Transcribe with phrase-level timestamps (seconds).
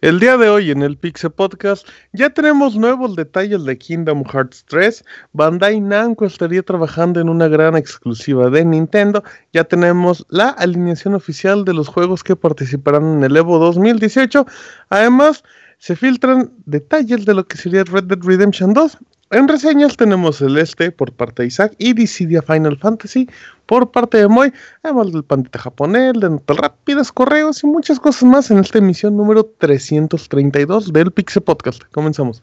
[0.00, 4.64] El día de hoy en el Pixel Podcast ya tenemos nuevos detalles de Kingdom Hearts
[4.68, 5.04] 3.
[5.32, 9.24] Bandai Namco estaría trabajando en una gran exclusiva de Nintendo.
[9.52, 14.46] Ya tenemos la alineación oficial de los juegos que participarán en el Evo 2018.
[14.88, 15.42] Además,
[15.78, 18.98] se filtran detalles de lo que sería Red Dead Redemption 2
[19.30, 23.28] en reseñas tenemos Celeste por parte de Isaac y Dissidia Final Fantasy
[23.66, 28.22] por parte de Moy, además del pandita japonés, de notas rápidas, correos y muchas cosas
[28.24, 31.82] más en esta emisión número 332 del Pixel Podcast.
[31.92, 32.42] Comenzamos.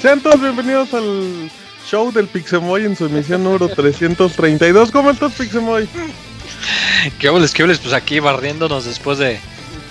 [0.00, 1.50] Sean todos bienvenidos al
[1.84, 4.92] show del Pixemoy en su emisión número 332.
[4.92, 5.88] ¿Cómo estás, Pixemoy?
[7.18, 7.80] ¿Qué hables, qué hables?
[7.80, 9.40] Pues aquí barriéndonos después de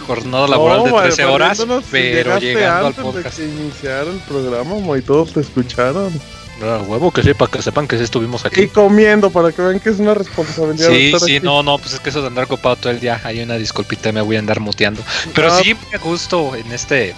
[0.08, 3.38] jornada laboral de 13 horas, pero llegando al podcast.
[3.38, 6.14] De que iniciar el programa, Moy, todos te escucharon.
[6.62, 8.62] No, huevo que sepa, que sepan que sí estuvimos aquí.
[8.62, 10.90] Y comiendo, para que vean que es una responsabilidad.
[10.90, 13.42] Sí, sí, no, no, pues es que eso de andar ocupado todo el día, hay
[13.42, 15.04] una disculpita, me voy a andar muteando.
[15.36, 15.60] Pero ah.
[15.62, 17.14] sí, me gusto en este,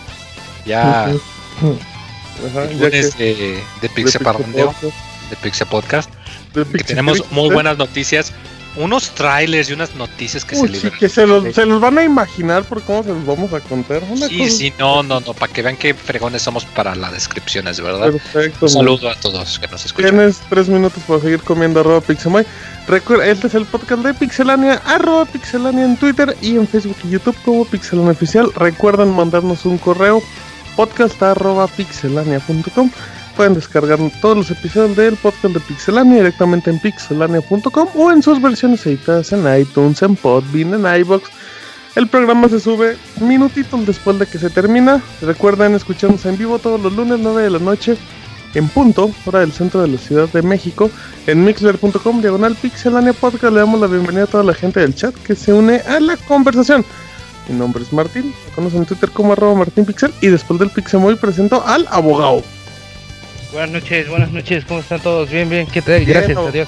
[0.66, 1.14] ya...
[2.40, 4.74] de, de Pixel Parrandeo,
[5.30, 6.10] de Pixel Podcast.
[6.54, 8.34] que tenemos muy buenas noticias.
[8.76, 11.00] Unos trailers y unas noticias que se liberan.
[11.00, 14.04] que se los, se los, van a imaginar por cómo se los vamos a contar.
[14.30, 18.12] sí, sí, no, no, no, para que vean qué fregones somos para las descripciones, ¿verdad?
[18.12, 18.68] Perfecto.
[18.68, 20.12] Un saludo a todos que nos escuchan.
[20.12, 22.46] Tienes tres minutos para seguir comiendo arroba Pixemoy.
[22.88, 27.10] Recuerda, este es el podcast de Pixelania, arroba Pixelania en Twitter y en Facebook y
[27.10, 28.54] YouTube como Pixelania Oficial.
[28.56, 30.24] Recuerden mandarnos un correo
[30.80, 32.90] podcast.pixelania.com.
[33.36, 38.42] Pueden descargar todos los episodios del podcast de Pixelania directamente en pixelania.com o en sus
[38.42, 41.30] versiones editadas en iTunes, en Podbean, en iBox.
[41.98, 45.04] El programa se sube minutitos después de que se termina.
[45.22, 47.98] Recuerden escucharnos en vivo todos los lunes 9 de la noche
[48.54, 50.90] en punto, hora del centro de la Ciudad de México,
[51.28, 53.54] en mixler.com, diagonal pixelania podcast.
[53.54, 56.16] Le damos la bienvenida a toda la gente del chat que se une a la
[56.16, 56.86] conversación.
[57.50, 61.16] Mi nombre es Martín, me conocen en Twitter como arroba martinpixel y después del Pixemoy
[61.16, 62.44] presento al abogado.
[63.52, 65.32] Buenas noches, buenas noches, ¿cómo están todos?
[65.32, 66.06] Bien, bien, ¿qué tal?
[66.06, 66.68] Gracias, adiós.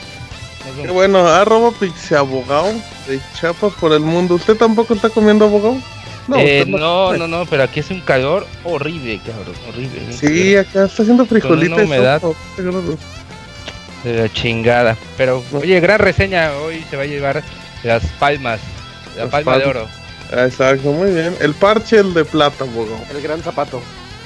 [0.81, 2.73] Qué bueno, arroba pixeabogado
[3.07, 4.35] de Chiapas por el mundo.
[4.35, 5.77] ¿Usted tampoco está comiendo abogado?
[6.27, 10.01] No, eh, no, no, no, pero aquí es un calor horrible, cabrón, horrible.
[10.13, 11.77] Sí, acá está haciendo frijolitos.
[11.77, 12.21] Con humedad
[14.03, 14.97] de la chingada.
[15.15, 17.43] Pero, oye, gran reseña, hoy se va a llevar
[17.83, 18.59] las palmas,
[19.15, 20.00] la palma de oro.
[20.31, 21.35] Exacto, muy bien.
[21.39, 22.99] El parche, el de plata, bogo.
[23.11, 23.81] El gran zapato.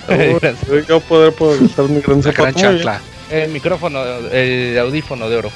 [0.88, 2.60] yo poder, poder usar mi gran zapato.
[3.32, 5.52] El micrófono, el audífono de oro.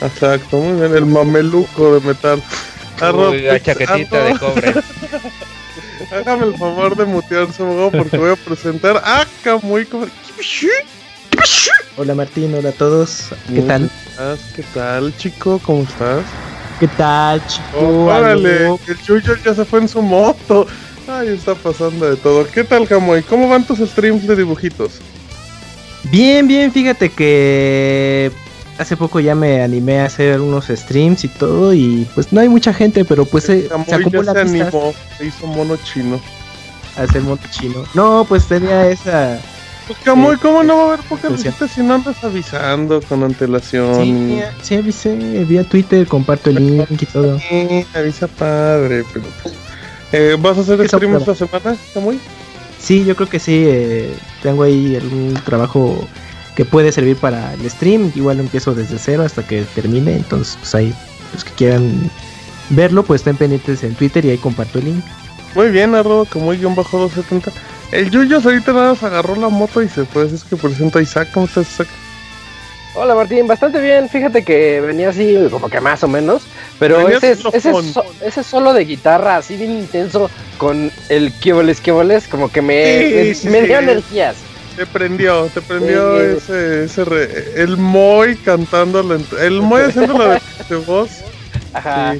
[0.00, 0.96] Exacto, muy bien.
[0.96, 2.42] El mameluco de metal.
[3.14, 4.74] Uy, la chaquetita de cobre.
[6.10, 9.86] Hágame el favor de mutearse, bogo, porque voy a presentar a Camuy.
[11.96, 13.28] Hola Martín, hola a todos.
[13.52, 13.90] ¿Qué tal?
[14.56, 15.60] ¿Qué tal, chico?
[15.64, 16.24] ¿Cómo estás?
[16.82, 17.78] ¿Qué tal, chico?
[17.78, 20.66] Oh, órale, el Chuyo ya se fue en su moto.
[21.06, 22.44] Ay, está pasando de todo.
[22.44, 23.22] ¿Qué tal, Camoy?
[23.22, 24.94] ¿Cómo van tus streams de dibujitos?
[26.10, 28.32] Bien, bien, fíjate que
[28.78, 32.48] hace poco ya me animé a hacer unos streams y todo y pues no hay
[32.48, 36.20] mucha gente, pero pues se, se acumula se animó, se hizo mono chino.
[36.96, 37.84] Hacer mono chino.
[37.94, 39.40] No, pues tenía esa
[39.86, 43.96] pues Camuy, ¿cómo no va a haber pocas visitas si no andas avisando con antelación?
[44.02, 45.14] Sí, sí avisé,
[45.44, 47.38] vía Twitter, comparto el link y todo.
[47.38, 49.26] Sí, avisa padre, pero...
[50.12, 52.20] Eh, ¿Vas a hacer stream esta semana, Camuy?
[52.78, 56.06] Sí, yo creo que sí, eh, tengo ahí algún trabajo
[56.56, 60.74] que puede servir para el stream, igual empiezo desde cero hasta que termine, entonces pues
[60.74, 60.94] ahí
[61.32, 62.10] los que quieran
[62.70, 65.04] verlo, pues estén pendientes en Twitter y ahí comparto el link.
[65.54, 67.52] Muy bien, arroba como guion bajo 270.
[67.92, 70.24] El Yuyos ahorita nada más agarró la moto y se fue.
[70.24, 71.28] Es que presento a Isaac.
[71.32, 71.88] ¿Cómo estás, Isaac?
[72.94, 74.08] Hola Martín, bastante bien.
[74.08, 76.42] Fíjate que venía así como que más o menos.
[76.78, 82.60] Pero ese, ese, solo de guitarra así bien intenso con el Kioboles Kioboles como que
[82.60, 84.36] me, me, dio energías.
[84.76, 87.04] Te prendió, te prendió ese, ese
[87.56, 89.00] el Moy cantando,
[89.38, 91.10] el Moy haciendo la de voz.
[91.74, 92.14] Ajá.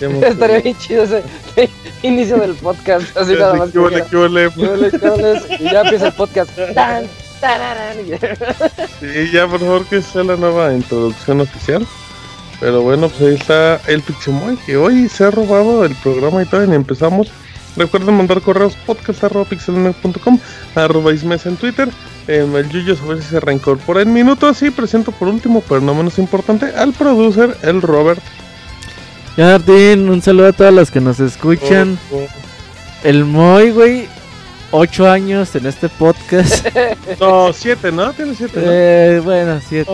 [0.22, 1.22] Estaría bien chido ese
[2.02, 3.16] inicio del podcast.
[3.16, 3.70] Así nada más.
[5.58, 6.50] Y ya empieza el podcast.
[6.74, 7.06] ¡Tan!
[9.00, 11.86] Sí, ya por favor que sea la nueva introducción oficial.
[12.60, 16.46] Pero bueno, pues ahí está el Pixemoy que hoy se ha robado el programa y
[16.46, 16.64] todo.
[16.64, 17.30] Y empezamos.
[17.76, 19.46] Recuerden mandar correos podcast arroba
[20.74, 21.88] arroba en Twitter.
[22.26, 24.60] Eh, el Yuyo a ver si se reincorpora en minutos.
[24.62, 28.20] Y presento por último, pero no menos importante, al producer, el Robert.
[29.44, 31.98] Martín, un saludo a todas las que nos escuchan.
[32.10, 32.28] Oh, oh.
[33.04, 34.08] El Moy, güey,
[34.72, 36.66] ocho años en este podcast.
[37.20, 38.12] No, siete, ¿no?
[38.12, 38.60] Tiene siete.
[38.62, 39.90] Eh, bueno, siete.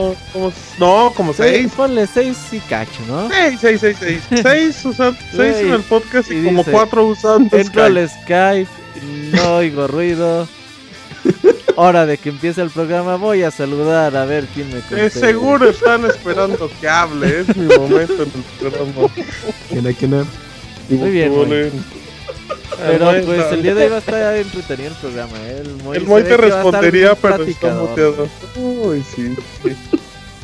[0.79, 1.73] No, como, seis.
[1.76, 3.29] Ponle seis y cacho, ¿no?
[3.29, 4.23] Seis, seis, seis, seis.
[4.43, 8.69] seis, usando, seis en el podcast y, como cuatro usando Entro al Skype,
[9.32, 10.49] no oigo ruido.
[11.76, 15.20] Hora de que empiece el programa, voy a saludar a ver quién me contesta.
[15.20, 19.12] seguro están esperando que hable, es mi momento en el programa.
[19.68, 20.26] ¿Quién hay, quién
[20.90, 21.32] Muy bien.
[22.76, 25.32] Pero pues el día de hoy va a estar entretenido el programa.
[25.42, 25.62] ¿eh?
[25.94, 28.28] El Moy, te respondería, pero está muteado.
[28.56, 29.76] Uy, sí, sí.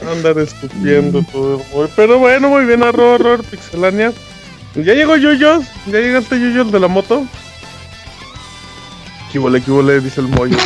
[0.06, 1.88] Andar escupiendo todo el Moy.
[1.94, 4.12] Pero bueno, muy bien, arroba, arroba, pixelania.
[4.74, 5.64] Ya llegó Yuyos.
[5.86, 7.26] Ya llegaste Yuyos de la moto.
[9.30, 10.50] Kibole, kibole, dice el Moy.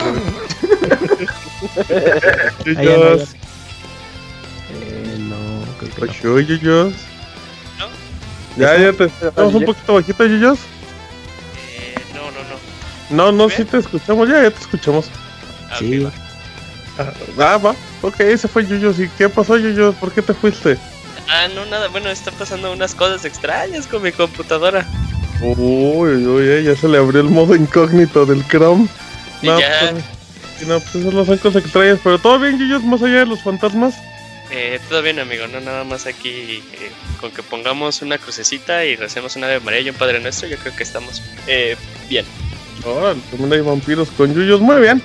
[2.64, 3.34] Yuyos.
[4.72, 5.36] Eh, no,
[5.80, 6.94] ¿Qué Yuyos?
[7.78, 7.88] ¿No?
[8.56, 9.04] Ya, ya te.
[9.04, 10.58] Estamos un poquito bajito, Yuyos.
[13.10, 15.06] No, no, sí te escuchamos, ya, ya te escuchamos.
[15.70, 16.06] Ah, sí.
[16.98, 17.74] Ah, ah, va.
[18.02, 18.98] Ok, ese fue Yuyos.
[18.98, 19.94] ¿Y qué pasó, Yuyos?
[19.96, 20.78] ¿Por qué te fuiste?
[21.28, 21.88] Ah, no, nada.
[21.88, 24.86] Bueno, está pasando unas cosas extrañas con mi computadora.
[25.44, 28.88] Uy, uy, ya se le abrió el modo incógnito del Chrome.
[29.42, 29.92] No, ya.
[30.56, 31.98] Pues, no, pues esas son cosas extrañas.
[32.02, 33.94] Pero todo bien, Yuyos, más allá de los fantasmas.
[34.50, 35.46] Eh, todo bien, amigo.
[35.46, 39.80] No, nada más aquí eh, con que pongamos una crucecita y recemos una de María
[39.80, 40.48] y un Padre Nuestro.
[40.48, 41.76] Yo creo que estamos eh,
[42.08, 42.24] bien.
[42.86, 44.60] Oh, también hay vampiros con yuyos.
[44.60, 45.02] Muy bien.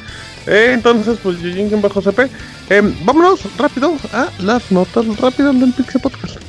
[0.47, 2.29] Eh, entonces, pues Yujin bajo CP.
[2.69, 6.39] Eh, vámonos rápido a las notas rápidas del Pixel Podcast.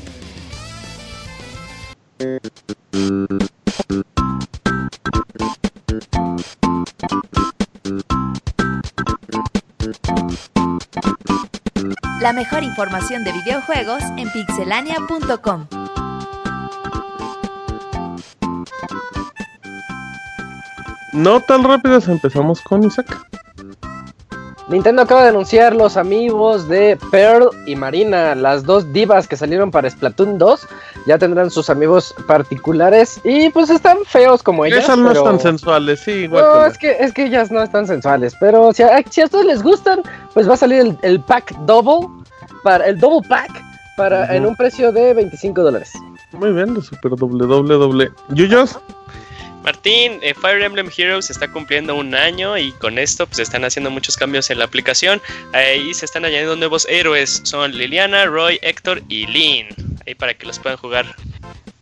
[12.20, 15.66] La mejor información de videojuegos en pixelania.com.
[21.12, 23.29] No tan rápidas, empezamos con Isaac.
[24.70, 29.72] Nintendo acaba de anunciar los amigos de Pearl y Marina, las dos divas que salieron
[29.72, 30.68] para Splatoon 2.
[31.06, 34.84] Ya tendrán sus amigos particulares y pues están feos como ellas.
[34.84, 36.44] Esas no están sensuales, sí, igual.
[36.44, 39.46] No, es que, es que ellas no están sensuales, pero si a, si a ustedes
[39.46, 40.02] les gustan,
[40.34, 42.06] pues va a salir el, pack double,
[42.62, 43.50] para el double pack,
[43.96, 45.90] para, en un precio de 25 dólares.
[46.30, 48.12] Muy bien, super doble doble doble.
[48.28, 48.78] ¿Yuyos?
[49.62, 53.90] Martín, eh, Fire Emblem Heroes está cumpliendo un año y con esto pues están haciendo
[53.90, 55.20] muchos cambios en la aplicación.
[55.52, 57.40] Ahí se están añadiendo nuevos héroes.
[57.44, 59.66] Son Liliana, Roy, Héctor y Lynn.
[60.06, 61.06] Ahí para que los puedan jugar.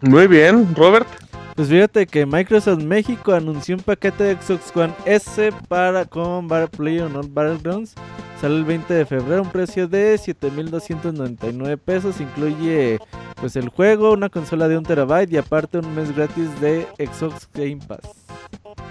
[0.01, 1.09] Muy bien, Robert.
[1.55, 7.35] Pues fíjate que Microsoft México anunció un paquete de Xbox One S para con PlayerUnknown's
[7.35, 7.95] Battlegrounds.
[8.41, 12.21] Sale el 20 de febrero, un precio de 7.299 pesos.
[12.21, 13.01] Incluye
[13.41, 17.49] pues el juego, una consola de 1 terabyte y aparte un mes gratis de Xbox
[17.53, 18.29] Game Pass.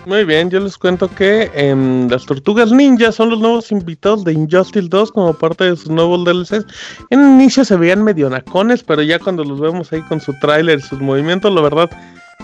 [0.06, 4.34] Muy bien, yo les cuento que em, las tortugas ninja son los nuevos invitados de
[4.34, 6.66] Injustice 2 como parte de sus nuevos DLCs.
[7.10, 10.80] En inicio se veían medio nacones, pero ya cuando los vemos ahí con su tráiler
[10.80, 11.90] y sus movimientos, la verdad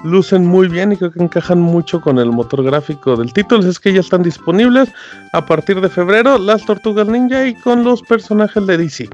[0.04, 3.68] lucen muy bien y creo que encajan mucho con el motor gráfico del título.
[3.68, 4.90] Es que ya están disponibles
[5.34, 9.10] a partir de febrero las Tortugas Ninja y con los personajes de DC.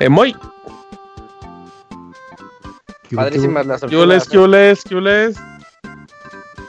[0.00, 0.34] Emoy.
[3.14, 4.28] Padrísimas las tortugas.
[4.28, 5.36] ¿Qué les, qué les?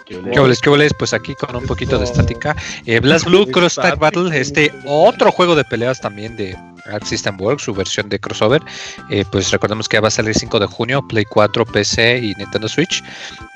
[0.05, 0.93] ¿Qué voles?
[0.98, 2.55] Pues aquí con un poquito de estática.
[2.86, 6.58] Eh, Blast Blue Cross Tag Battle, este otro juego de peleas también de
[6.89, 8.62] Arc System Works, su versión de crossover.
[9.10, 12.67] Eh, pues recordemos que va a salir 5 de junio, Play 4, PC y Nintendo
[12.67, 13.03] Switch.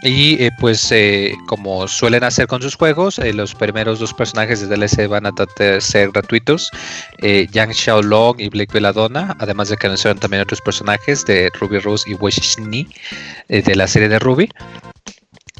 [0.03, 4.75] Y eh, pues eh, como suelen hacer con sus juegos, los primeros dos personajes de
[4.75, 5.33] DLC van a
[5.79, 6.69] ser gratuitos.
[7.19, 12.09] Yang Xiaolong y Blake Belladonna, además de que anunciaron también otros personajes de Ruby Rose
[12.09, 12.87] y Wei Shini
[13.47, 14.49] de la serie de Ruby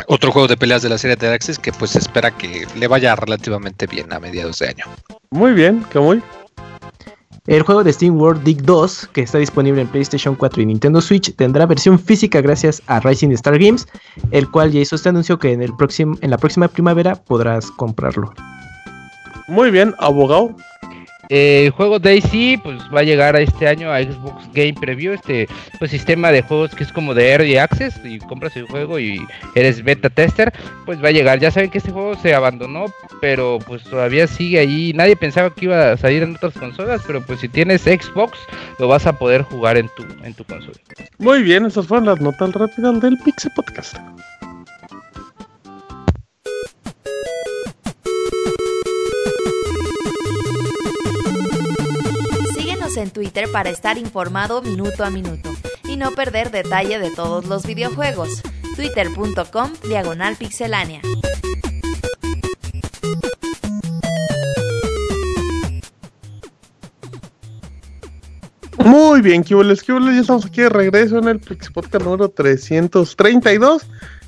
[0.08, 3.16] otro juego de peleas de la serie de Access que pues espera que le vaya
[3.16, 4.86] relativamente bien a mediados de año.
[5.30, 6.22] Muy bien, muy
[7.46, 11.02] El juego de Steam World Dig 2, que está disponible en PlayStation 4 y Nintendo
[11.02, 13.86] Switch, tendrá versión física gracias a Rising Star Games,
[14.32, 17.70] el cual ya hizo este anuncio que en, el próximo, en la próxima primavera podrás
[17.72, 18.34] comprarlo.
[19.50, 20.56] Muy bien, abogado.
[21.30, 25.48] El juego Daisy pues va a llegar a este año a Xbox Game Preview, este
[25.80, 29.26] pues, sistema de juegos que es como de Early Access y compras el juego y
[29.56, 30.54] eres beta tester,
[30.86, 31.40] pues va a llegar.
[31.40, 32.86] Ya saben que este juego se abandonó,
[33.22, 34.92] pero pues todavía sigue ahí.
[34.94, 38.38] Nadie pensaba que iba a salir en otras consolas, pero pues si tienes Xbox
[38.80, 40.78] lo vas a poder jugar en tu en tu consola.
[41.20, 43.98] Muy bien, esas fueron las notas rápidas del Pixel Podcast.
[52.98, 55.50] En Twitter para estar informado minuto a minuto
[55.86, 58.42] y no perder detalle de todos los videojuegos.
[58.76, 61.02] Twitter.com Diagonal Pixelánea.
[68.84, 73.88] Muy bien, ¿qué Ya estamos aquí de regreso en el Podcast número 332.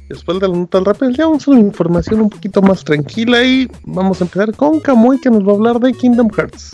[0.10, 3.70] Después de la nota rápida, ya vamos a una información un poquito más tranquila y
[3.84, 6.72] vamos a empezar con Kamui que nos va a hablar de Kingdom Hearts.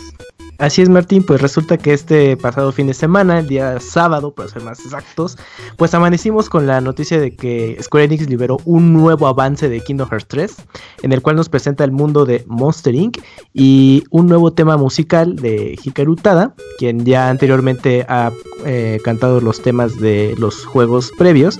[0.62, 4.48] Así es, Martín, pues resulta que este pasado fin de semana, el día sábado, para
[4.48, 5.36] ser más exactos,
[5.76, 10.08] pues amanecimos con la noticia de que Square Enix liberó un nuevo avance de Kingdom
[10.08, 10.56] Hearts 3,
[11.02, 13.18] en el cual nos presenta el mundo de Monster Inc.
[13.52, 18.30] y un nuevo tema musical de Hikaru Tada, quien ya anteriormente ha
[18.64, 21.58] eh, cantado los temas de los juegos previos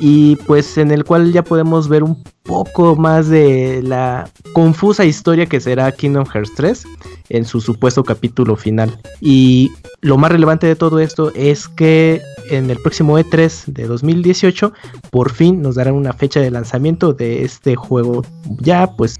[0.00, 5.44] y pues en el cual ya podemos ver un poco más de la confusa historia
[5.44, 6.84] que será Kingdom Hearts 3
[7.28, 8.98] en su supuesto capítulo final.
[9.20, 14.72] Y lo más relevante de todo esto es que en el próximo E3 de 2018
[15.10, 18.24] por fin nos darán una fecha de lanzamiento de este juego.
[18.58, 19.16] Ya pues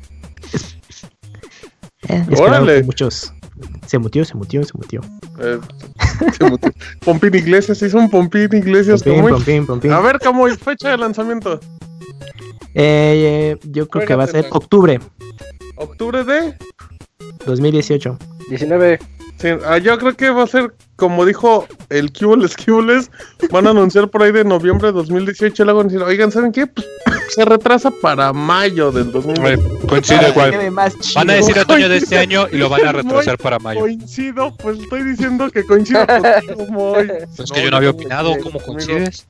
[2.08, 3.34] eh, muchos
[3.86, 5.00] se mutió, se mutió, se mutió.
[5.38, 5.58] Eh,
[7.04, 9.02] Pompín Iglesias, hizo un Pompín Iglesias.
[9.02, 11.60] Pompín, Pompín, A ver, ¿cómo es fecha de lanzamiento?
[12.74, 15.00] Eh, yo creo que va a ser octubre.
[15.76, 16.54] ¿Octubre de?
[17.46, 18.18] 2018.
[18.48, 18.98] 19.
[19.66, 23.10] Ah, yo creo que va a ser, como dijo el Cubles Cubles,
[23.50, 25.62] van a anunciar por ahí de noviembre de 2018.
[25.62, 26.66] Y luego van a decir, oigan, ¿saben qué?
[26.66, 26.86] Pues,
[27.30, 29.86] se retrasa para mayo del 2018.
[29.86, 30.74] Coincide igual.
[31.14, 33.80] Van a decir otoño de este año y lo van a retrasar para mayo.
[33.80, 37.08] Coincido, pues estoy diciendo que coincido contigo, Moy.
[37.36, 39.26] Pues que yo no había opinado, ¿cómo coincides?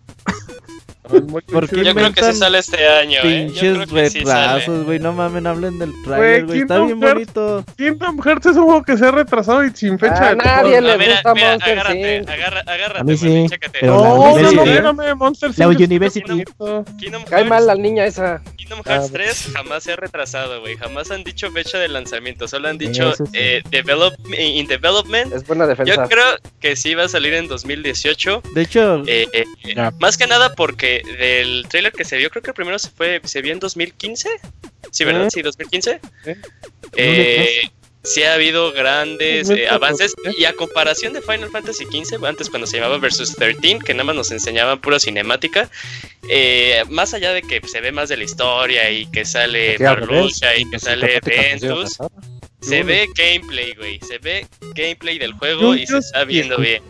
[1.10, 3.84] Yo creo que se sale este año, Pinches eh.
[3.90, 4.98] retrasos, güey.
[4.98, 6.60] no mames, hablen del trailer, güey.
[6.60, 7.64] Está bien bonito.
[7.76, 10.30] Kingdom Hearts es un juego que se ha retrasado y sin fecha.
[10.30, 13.46] A nadie le gusta Monster agárrate, agárrate, A mí sí.
[13.82, 16.44] no, no, no, Monster La University.
[17.28, 18.42] Cae mal la niña esa.
[18.56, 20.76] Kingdom Hearts 3 ah, jamás se ha retrasado, güey.
[20.76, 22.46] Jamás han dicho fecha de lanzamiento.
[22.48, 25.32] Solo han dicho eh, develop, in development.
[25.32, 25.94] Es buena defensa.
[25.94, 28.42] Yo creo que sí va a salir en 2018.
[28.54, 29.26] De hecho, eh,
[29.98, 33.20] más que nada porque del trailer que se vio, creo que el primero se fue,
[33.24, 34.28] se vio en 2015.
[34.90, 35.28] Sí, ¿verdad?
[35.32, 36.00] Sí, 2015.
[36.96, 37.70] Eh,
[38.02, 40.14] sí ha habido grandes eh, avances.
[40.38, 44.04] Y a comparación de Final Fantasy XV, antes cuando se llamaba Versus 13, que nada
[44.04, 45.70] más nos enseñaban pura cinemática,
[46.28, 50.56] eh, más allá de que se ve más de la historia y que sale Marlucha
[50.56, 51.98] y que sale Ventus,
[52.60, 56.82] se ve gameplay, güey, se ve gameplay del juego y se está viendo bien.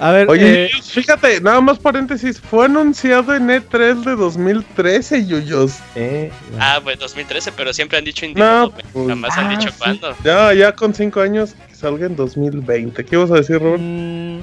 [0.00, 5.78] A ver, Oye, eh, fíjate, nada más paréntesis, fue anunciado en E3 de 2013, Yuyos.
[5.96, 10.16] Eh, ah, pues 2013, pero siempre han dicho no, pues, jamás han dicho ah, cuándo.
[10.22, 13.04] Ya, ya con 5 años que salga en 2020.
[13.04, 13.82] ¿Qué vas a decir, Robert?
[13.82, 14.40] Mm,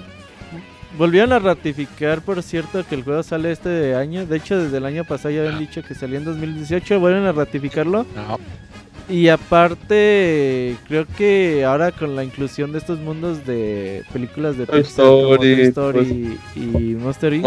[0.97, 4.25] volvieron a ratificar, por cierto, que el juego sale este año.
[4.25, 7.00] De hecho, desde el año pasado ya habían dicho que salía en 2018.
[7.00, 8.05] Vuelven a ratificarlo.
[8.13, 8.39] No.
[9.07, 15.05] Y aparte, creo que ahora con la inclusión de estos mundos de películas de Pixar
[15.05, 16.07] Story, pues,
[16.55, 17.45] y, Monster Inc.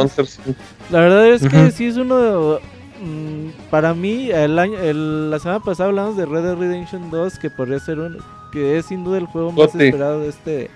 [0.91, 2.61] La verdad es que sí es uno de,
[3.03, 7.51] mm, para mí el año la semana pasada hablamos de Red Dead Redemption 2 que
[7.51, 8.19] podría ser un
[8.53, 10.71] que es sin duda el juego más esperado de este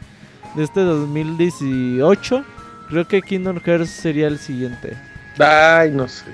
[0.56, 2.44] de este 2018.
[2.88, 4.96] Creo que Kingdom Hearts sería el siguiente.
[5.38, 6.24] Ay, no sé,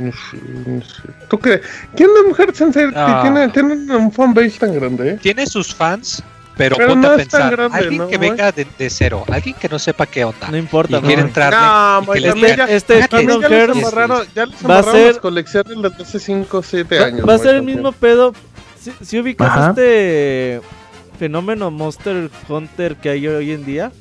[0.00, 1.02] no sé, no sé.
[1.28, 1.60] ¿Tú crees?
[1.94, 3.20] ¿Quién de Mujer Sensei ah.
[3.22, 5.10] tiene, tiene un fanbase tan grande?
[5.10, 5.18] Eh?
[5.22, 6.22] Tiene sus fans,
[6.56, 8.90] Pero, Pero ponte no a es tan pensar, grande, alguien ¿no, que venga de, de
[8.90, 11.28] cero, alguien que no sepa qué onda, No importa, y quiere Moy.
[11.28, 13.76] entrarle, No, y que les también digan, ya, Este "Fíjate, también Kingdom ya les Hearts
[13.78, 17.06] embarraron, ya les va a embarraron las ser- colecciones desde hace 5 o 7 Va,
[17.06, 17.28] años.
[17.28, 18.34] va a ser el mismo pedo.
[18.80, 19.68] Si, si ubicas Ajá.
[19.70, 20.60] este
[21.18, 23.92] fenómeno Monster Hunter que hay hoy en día,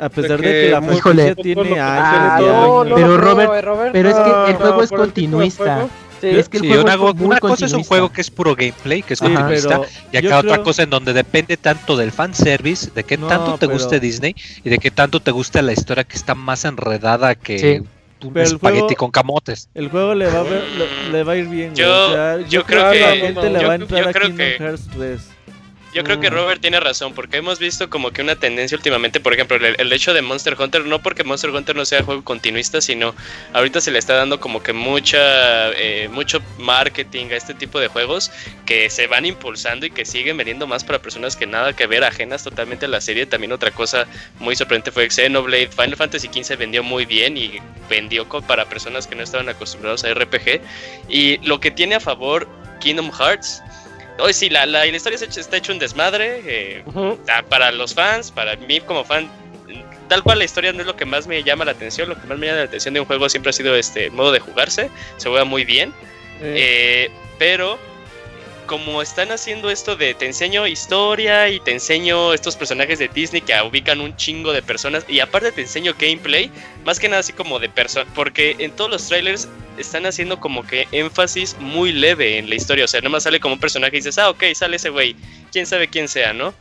[0.00, 1.42] a pesar de que, que la muy- franquicia Híjole.
[1.42, 3.92] tiene años Ah, Pero Robert- eh, Robert.
[3.92, 5.86] Pero es que No, el juego no, es continuista.
[6.20, 6.26] Sí.
[6.30, 8.56] Es que el Sí, juego una, es una cosa es un juego que es puro
[8.56, 12.90] gameplay, que es continuista, y acá otra creo- cosa en donde depende tanto del fanservice,
[12.92, 15.72] de qué No, tanto te pero- guste Disney y de qué tanto te guste la
[15.72, 18.26] historia que está más enredada que Sí.
[18.26, 19.68] un Pero espagueti juego- con camotes.
[19.76, 21.70] El juego le va a, ver- le, le va a ir bien.
[21.74, 21.76] güey.
[21.86, 23.82] Yo- O sea, yo creo que la que- gente no, le yo- va a yo
[23.84, 25.20] entrar a creo Kingdom que- Hearts 3.
[25.94, 26.34] Yo creo que Mm.
[26.34, 29.92] Robert tiene razón, porque hemos visto como que una tendencia últimamente, por ejemplo, el, el
[29.92, 33.14] hecho de Monster Hunter, no porque Monster Hunter no sea juego continuista, sino
[33.54, 37.88] ahorita se le está dando como que mucha, eh, mucho marketing a este tipo de
[37.88, 38.30] juegos
[38.66, 42.04] que se van impulsando y que siguen vendiendo más para personas que nada que ver,
[42.04, 43.26] ajenas totalmente a la serie.
[43.26, 44.06] También otra cosa
[44.38, 45.68] muy sorprendente fue Xenoblade.
[45.68, 50.12] Final Fantasy XV vendió muy bien y vendió para personas que no estaban acostumbrados a
[50.12, 50.60] RPG.
[51.08, 52.46] Y lo que tiene a favor
[52.80, 53.62] Kingdom Hearts
[54.18, 56.42] Hoy sí, la, la, la historia está hecho, está hecho un desmadre.
[56.44, 56.84] eh,
[57.48, 59.30] para los fans, para mí como fan,
[60.08, 62.08] tal cual la historia no es lo que más me llama la atención.
[62.08, 64.32] Lo que más me llama la atención de un juego siempre ha sido este modo
[64.32, 64.90] de jugarse.
[65.16, 65.92] Se juega muy bien.
[66.40, 67.78] Eh, pero
[68.68, 73.40] como están haciendo esto de te enseño historia y te enseño estos personajes de Disney
[73.40, 76.52] que ubican un chingo de personas y aparte te enseño gameplay,
[76.84, 79.48] más que nada así como de personas, porque en todos los trailers
[79.78, 83.54] están haciendo como que énfasis muy leve en la historia, o sea, nomás sale como
[83.54, 85.16] un personaje y dices, ah, ok, sale ese güey,
[85.50, 86.52] quién sabe quién sea, ¿no?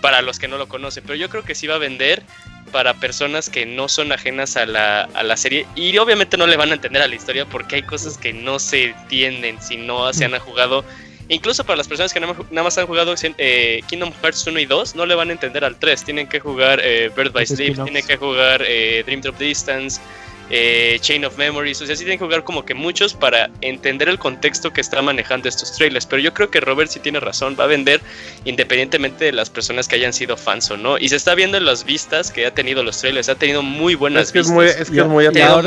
[0.00, 2.22] Para los que no lo conocen, pero yo creo que sí va a vender
[2.70, 6.56] para personas que no son ajenas a la, a la serie y obviamente no le
[6.56, 10.12] van a entender a la historia porque hay cosas que no se entienden si no
[10.12, 10.84] se han jugado
[11.28, 14.94] Incluso para las personas que nada más, han jugado eh, Kingdom Hearts 1 y 2,
[14.94, 16.04] no le van a entender al 3.
[16.04, 20.00] Tienen que jugar eh, Bird by Sleep, tienen que jugar eh, Dream Drop Distance,
[20.50, 21.80] eh, Chain of Memories.
[21.82, 25.02] O sea, sí tienen que jugar como que muchos para entender el contexto que está
[25.02, 26.06] manejando estos trailers.
[26.06, 28.00] Pero yo creo que Robert sí tiene razón, va a vender
[28.44, 30.98] independientemente de las personas que hayan sido fans o no.
[30.98, 33.28] Y se está viendo en las vistas que ha tenido los trailers.
[33.28, 34.54] Ha tenido muy buenas Es que es vistas.
[34.54, 35.62] muy, es que es muy atractivo.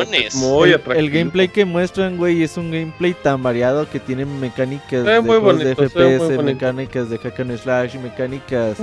[0.00, 0.34] millones.
[0.34, 1.00] Muy el, atractivo.
[1.06, 5.34] el gameplay que muestran, güey, es un gameplay tan variado que tiene mecánicas de, muy
[5.34, 6.42] de bonito, muy FPS, bonito.
[6.42, 8.78] mecánicas de hack and slash, mecánicas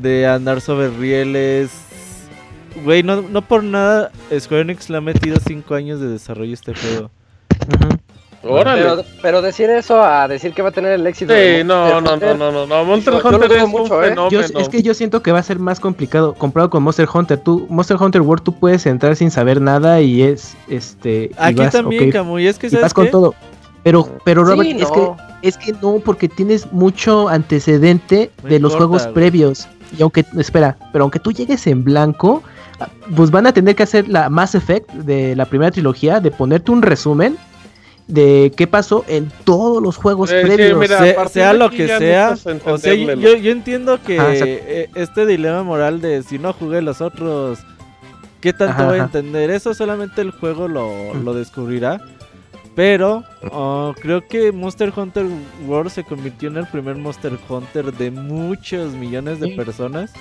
[0.00, 1.70] de andar sobre rieles.
[2.84, 6.54] Güey, no, no por nada Square Enix le ha metido 5 años de desarrollo a
[6.54, 7.10] este juego.
[7.68, 7.98] Ujú.
[8.42, 8.80] Órale.
[8.82, 11.30] Pero, pero decir eso a decir que va a tener el éxito.
[11.34, 12.84] de Sí, no, Monster no, no, Hunter, no, no, no.
[12.86, 14.08] Monster Yo- yo Hunter dudo es mucho, un ¿eh?
[14.08, 14.30] fenómeno.
[14.48, 17.36] Yo- es que yo siento que va a ser más complicado comparado con Monster Hunter.
[17.38, 21.24] Tú, Monster Hunter World, tú puedes entrar sin saber nada y es este.
[21.24, 23.10] y Aquí vas, también, ok, Camuy, es que y sabes vas con qué?
[23.10, 23.34] todo.
[23.82, 24.92] Pero, pero Sí, Robert, es no.
[25.16, 29.14] que es que no, porque tienes mucho antecedente No de los juegos güey.
[29.14, 29.68] previos.
[29.96, 32.42] Y aunque, espera, pero aunque tú llegues en blanco,
[33.16, 36.70] pues van a tener que hacer la Mass Effect de la primera trilogía, de ponerte
[36.70, 37.36] un resumen
[38.06, 40.78] de qué pasó en todos los juegos Eh, sí, previos.
[40.78, 46.00] mira, sea lo que sea, o sea, yo, entiendo que Ajá, eh, este dilema moral
[46.00, 47.60] de si no jugué los otros,
[48.40, 49.18] ¿qué tanto Ajá, voy a ajá.
[49.18, 49.50] entender?
[49.50, 52.00] Eso solamente el juego lo, lo descubrirá.
[52.80, 55.26] Pero oh, creo que Monster Hunter
[55.66, 60.14] World se convirtió en el primer Monster Hunter de muchos millones de personas.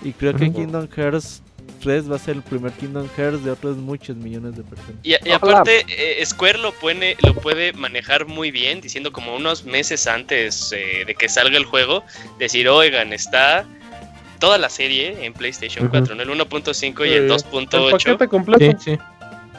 [0.00, 0.52] Y creo que.
[0.52, 1.42] Kingdom Hearts
[1.82, 4.94] 3 va a ser el primer Kingdom Hearts de otros muchos millones de personas.
[5.02, 10.06] Y, aparte, eh, Square lo puede, lo puede manejar muy bien, diciendo como unos meses
[10.06, 12.04] antes eh, de que salga el juego,
[12.38, 13.66] decir, oigan, está
[14.38, 15.96] toda la serie en PlayStation Ujú.
[15.98, 16.22] 4, ¿no?
[16.22, 17.90] el 1.5 y el El 2.8.
[17.90, 18.78] paquete completo.
[18.78, 18.98] Sí, sí.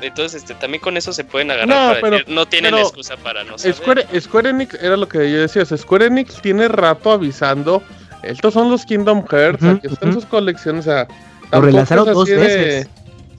[0.01, 2.83] Entonces, este, también con eso se pueden agarrar No, para pero- decir, no tienen pero
[2.87, 3.75] excusa para no saber.
[3.75, 5.63] Square, Square Enix era lo que yo decía.
[5.63, 7.81] o sea, Square Enix tiene rato avisando.
[8.23, 9.61] Estos son los Kingdom Hearts.
[9.63, 10.19] Ujú, aquí están ujú.
[10.21, 10.85] sus colecciones.
[10.87, 12.87] O sea, Lo tampoco relanzaron es dos así de- veces.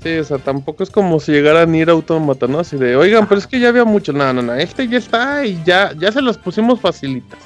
[0.02, 2.60] Sí, o sea, tampoco es como si llegaran a ir Automata, ¿no?
[2.60, 4.12] Así de, oigan, pero es que ya había mucho.
[4.12, 4.54] No, no, no.
[4.54, 7.38] Este ya está y ya, ya se los pusimos facilitas.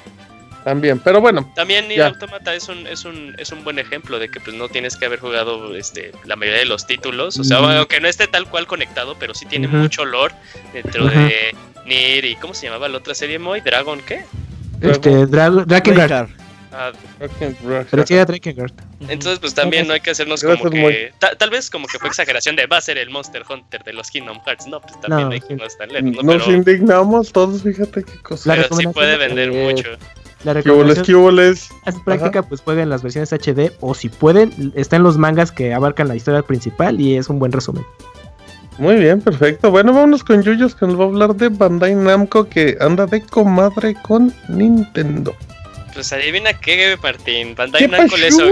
[0.63, 1.51] También, pero bueno.
[1.55, 2.03] También Nier.
[2.03, 5.05] Automata es un, es un, es un buen ejemplo de que pues no tienes que
[5.05, 7.39] haber jugado este, la mayoría de los títulos.
[7.39, 7.65] O sea, Mm.
[7.77, 10.35] aunque no esté tal cual conectado, pero sí tiene mucho lore
[10.73, 13.61] dentro de Nier y ¿cómo se llamaba la otra serie Moy?
[13.61, 14.23] ¿Dragon qué?
[14.81, 16.29] Este, Dra- Drakengard.
[16.73, 16.91] Ah,
[17.91, 18.71] Pero sí era Drakengard.
[19.09, 21.11] entonces pues también no hay que hacernos como que...
[21.19, 23.91] ta- tal vez como que fue exageración de va a ser el Monster Hunter de
[23.93, 24.67] los Kingdom Hearts.
[24.67, 25.91] No, pues también No, hay que no estar.
[25.91, 28.55] Nos Pero, indignamos todos, fíjate qué cosa.
[28.55, 29.89] Pero sí puede de- vender mucho.
[30.43, 34.09] La ¿Qué hubo, les, recomendación qué es práctica, pues jueguen las versiones HD o si
[34.09, 37.85] pueden, están los mangas que abarcan la historia principal y es un buen resumen.
[38.77, 39.69] Muy bien, perfecto.
[39.69, 43.21] Bueno, vámonos con Yuyos que nos va a hablar de Bandai Namco que anda de
[43.21, 45.35] comadre con Nintendo.
[45.93, 47.53] Pues adivina qué, Martín.
[47.55, 48.49] Bandai ¿Qué Namco les pasó?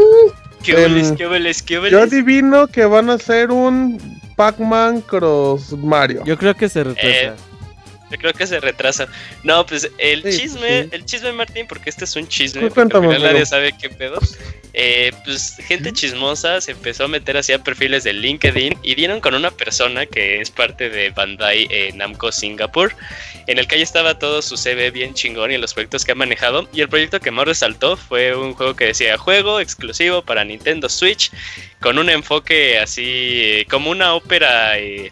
[0.63, 2.01] ¿Qué hubeles, Em, qué hubeles, qué Yo hubeles?
[2.01, 3.97] adivino que van a hacer un
[4.35, 6.23] Pac-Man Cross Mario.
[6.25, 7.07] Yo creo que se retrasa.
[7.07, 7.33] Eh,
[8.11, 9.07] Yo creo que se retrasa.
[9.43, 10.89] No, pues el Sí, chisme, sí.
[10.91, 14.19] el chisme, Martín, porque este es un chisme, cuéntame, final nadie sabe qué pedo.
[14.73, 19.19] Eh, pues gente chismosa se empezó a meter así a perfiles de LinkedIn y dieron
[19.19, 22.93] con una persona que es parte de Bandai eh, Namco Singapur,
[23.47, 26.15] en el que ahí estaba todo su CV bien chingón y los proyectos que ha
[26.15, 26.69] manejado.
[26.71, 30.87] Y el proyecto que más resaltó fue un juego que decía juego exclusivo para Nintendo
[30.87, 31.31] Switch,
[31.81, 35.11] con un enfoque así eh, como una ópera eh,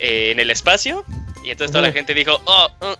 [0.00, 1.04] en el espacio.
[1.46, 2.96] Y entonces toda la gente dijo, oh, oh,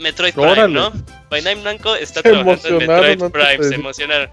[0.00, 0.62] Metroid Órale.
[0.64, 0.92] Prime, ¿no?
[1.30, 4.28] Bandai Namco está Se trabajando en Metroid Prime, se emocionaron.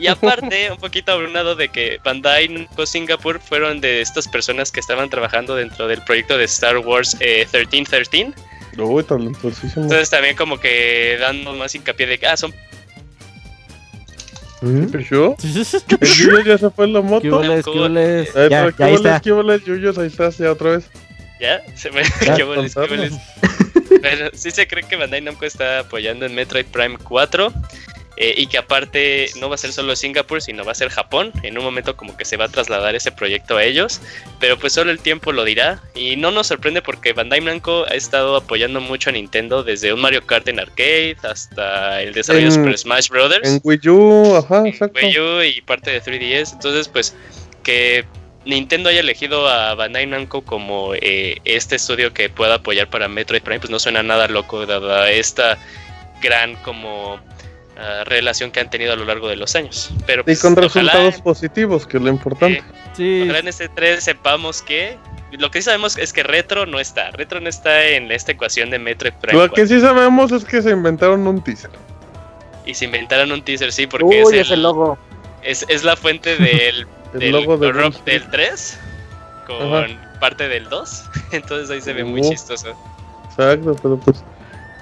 [0.00, 4.80] Y aparte, un poquito abrumado de que Bandai Namco Singapur fueron de estas personas que
[4.80, 8.32] estaban trabajando dentro del proyecto de Star Wars eh, 1313.
[8.78, 9.84] Uy, talentosísimo.
[9.84, 12.52] Entonces también como que dando más hincapié de que, ah, son
[14.60, 14.86] ¿Mm?
[15.08, 15.36] ¿Yo?
[16.00, 17.38] El Yuyo ya se fue en la ¿Qué moto.
[17.38, 18.28] hueles, qué hueles?
[18.34, 19.20] Eh, Ya, ya ¿Qué ahí boles, está.
[19.20, 19.98] qué boles, Yuyos?
[19.98, 20.90] Ahí estás ya otra vez.
[21.40, 21.62] ¿Ya?
[21.74, 22.02] Se me...
[22.36, 22.44] Qué.
[24.00, 27.52] Bueno, sí se cree que Bandai Namco está apoyando en Metroid Prime 4
[28.20, 31.32] eh, y que aparte no va a ser solo Singapur, sino va a ser Japón.
[31.44, 34.00] En un momento como que se va a trasladar ese proyecto a ellos,
[34.40, 35.80] pero pues solo el tiempo lo dirá.
[35.94, 40.00] Y no nos sorprende porque Bandai Namco ha estado apoyando mucho a Nintendo desde un
[40.00, 44.60] Mario Kart en arcade hasta el desarrollo de Super Smash Brothers En Wii U, ajá,
[44.60, 44.98] en exacto.
[45.00, 46.54] Wii U y parte de 3DS.
[46.54, 47.14] Entonces, pues,
[47.62, 48.04] que
[48.44, 53.42] Nintendo haya elegido a Bandai Namco como eh, este estudio que pueda apoyar para Metroid
[53.42, 55.58] Prime, pues no suena nada loco, dada esta
[56.22, 57.18] gran como
[57.76, 59.90] ah, relación que han tenido a lo largo de los años.
[60.06, 62.58] Pero Y pues, con resultados positivos, que es lo importante.
[62.58, 62.62] eh,
[62.96, 64.96] Sí, ojalá en este 3 sepamos que
[65.32, 67.10] lo que sí sabemos es que Retro no está.
[67.10, 69.34] Retro no está en esta ecuación de Metroid Prime.
[69.34, 69.54] Lo 4.
[69.54, 71.70] que sí sabemos es que se inventaron un teaser.
[72.64, 74.98] Y se inventaron un teaser, sí, porque Uy, es, ese el, logo.
[75.42, 78.22] es, es la fuente del El del, logo de rock del Street.
[78.30, 78.78] 3
[79.46, 79.86] con
[80.20, 81.04] parte del 2.
[81.32, 82.30] Entonces ahí se ve muy Oh.
[82.30, 82.68] chistoso.
[83.30, 84.22] Exacto, pero pues.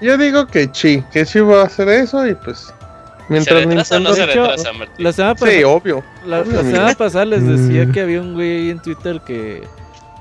[0.01, 2.59] Yo digo que sí, que sí va a hacer eso y pues.
[2.59, 4.33] ¿Se Mientras retrasa o no Nintendo.
[4.33, 5.05] se retrasa, Martín?
[5.05, 6.05] la semana pasada Sí, obvio.
[6.25, 6.71] La, la Obviamente.
[6.71, 7.93] semana pasada les decía Mm.
[7.93, 9.63] que había un güey ahí en Twitter que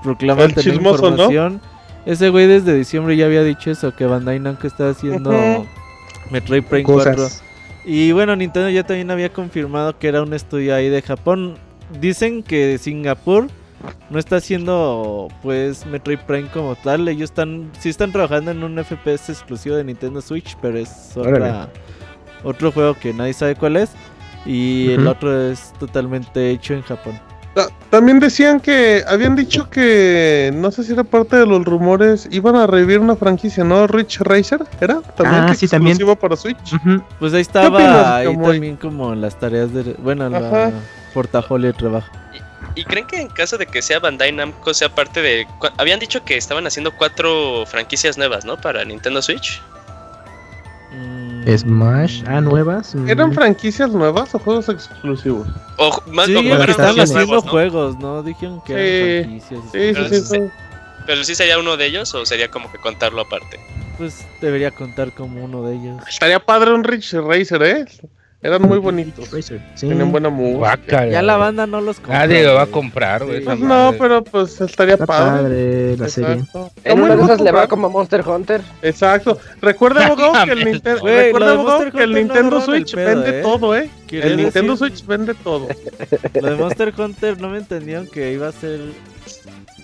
[0.04, 1.08] proclama El tener chismoso, ¿no?
[1.10, 1.62] información.
[2.06, 5.68] Ese güey desde diciembre ya había dicho eso, que Bandai Namco está haciendo Ujú.
[6.32, 7.14] Metroid Prime 4.
[7.16, 7.44] Cosas.
[7.84, 11.58] Y bueno, Nintendo ya también había confirmado que era un estudio ahí de Japón.
[12.00, 13.48] Dicen que Singapur
[14.10, 17.08] no está haciendo pues Metroid Prime como tal.
[17.08, 21.70] Ellos están sí están trabajando en un FPS exclusivo de Nintendo Switch, pero es otra,
[22.44, 23.92] otro juego que nadie sabe cuál es.
[24.46, 27.20] Y el otro es totalmente hecho en Japón.
[27.56, 32.28] Ta- También decían que habían dicho que no sé si era parte de los rumores
[32.32, 33.88] iban a revivir una franquicia, ¿no?
[33.88, 35.94] Rich Racer era también Ah, que sí, también.
[35.94, 36.58] exclusivo para Switch.
[37.20, 40.72] Pues ahí opinas, estaba ahí también como en las tareas de bueno, la
[41.16, 42.12] portafolio de trabajo.
[42.76, 45.48] ¿Y creen que en caso de que sea Bandai Namco sea parte de...
[45.78, 48.60] Habían dicho que estaban haciendo cuatro franquicias nuevas, ¿no?
[48.60, 49.62] Para Nintendo Switch.
[50.92, 52.94] Mm, Smash, ah, nuevas.
[53.08, 55.48] ¿Eran franquicias nuevas o juegos exclusivos?
[55.78, 58.24] O más Sí, o que estaban juegos haciendo juegos, ¿no?
[58.24, 59.62] Dijeron que eran Sí, franquicias.
[59.64, 60.16] Sí, sí, Pero sí.
[60.16, 60.26] sí.
[60.36, 60.52] sí.
[61.06, 63.60] Pero sí sería uno de ellos o sería como que contarlo aparte.
[63.98, 66.02] Pues debería contar como uno de ellos.
[66.10, 67.86] Estaría padre un Rich Racer, ¿eh?
[68.46, 69.28] Eran muy bonitos.
[69.44, 69.56] Sí.
[69.80, 70.58] Tienen buena música.
[70.58, 71.12] Guácala.
[71.12, 72.20] Ya la banda no los compra.
[72.20, 73.44] Nadie lo va a comprar, güey.
[73.44, 73.98] Pues no, madre.
[74.00, 75.42] pero pues estaría Está padre.
[75.42, 76.34] padre la serie.
[76.34, 76.72] Exacto.
[76.84, 78.62] En muy una de esas le va como Monster Hunter.
[78.84, 79.40] Exacto.
[79.62, 83.42] Recuerda, abogado, que el, recuerda, Monster que el no Nintendo el Switch pedo, vende ¿eh?
[83.42, 83.90] todo, ¿eh?
[84.12, 85.68] El Nintendo decir- Switch vende todo.
[86.40, 88.80] Lo de Monster Hunter no me entendieron que iba a ser.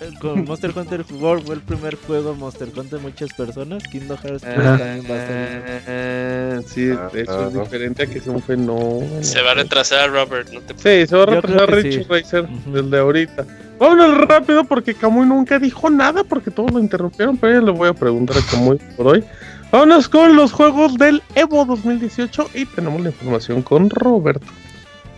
[0.02, 3.84] Eh, Con Monster Hunter World fue el primer juego Monster Hunter de muchas personas.
[3.84, 4.78] Kingdom Hearts 3 Ajá.
[4.78, 5.84] también va a ser.
[5.88, 9.24] Ah, sí, eso es diferente a que sea un fenómeno.
[9.24, 10.50] Se va a retrasar, Robert.
[10.52, 10.74] No te...
[10.74, 12.04] Sí, se va a retrasar Rich sí.
[12.10, 13.46] Racer desde ahorita.
[13.80, 17.90] Vámonos rápido porque Camuy nunca dijo nada porque todos lo interrumpieron, pero ya le voy
[17.90, 19.24] a preguntar a Camuy por hoy.
[19.72, 24.46] Vámonos con los juegos del Evo 2018 y tenemos la información con Roberto.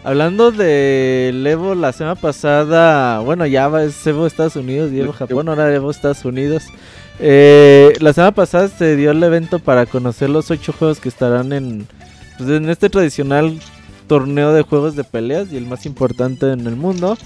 [0.05, 5.13] Hablando del Evo, la semana pasada, bueno, ya va, es Evo Estados Unidos y Evo
[5.13, 6.63] Japón, ahora Evo Estados Unidos.
[7.19, 11.53] Eh, la semana pasada se dio el evento para conocer los ocho juegos que estarán
[11.53, 11.87] en,
[12.37, 13.57] pues, en este tradicional
[14.07, 17.17] torneo de juegos de peleas y el más importante en el mundo.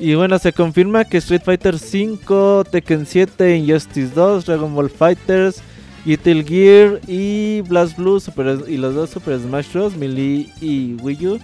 [0.00, 5.62] Y bueno, se confirma que Street Fighter V, Tekken 7, Injustice 2, Dragon Ball Fighters,
[6.04, 9.96] Guilty Gear y Blast Blue Super, y los dos Super Smash Bros.
[9.96, 11.38] Melee y Wii U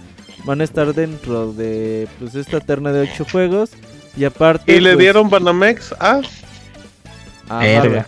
[0.45, 3.71] van a estar dentro de pues esta terna de ocho juegos.
[4.15, 4.75] Y aparte.
[4.75, 6.21] Y le pues, dieron Banamex a,
[7.49, 7.59] a.
[7.59, 8.03] Marvel.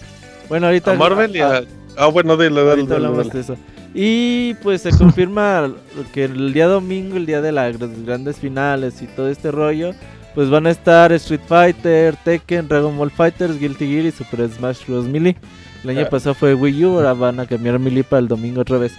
[0.50, 0.92] Bueno, ahorita.
[0.92, 1.64] a Marvel y a...
[1.96, 3.34] Ah, bueno, dile, dale, ahorita dale, hablamos dale.
[3.34, 3.58] de eso.
[3.94, 5.72] Y pues se confirma
[6.14, 9.92] que el día domingo, el día de las grandes finales y todo este rollo,
[10.34, 14.86] pues van a estar Street Fighter, Tekken, Dragon Ball Fighters, Guilty Gear y Super Smash
[14.88, 15.06] Bros.
[15.06, 15.36] Melee.
[15.84, 16.10] El año ah.
[16.10, 18.94] pasado fue Wii U, ahora van a cambiar Melee para el domingo otra vez.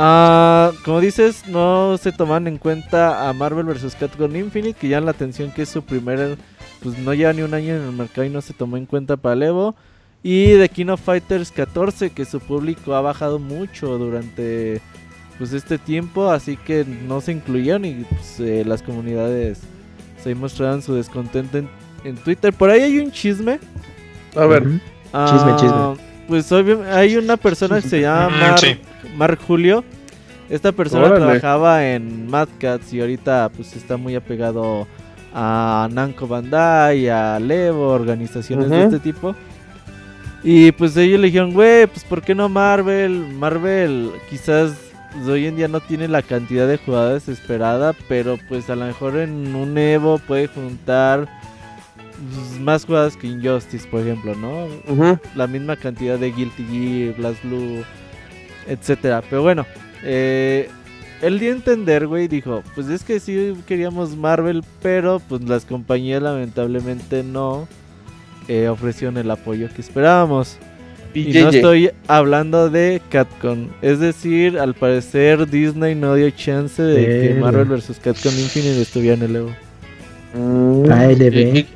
[0.00, 3.96] Ah, como dices, no se toman en cuenta a Marvel vs.
[3.96, 6.38] Capcom Infinite, que ya la atención que es su primer,
[6.80, 9.16] pues no lleva ni un año en el mercado y no se tomó en cuenta
[9.16, 9.74] para el Evo.
[10.22, 14.80] Y de King of Fighters 14, que su público ha bajado mucho durante
[15.36, 19.62] pues este tiempo, así que no se incluyeron y pues, eh, las comunidades
[20.22, 21.58] se mostraron su descontento
[22.04, 22.52] en, Twitter.
[22.52, 23.58] Por ahí hay un chisme.
[24.36, 24.64] A ver.
[25.12, 26.08] Ah, chisme, chisme.
[26.28, 28.54] Pues hay una persona que se llama
[29.16, 29.82] Mark, Julio.
[30.50, 34.86] Esta persona trabajaba en Mad Cats y ahorita pues está muy apegado
[35.34, 39.34] a Namco Bandai, a Levo, organizaciones de este tipo.
[40.42, 43.26] Y pues ellos le dijeron, güey, pues ¿por qué no Marvel?
[43.34, 44.72] Marvel quizás
[45.12, 48.86] pues, hoy en día no tiene la cantidad de jugadores esperada, pero pues a lo
[48.86, 51.28] mejor en un Evo puede juntar
[52.60, 54.66] más jugadas que Injustice, por ejemplo, ¿no?
[55.34, 57.84] La misma cantidad de Guilty Gear, Blast Blue,
[58.66, 59.22] etcétera.
[59.28, 59.66] Pero bueno,
[60.02, 60.68] eh,
[61.22, 65.64] él dio a entender, güey, dijo, pues es que sí queríamos Marvel, pero pues las
[65.64, 67.68] compañías lamentablemente no
[68.46, 70.58] eh, ofrecieron el apoyo que esperábamos.
[71.14, 73.70] Y, no estoy hablando de Catcon.
[73.82, 77.98] Es decir, al parecer Disney no dio chance de que Marvel vs.
[77.98, 79.67] Catcon Infinite estuviera en el Evo.
[80.34, 80.84] Mm.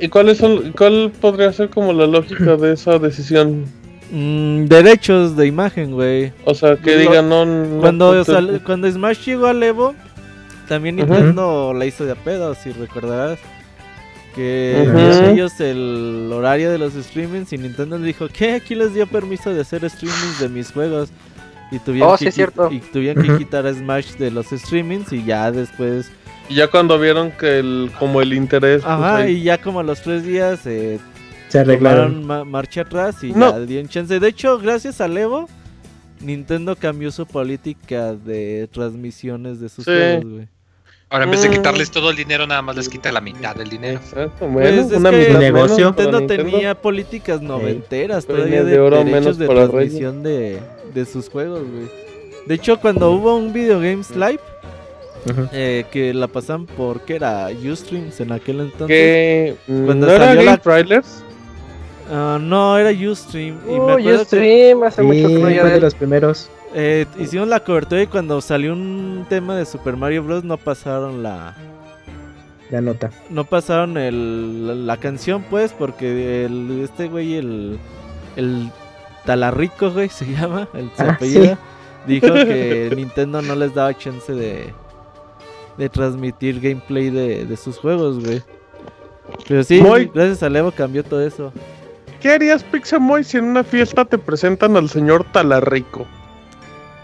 [0.00, 0.42] ¿Y, cuál, es
[0.76, 3.64] cuál podría ser como la lógica de esa decisión?
[4.10, 6.32] Mm, derechos de imagen, güey.
[6.44, 8.24] O sea, que digan no, cuando,
[8.64, 9.94] cuando Smash llegó al Evo,
[10.68, 13.38] también Nintendo la hizo de a pedo, si recordarás
[14.34, 19.52] que ellos el horario de los streamings y Nintendo dijo que aquí les dio permiso
[19.52, 21.10] de hacer streamings de mis juegos
[21.70, 25.50] y tuvieron, oh, que, y tuvieron que quitar a Smash de los streamings y ya
[25.50, 26.10] después
[26.48, 29.82] y ya cuando vieron que el como el interés pues, ajá y ya como a
[29.82, 30.98] los tres días eh,
[31.48, 35.48] se arreglaron marcha atrás y ya dieron chance de hecho gracias a Evo
[36.20, 40.48] Nintendo cambió su política de transmisiones de sus juegos güey
[41.12, 41.52] Ahora en vez de mm.
[41.52, 44.00] quitarles todo el dinero, nada más les quita la mitad del dinero.
[44.02, 45.84] Exacto, bueno, pues una mitad negocio.
[45.84, 50.58] Nintendo, tenía políticas noventeras todavía de, oro derechos de transmisión de,
[50.94, 51.90] de, sus juegos, güey.
[52.46, 54.40] De hecho, cuando hubo un Video Games Live,
[55.52, 57.48] eh, que la pasan por, ¿qué era?
[57.50, 58.88] Ustreams en aquel entonces.
[58.88, 61.22] ¿Que cuando ¿No era Game Trailers?
[62.10, 63.58] Uh, no, era Ustream.
[63.68, 66.50] y me Ustream, hace mucho que no de los primeros.
[66.74, 70.44] Eh, hicimos la cobertura y cuando salió un tema de Super Mario Bros.
[70.44, 71.54] no pasaron la.
[72.70, 73.10] La nota.
[73.28, 77.78] No pasaron el, la, canción, pues, porque el, este güey, el.
[78.36, 78.70] El
[79.26, 81.18] Talarrico, güey, se llama, el ah,
[82.06, 84.72] Dijo que Nintendo no les daba chance de.
[85.78, 88.42] De transmitir gameplay de, de sus juegos, güey.
[89.48, 89.80] Pero sí,
[90.14, 91.52] gracias a Levo cambió todo eso.
[92.20, 96.06] ¿Qué harías, Pixamoy, si en una fiesta te presentan al señor Talarrico?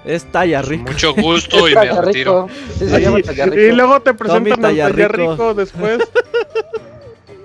[0.05, 0.93] Es talla rico.
[0.93, 2.47] Mucho gusto y me retiro.
[2.81, 5.99] y luego te presentan al talla rico después.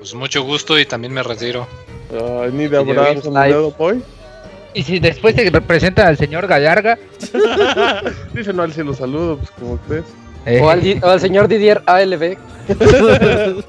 [0.04, 1.66] Pues mucho gusto y también me retiro.
[2.12, 4.02] Ay, ni de abrazo, ni de.
[4.74, 7.00] Y si después te presentan al señor Gallarga.
[8.34, 9.80] Dice, no, al cielo saludo, pues como
[10.46, 10.60] Eh.
[10.62, 12.38] O, al, señor Didier ALB.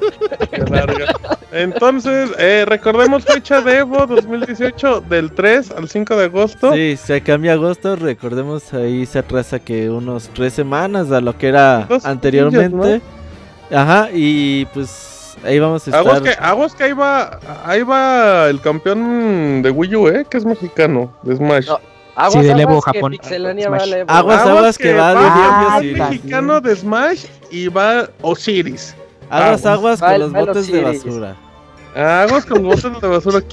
[1.53, 6.73] Entonces, eh, recordemos fecha de Evo 2018 del 3 al 5 de agosto.
[6.73, 11.49] Sí, se cambia agosto, recordemos ahí se atrasa que unos 3 semanas a lo que
[11.49, 13.01] era anteriormente.
[13.71, 16.01] Ajá, y pues ahí vamos a estar.
[16.01, 20.27] Aguas que, aguas que ahí va, ahí va el campeón de Wii U, ¿eh?
[20.29, 21.69] que es mexicano, de Smash.
[22.16, 23.16] Aguas, sí, de Evo Japón.
[24.07, 28.94] Aguas, aguas, que, va, va de mexicano de Smash y va Osiris.
[29.31, 31.37] Aguas, aguas con los botes de basura.
[31.96, 33.40] Aguas con botes de basura.
[33.40, 33.48] ¿Qué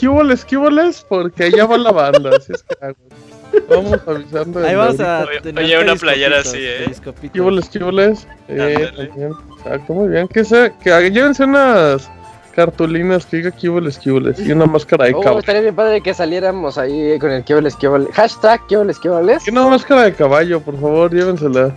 [0.46, 1.06] quíboles?
[1.08, 2.32] Porque allá va la banda.
[2.38, 3.32] Así es que aguas.
[3.70, 4.66] Vamos avisando.
[4.66, 6.92] Ahí vamos a tener Oye, una playera así, eh.
[7.34, 8.28] ¿Quíboles, quíboles?
[8.48, 9.10] Eh,
[9.58, 10.28] exacto, muy bien.
[10.28, 12.10] Que, se, que llévense unas
[12.52, 15.40] cartulinas que diga Kiboles Kiboles y una máscara de oh, caballo.
[15.40, 18.10] estaría bien padre que saliéramos ahí con el Kiboles Kiboles.
[18.14, 19.48] Hashtag Kiboles Kiboles.
[19.48, 21.74] Y una máscara de caballo, por favor, llévensela.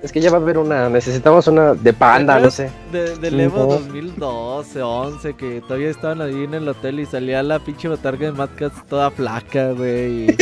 [0.00, 2.70] Es que ya va a haber una, necesitamos una de panda, no sé.
[2.92, 7.58] De, del Evo 2012, 11, que todavía estaban ahí en el hotel y salía la
[7.58, 10.28] pinche botarga de Mad Cats toda flaca, güey.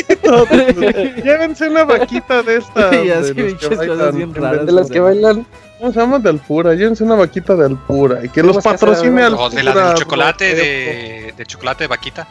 [1.25, 2.95] Llévense una vaquita de estas.
[3.07, 4.67] Y así pinches cosas bien raras.
[4.67, 5.47] De las que bailan.
[5.79, 6.19] ¿Cómo se llama?
[6.19, 6.75] De Alpura.
[6.75, 8.25] Llévense una vaquita de Alpura.
[8.25, 9.45] Y que los patrocine Alpura.
[9.45, 12.29] O de la de chocolate, de, de chocolate de vaquita.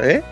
[0.00, 0.22] ¿Eh?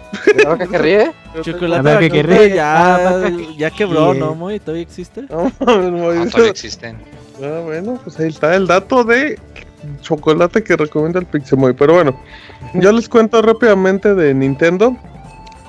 [0.45, 1.13] ¿La que ríe?
[1.43, 2.55] Chocolate que Bacon ríe.
[2.55, 4.15] ya, Ah, que ya quebró.
[4.15, 4.61] ¿no, Moy?
[4.61, 5.23] ¿Todavía existe?
[5.29, 6.97] No, mames, Moy, No, eso- todavía existen.
[7.43, 9.39] Ah, bueno, pues ahí está el dato de
[10.01, 11.73] chocolate que recomienda el Pixemoy.
[11.75, 12.19] Pero bueno,
[12.75, 14.97] yo les cuento rápidamente de Nintendo.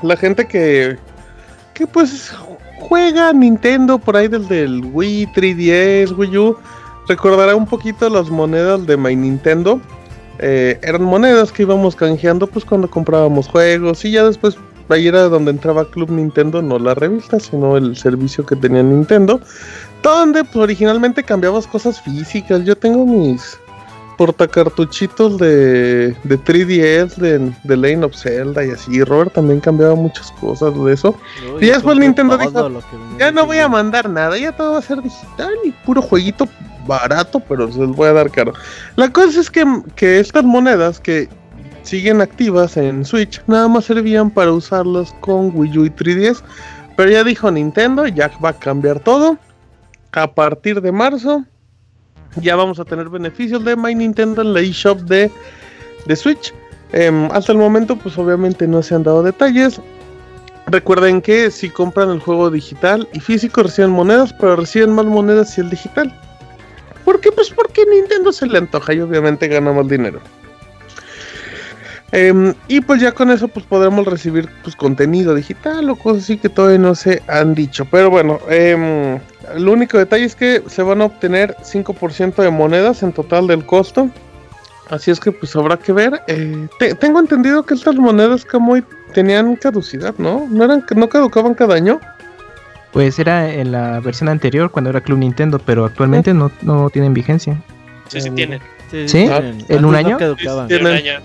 [0.04, 0.98] La gente que,
[1.74, 2.34] que pues
[2.80, 6.58] juega Nintendo por ahí del, del Wii, 3DS, Wii U,
[7.08, 9.82] recordará un poquito las monedas de My Nintendo.
[10.40, 14.58] Eh, eran monedas que íbamos canjeando pues cuando comprábamos juegos y ya después
[14.90, 19.42] ahí era donde entraba Club Nintendo, no la revista, sino el servicio que tenía Nintendo,
[20.04, 22.64] donde pues, originalmente cambiabas cosas físicas.
[22.64, 23.58] Yo tengo mis
[24.18, 29.04] portacartuchitos de, de 3DS, de, de Lane of Zelda y así.
[29.04, 31.16] Robert también cambiaba muchas cosas de eso.
[31.56, 32.82] Uy, Y después Nintendo dijo,
[33.20, 36.48] Ya no voy a mandar nada, ya todo va a ser digital y puro jueguito
[36.88, 38.54] barato, pero se los voy a dar caro.
[38.96, 39.64] La cosa es que,
[39.96, 41.30] que estas monedas que
[41.84, 46.42] siguen activas en Switch nada más servían para usarlas con Wii U y 3DS.
[46.96, 49.38] Pero ya dijo Nintendo, ya va a cambiar todo.
[50.14, 51.46] A partir de marzo
[52.42, 55.32] ya vamos a tener beneficios de My Nintendo en la eShop de,
[56.06, 56.54] de Switch.
[56.92, 59.82] Em, hasta el momento, pues obviamente no se han dado detalles.
[60.68, 65.54] Recuerden que si compran el juego digital y físico reciben monedas, pero reciben más monedas
[65.54, 66.14] si el digital.
[67.08, 67.32] ¿Por qué?
[67.32, 70.20] Pues porque Nintendo se le antoja y obviamente gana más dinero.
[72.12, 76.38] Em, y pues ya con eso pues podremos recibir pues contenido digital o cosas así
[76.38, 77.86] que todavía no se han dicho.
[77.90, 79.20] Pero bueno, em,
[79.56, 83.66] el único detalle es que se van a obtener 5% de monedas en total del
[83.66, 84.10] costo.
[84.90, 86.22] Así es que pues habrá que ver.
[86.28, 90.46] Eh, te- tengo entendido que estas monedas Kamui tenían caducidad, ¿no?
[90.50, 92.02] ¿No, eran, no caducaban cada año?
[92.92, 97.14] Pues era en la versión anterior cuando era Club Nintendo, pero actualmente no, no tienen
[97.14, 97.62] vigencia.
[98.08, 98.60] Sí, sí Eh, tiene.
[98.90, 99.26] Sí, ¿Sí?
[99.28, 99.58] tienen.
[99.68, 100.18] ¿En un no año?
[100.18, 100.68] caducaban.
[100.70, 100.94] Sí, un Tienen.
[100.98, 101.20] año.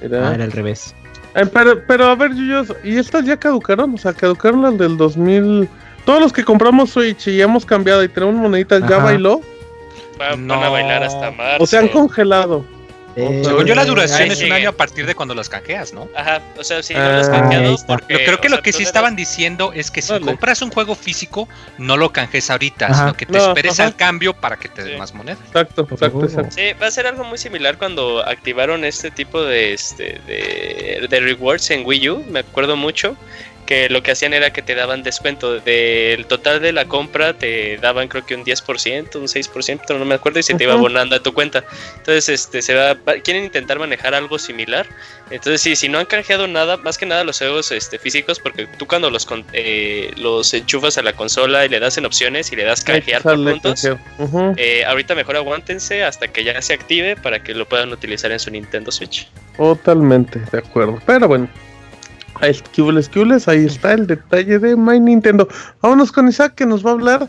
[0.00, 0.94] Era- Ah, era al revés.
[1.34, 3.94] Eh, pero, pero a ver, Yuyos, ¿y estas ya caducaron?
[3.94, 5.68] O sea, caducaron las del 2000.
[6.04, 9.04] Todos los que compramos Switch y hemos cambiado y tenemos moneditas, ¿ya Ajá.
[9.04, 9.40] bailó?
[10.20, 10.54] Va- Van No.
[10.62, 11.62] a bailar hasta marzo.
[11.62, 12.64] O se han congelado.
[13.16, 16.08] Eh, Según yo, la duración es un año a partir de cuando las canjeas, ¿no?
[16.16, 17.86] Ajá, o sea, sí, no Ah, ahí canjeado está.
[17.86, 18.14] porque...
[18.14, 20.24] Yo creo que lo sea, que sí estaban diciendo es que si Vale.
[20.24, 21.48] compras un juego físico,
[21.78, 22.94] no lo canjes ahorita, Ajá.
[22.94, 23.88] sino que te No, esperes ajá.
[23.88, 24.88] al cambio para que te Sí.
[24.90, 25.38] den más monedas.
[25.46, 26.50] Exacto, exacto, exacto.
[26.56, 31.20] Sí, va a ser algo muy similar cuando activaron este tipo de, este, de, de
[31.20, 33.16] rewards en Wii U, me acuerdo mucho,
[33.72, 37.78] que lo que hacían era que te daban descuento del total de la compra, te
[37.78, 41.16] daban creo que un 10%, un 6%, no me acuerdo, y se te iba abonando
[41.16, 41.64] a tu cuenta.
[41.96, 44.86] Entonces, este, se va, quieren intentar manejar algo similar.
[45.30, 48.66] Entonces, sí, si no han canjeado nada, más que nada los juegos este, físicos, porque
[48.78, 52.52] tú cuando los, con- eh, los enchufas a la consola y le das en opciones
[52.52, 53.88] y le das canjear por puntos,
[54.58, 58.38] eh, ahorita mejor aguántense hasta que ya se active para que lo puedan utilizar en
[58.38, 59.28] su Nintendo Switch.
[59.56, 61.00] Totalmente, de acuerdo.
[61.06, 61.48] Pero bueno.
[62.42, 65.48] Está, Cubles, Cubles, ahí está el detalle de My Nintendo.
[65.80, 67.28] Vámonos con Isaac que nos va a hablar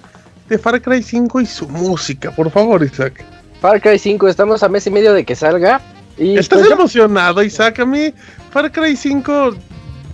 [0.50, 2.32] de Far Cry 5 y su música.
[2.32, 3.24] Por favor, Isaac.
[3.62, 5.80] Far Cry 5, estamos a mes y medio de que salga.
[6.18, 7.80] Y ¿Estás pues, yo- emocionado, Isaac?
[7.80, 8.14] A mí,
[8.52, 9.56] Far Cry 5,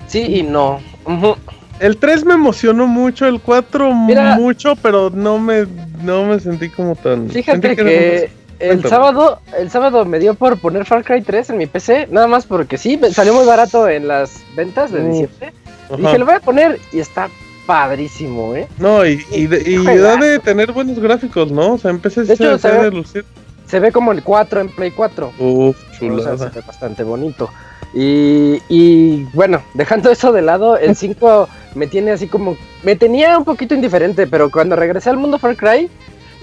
[0.07, 0.79] sí y no.
[1.05, 1.35] Ujú.
[1.79, 4.35] el 3 me emocionó mucho, el 4 Mira.
[4.35, 5.65] mucho, pero no me,
[6.03, 7.29] no me sentí como tan...
[7.29, 11.57] Fíjate sentí que el sábado, el sábado me dio por poner Far Cry 3 en
[11.57, 15.11] mi PC, nada más porque sí, me salió muy barato en las ventas de Mm.
[15.11, 15.53] diciembre.
[15.87, 15.97] Ajá.
[15.97, 17.29] Dije, lo voy a poner y está
[17.65, 18.67] padrísimo, ¿eh?
[18.79, 21.73] No, y, y, de- da de tener buenos gráficos, ¿no?
[21.73, 23.25] O sea, empecé De hecho, a se ve- de lucir.
[23.67, 25.31] Se ve como el 4 en Play 4.
[25.37, 26.37] Uf, O sea, chulada.
[26.37, 27.49] se ve bastante bonito.
[27.93, 32.57] Y, y bueno, dejando eso de lado, el 5 me tiene así como.
[32.83, 35.89] Me tenía un poquito indiferente, pero cuando regresé al mundo Far Cry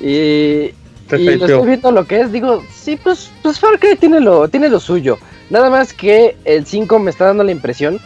[0.00, 0.70] y,
[1.18, 4.48] y lo estoy viendo lo que es, digo, sí, pues, pues Far Cry tiene lo,
[4.48, 5.18] tiene lo suyo.
[5.50, 8.00] Nada más que el 5 me está dando la impresión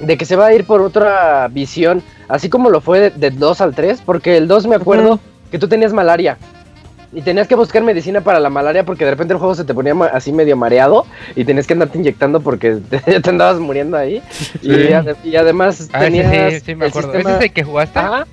[0.00, 3.38] de que se va a ir por otra visión, así como lo fue de- del
[3.38, 6.36] 2 al 3, porque el 2 me acuerdo que tú tenías malaria.
[7.16, 9.72] Y tenías que buscar medicina para la malaria porque de repente el juego se te
[9.72, 14.20] ponía así medio mareado y tenías que andarte inyectando porque te, te andabas muriendo ahí.
[14.62, 14.88] Y, Sí.
[14.92, 17.12] ade- y además Ah, tenías sí, sí, me el acuerdo.
[17.12, 17.98] sistema- ¿Ese es el que jugaste?
[18.00, 18.26] Ajá.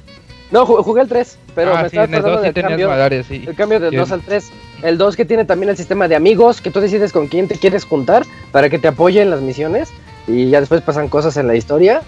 [0.51, 2.69] No, ju- jugué el 3, pero ah, me sí, estaba acordando 2 sí del tenías
[2.71, 3.43] cambio, malaria, sí.
[3.47, 3.95] el cambio del Sí.
[3.95, 4.51] 2 al 3.
[4.83, 7.55] El 2 que tiene también el sistema de amigos, que tú decides con quién te
[7.55, 9.89] quieres juntar para que te apoye en las misiones
[10.27, 12.01] y ya después pasan cosas en la historia.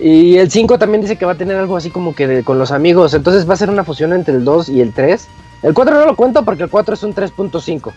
[0.00, 2.58] Y el 5 también dice que va a tener algo así como que de- con
[2.58, 5.26] los amigos, entonces va a ser una fusión entre el 2 y el 3.
[5.62, 7.92] El 4 no lo cuento porque el 4 es un 3.5.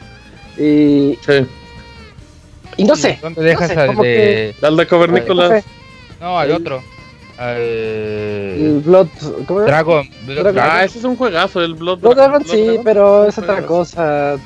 [0.58, 1.46] Y, Sí.
[2.78, 3.20] y no sé.
[3.22, 4.56] ¿Dónde dejas no sé, al como de.?
[4.62, 5.64] Al de Cavernícolas.
[6.22, 6.82] no al el- otro.
[7.40, 8.82] El Al.
[8.82, 9.08] Blood,
[9.48, 9.72] ¿cómo era?
[9.72, 10.08] Dragon.
[10.26, 10.56] Blood Dragon.
[10.56, 10.72] Dragon.
[10.78, 12.84] Ah, ese es un juegazo, el Blood, Blood Dragon Blood sí, Dragon.
[12.84, 14.38] pero es otra cosa.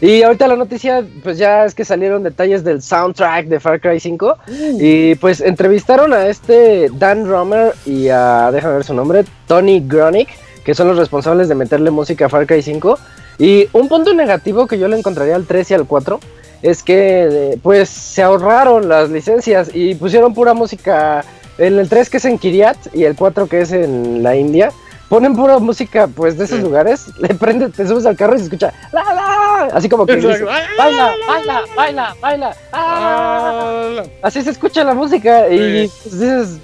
[0.00, 3.98] Y ahorita la noticia, pues ya es que salieron detalles del soundtrack de Far Cry
[3.98, 4.36] 5.
[4.78, 10.28] Y pues entrevistaron a este Dan Romer y a, déjame ver su nombre, Tony Gronick,
[10.64, 12.98] que son los responsables de meterle música a Far Cry 5.
[13.38, 16.20] Y un punto negativo que yo le encontraría al 3 y al 4
[16.62, 21.24] es que pues se ahorraron las licencias y pusieron pura música
[21.58, 24.70] en el 3 que es en Kiryat y el 4 que es en la India.
[25.08, 28.44] Ponen pura música pues de esos lugares, le prendes, te subes al carro y se
[28.44, 34.02] escucha la la, así como que dice, baila, baila, baila, baila, ah".
[34.22, 36.58] así se escucha la música y pues, dices,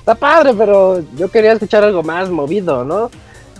[0.00, 3.10] está padre, pero yo quería escuchar algo más movido, ¿no?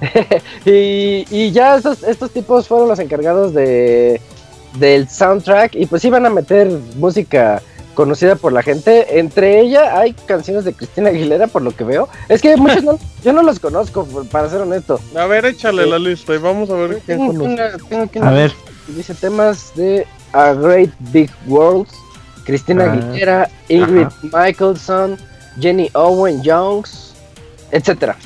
[0.65, 4.21] y, y, ya estos, estos tipos fueron los encargados de
[4.75, 7.63] del soundtrack y pues iban a meter música
[7.95, 9.19] conocida por la gente.
[9.19, 12.09] Entre ella hay canciones de Cristina Aguilera, por lo que veo.
[12.29, 15.01] Es que muchos no, yo no los conozco, para ser honesto.
[15.17, 18.19] A ver, échale la lista y vamos a ver quién conoce.
[18.21, 18.53] a ver.
[18.89, 21.87] Dice temas de A Great Big World,
[22.45, 22.93] Cristina ah.
[22.93, 25.17] Aguilera, Ingrid Michaelson,
[25.61, 27.15] Jenny Owen Jones,
[27.71, 28.17] etcétera.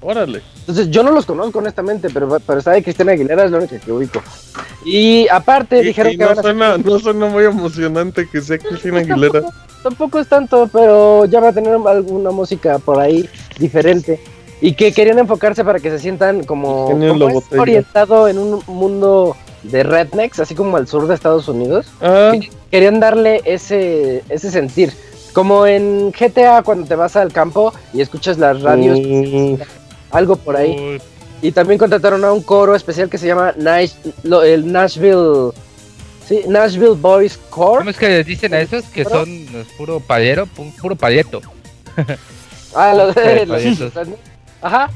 [0.00, 0.42] Órale.
[0.66, 3.92] Entonces yo no los conozco honestamente, pero, pero sabe Cristina Aguilera es la única que
[3.92, 4.20] ubico.
[4.84, 9.44] Y aparte dijeron que no suena, no suena muy emocionante que sea Cristina Aguilera.
[9.84, 13.28] Tampoco, es tanto, pero ya va a tener alguna música por ahí
[13.60, 14.20] diferente.
[14.60, 16.88] Y que querían enfocarse para que se sientan como,
[17.56, 21.86] orientado en un mundo de rednecks, así como al sur de Estados Unidos.
[22.00, 22.32] Ah.
[22.72, 24.92] Querían darle ese, ese sentir.
[25.32, 29.54] Como en GTA cuando te vas al campo y escuchas las radios, mm.
[30.16, 30.98] Algo por ahí.
[31.42, 35.52] Y también contrataron a un coro especial que se llama el Nashville.
[36.26, 37.78] Sí, Nashville Boys Core.
[37.78, 39.46] ¿Cómo es que les dicen a esos que son
[39.76, 40.46] puro payero,
[40.80, 41.40] puro palieto?
[42.74, 43.62] ah, los de los,
[44.60, 44.90] Ajá.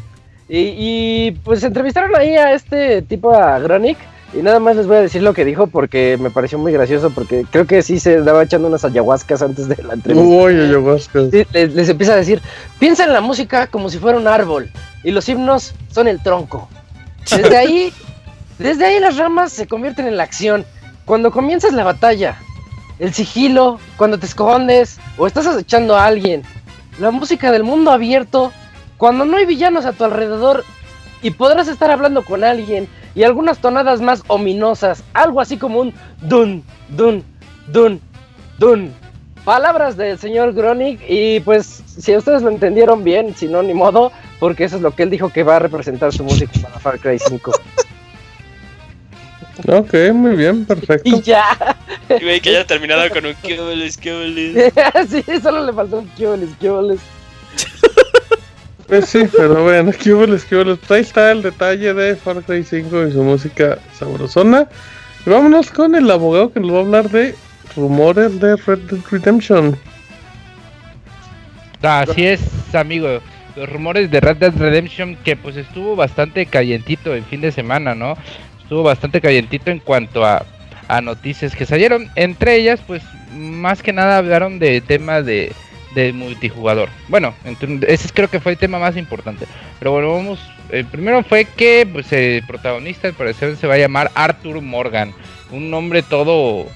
[0.48, 3.98] Y, y, pues entrevistaron ahí a este tipo, a Gronick.
[4.32, 7.10] Y nada más les voy a decir lo que dijo porque me pareció muy gracioso.
[7.10, 10.28] Porque creo que sí se daba echando unas ayahuascas antes de la entrevista.
[10.28, 11.32] Uy, ayahuascas.
[11.32, 12.40] les, les, empieza a decir:
[12.78, 14.70] piensa en la música como si fuera un árbol
[15.02, 16.68] y los himnos son el tronco.
[17.28, 17.92] Desde ahí,
[18.58, 20.64] desde ahí las ramas se convierten en la acción.
[21.04, 22.36] Cuando comienzas la batalla,
[23.00, 26.42] el sigilo, cuando te escondes o estás acechando a alguien,
[27.00, 28.52] la música del mundo abierto,
[28.96, 30.64] cuando no hay villanos a tu alrededor
[31.22, 35.94] y podrás estar hablando con alguien y algunas tonadas más ominosas, algo así como un
[36.20, 37.24] dun, dun,
[37.66, 38.00] dun,
[38.58, 38.92] dun,
[39.44, 44.12] palabras del señor Gronig y pues si ustedes lo entendieron bien, si no ni modo,
[44.38, 46.98] porque eso es lo que él dijo que va a representar su música para Far
[46.98, 47.52] Cry 5.
[49.68, 51.02] Ok, muy bien, perfecto.
[51.04, 51.76] Y ya.
[52.08, 53.94] Y que haya terminado con un Kiobles,
[55.08, 57.00] sí, solo le faltó un Kiobles, Kiobles.
[58.90, 60.78] Pues sí, pero bueno, Kiobles, Kiobles.
[60.90, 64.66] Ahí está el detalle de Far Cry 5 y su música sabrosona.
[65.24, 67.36] Y vámonos con el abogado que nos va a hablar de
[67.76, 69.78] rumores de Red Dead Redemption.
[71.82, 72.40] Así es,
[72.74, 73.20] amigo.
[73.54, 77.94] Los rumores de Red Dead Redemption que pues estuvo bastante calientito el fin de semana,
[77.94, 78.16] ¿no?
[78.60, 80.44] Estuvo bastante calientito en cuanto a,
[80.88, 82.08] a noticias que salieron.
[82.16, 85.52] Entre ellas, pues más que nada hablaron de tema de,
[85.94, 86.88] de multijugador.
[87.08, 87.34] Bueno,
[87.86, 89.46] ese creo que fue el tema más importante.
[89.78, 90.40] Pero bueno, vamos.
[90.70, 95.12] El primero fue que pues, el protagonista, al parecer, se va a llamar Arthur Morgan.
[95.50, 96.66] Un nombre todo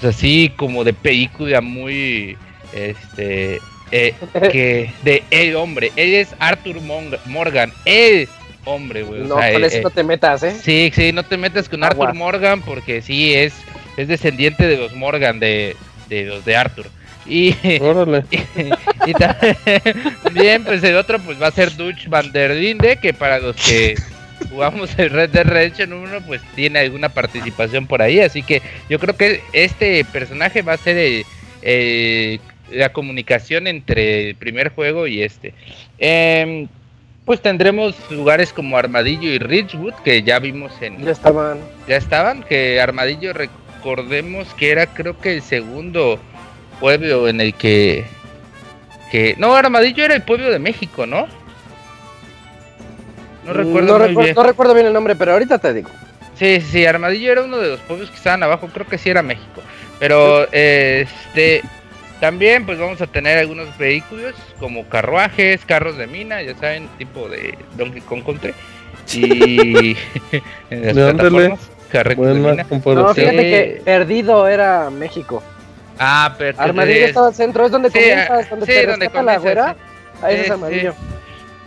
[0.00, 2.36] pues, así como de película muy
[2.72, 3.60] este
[3.90, 4.14] eh,
[4.52, 6.76] que de el hombre él es Arthur
[7.26, 8.28] Morgan el
[8.64, 11.68] hombre güey no con eh, eso no te metas eh sí sí no te metas
[11.68, 13.54] con Arthur Morgan porque sí es
[13.96, 15.74] es descendiente de los Morgan de,
[16.08, 16.86] de los de Arthur
[17.30, 17.54] y,
[19.06, 19.12] y,
[20.22, 23.56] también pues el otro pues va a ser Dutch van der Linde que para los
[23.56, 23.96] que
[24.50, 28.20] jugamos el Red Dead Redemption 1, pues tiene alguna participación por ahí.
[28.20, 31.24] Así que yo creo que este personaje va a ser
[32.70, 35.54] la comunicación entre el primer juego y este.
[35.98, 36.68] Em,
[37.24, 41.04] pues tendremos lugares como Armadillo y Ridgewood, que ya vimos en...
[41.04, 41.58] Ya estaban.
[41.86, 46.18] Ya estaban, que Armadillo recordemos que era creo que el segundo
[46.80, 48.06] pueblo en el que...
[49.10, 51.26] que no, Armadillo era el pueblo de México, ¿no?
[53.46, 55.90] No recuerdo, no, recuerdo bien el nombre, pero ahorita te digo.
[56.34, 59.22] Sí, sí, Armadillo era uno de los pueblos que estaban abajo, creo que sí era
[59.22, 59.62] México.
[59.98, 61.62] Pero este
[62.20, 67.28] también pues vamos a tener algunos vehículos como carruajes, carros de mina, ya saben, tipo
[67.28, 68.54] de Donkey Kong Country.
[69.14, 69.96] Y
[70.70, 72.66] en las plataformas, de mina.
[72.70, 75.42] No, fíjate que perdido era México.
[75.98, 79.38] Ah, pero Armadillo estaba al centro, es donde comienza, donde sí, te donde comienza, la
[79.38, 79.76] güera.
[80.22, 80.94] Ahí es Armadillo.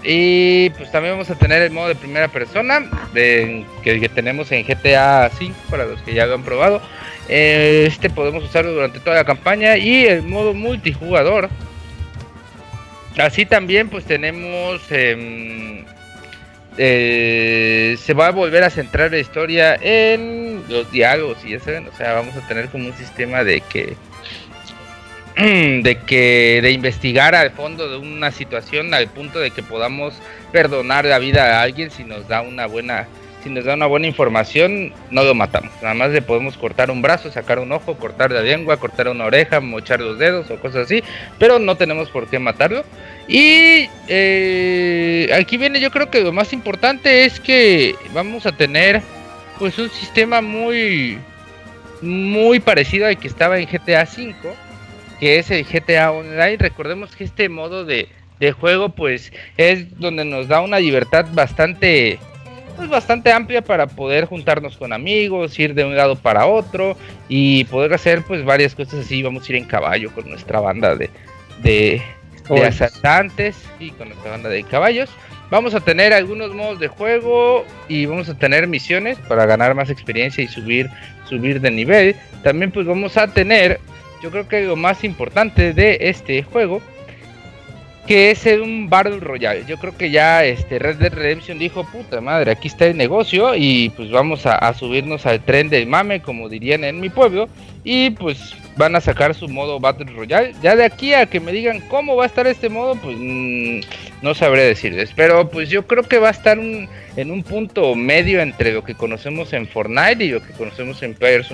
[0.04, 4.66] Y pues también vamos a tener el modo de primera persona que, que, tenemos en
[4.66, 6.82] GTA 5 para los que ya lo han probado.
[7.28, 11.50] este podemos usarlo durante toda la campaña y el modo multijugador.
[13.18, 14.82] Así también pues tenemos...
[14.90, 15.86] Em,
[16.78, 21.88] eh, se va a volver a centrar la historia en los diálogos y ya saben,
[21.88, 23.98] o sea, vamos a tener como un sistema de que
[25.38, 30.14] de que de investigar al fondo de una situación al punto de que podamos
[30.52, 33.08] perdonar la vida a alguien si nos da una buena
[33.44, 35.72] si nos da una buena información no lo matamos.
[35.82, 39.26] Nada más le podemos cortar un brazo sacar un ojo cortar la lengua cortar una
[39.26, 41.04] oreja mochar los dedos o cosas así
[41.40, 42.84] pero no tenemos por qué matarlo.
[43.28, 49.02] Y eh, aquí viene yo creo que lo más importante es que vamos a tener
[49.58, 51.18] pues un sistema muy
[52.02, 54.36] muy parecido al que estaba en GTA V
[55.22, 56.58] que es el GTA Online.
[56.58, 58.10] Recordemos que este modo de,
[58.60, 62.18] juego pues es donde nos da una libertad bastante
[62.76, 66.98] pues bastante amplia para poder juntarnos con amigos, ir de un lado para otro
[67.30, 69.22] y poder hacer pues varias cosas así.
[69.22, 71.12] Vamos a ir en caballo con nuestra banda de,
[71.62, 72.02] de,
[72.50, 75.12] de asaltantes y con nuestra banda de caballos.
[75.52, 79.92] Vamos a tener algunos modos de juego y vamos a tener misiones para ganar más
[79.92, 80.90] experiencia y subir,
[81.30, 82.16] subir de nivel.
[82.42, 83.80] También pues vamos a tener
[84.22, 86.82] yo creo que lo más importante de este juego
[88.08, 89.64] que es un Battle Royale.
[89.68, 93.56] Yo creo que ya este Red Dead Redemption dijo, puta madre, aquí está el negocio
[93.56, 97.48] y pues vamos a, subirnos al tren del mame, como dirían en mi pueblo,
[97.84, 100.56] y pues van a sacar su modo Battle Royale.
[100.62, 103.80] Ya de aquí a que me digan cómo va a estar este modo, pues mm,
[104.22, 108.42] no sabré decirles, pero pues yo creo que va a estar en un punto medio
[108.42, 111.52] entre lo que conocemos en Fortnite y lo que conocemos en Players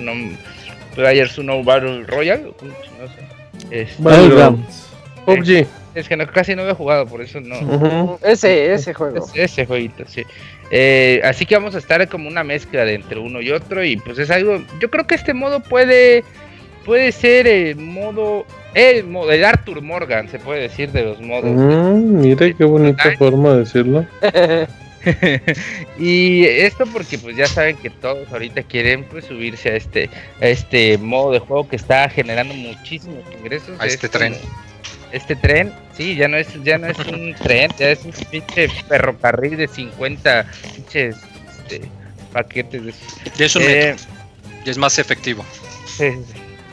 [0.98, 2.42] Players Uno Battle Royale.
[2.42, 3.06] No
[3.70, 3.82] sé.
[3.82, 3.92] Es,
[5.24, 5.66] PUBG.
[5.94, 8.18] Es que no, casi no he jugado, por eso no.
[8.24, 9.24] Ese, ese juego.
[9.32, 10.24] ese jueguito, sí.
[10.72, 13.84] Eh, así que vamos a estar como una mezcla de entre uno y otro.
[13.84, 14.60] Y pues es algo.
[14.80, 16.24] Yo creo que este modo puede.
[16.84, 18.44] Puede ser el modo.
[18.74, 19.30] El modo.
[19.30, 21.52] El Arthur Morgan, se puede decir, de los modos.
[21.52, 24.04] Mm, mire qué bonita forma de decirlo.
[25.98, 30.46] y esto porque pues ya saben que todos ahorita quieren pues subirse a este a
[30.46, 33.78] este modo de juego que está generando muchísimos ingresos.
[33.80, 34.34] A este tren.
[35.10, 38.68] Este tren, sí, ya no es ya no es un tren, ya es un pinche
[38.68, 41.16] ferrocarril de 50 pinches
[41.58, 41.88] este,
[42.32, 42.94] paquetes de
[43.36, 43.80] Ya es un metro.
[43.80, 43.96] Eh,
[44.64, 45.44] ya es más efectivo.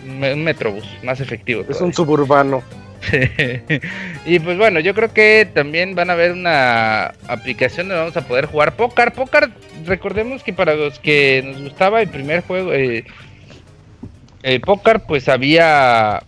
[0.05, 1.63] un metrobús, más efectivo.
[1.69, 2.63] Es un suburbano.
[4.25, 8.27] y pues bueno, yo creo que también van a haber una aplicación donde vamos a
[8.27, 9.13] poder jugar póker.
[9.13, 9.49] Póker,
[9.85, 13.05] recordemos que para los que nos gustaba el primer juego, eh,
[14.43, 16.23] el póker, pues había...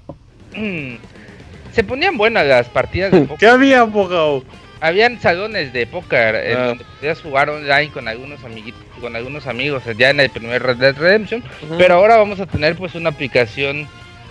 [1.73, 3.37] se ponían buenas las partidas de póker.
[3.37, 4.43] ¿Qué había, abogado?
[4.79, 6.65] Habían salones de póker en ah.
[6.67, 10.77] donde podías jugar online con algunos amiguitos, con algunos amigos ya en el primer Red
[10.77, 11.43] Dead Redemption,
[11.79, 13.87] pero ahora vamos a tener pues una aplicación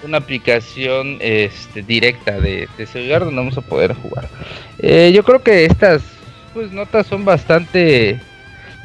[0.07, 4.29] una aplicación este, directa de, de, celular donde vamos a poder jugar.
[4.79, 6.03] Eh, yo creo que estas
[6.55, 8.19] pues notas son bastante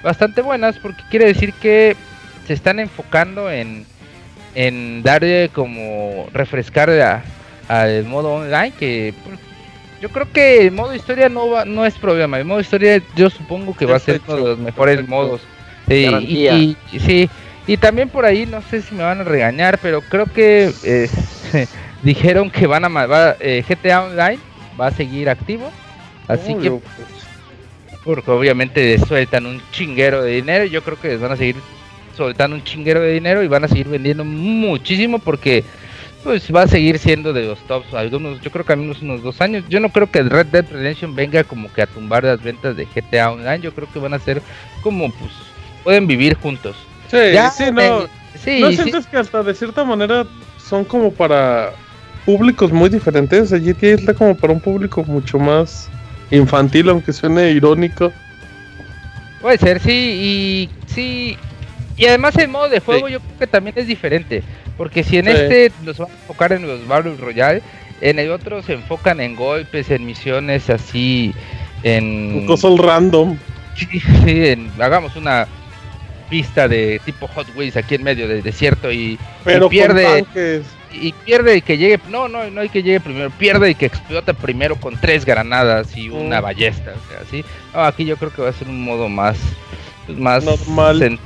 [0.04, 1.96] bastante buenas porque quiere decir que
[2.48, 3.86] se están enfocando en,
[4.56, 7.24] en darle como refrescar
[7.68, 9.40] al modo online que pues,
[10.02, 12.40] yo creo que el modo historia no va, no es problema.
[12.40, 15.42] El modo historia yo supongo que va a ser uno de los mejores modos.
[15.88, 17.30] y, sí,
[17.68, 21.10] y también por ahí, no sé si me van a regañar, pero creo que eh,
[22.04, 24.40] dijeron que van a va, eh, GTA Online
[24.80, 25.72] va a seguir activo.
[26.28, 26.72] Así que,
[28.04, 30.66] porque obviamente sueltan un chinguero de dinero.
[30.66, 31.56] Yo creo que les van a seguir
[32.16, 35.64] soltando un chinguero de dinero y van a seguir vendiendo muchísimo porque
[36.24, 39.42] pues va a seguir siendo de los tops algunos yo creo que algunos unos dos
[39.42, 42.44] años yo no creo que el Red Dead Redemption venga como que a tumbar las
[42.44, 44.42] ventas de GTA Online yo creo que van a ser
[44.84, 45.32] como pues
[45.84, 46.76] pueden vivir juntos
[47.12, 47.18] Sí,
[47.58, 48.08] sí, no.
[48.60, 50.26] ¿No sientes que hasta de cierta manera
[50.58, 51.72] son como para
[52.26, 53.52] públicos muy diferentes?
[53.52, 55.90] Allí está como para un público mucho más
[56.32, 58.12] infantil, aunque suene irónico.
[59.42, 61.38] Puede ser, sí, y sí.
[61.98, 64.42] Y además el modo de juego yo creo que también es diferente.
[64.78, 67.62] Porque si en este nos van a enfocar en los Battle Royale,
[68.00, 71.36] en el otro se enfocan en golpes, en misiones así,
[71.84, 72.46] en...
[72.48, 73.38] Cosas random.
[73.76, 75.48] Sí, hagamos una
[76.32, 79.20] pista de tipo Hot Wheels aquí en medio del desierto y,
[79.70, 80.26] pierde
[80.94, 83.88] y pierde y que llegue no no no hay que llegue primero pierde y que
[83.88, 88.42] explote primero con tres granadas y una ballesta o sea así aquí yo creo que
[88.42, 89.38] va a ser un modo más
[90.08, 91.20] más normal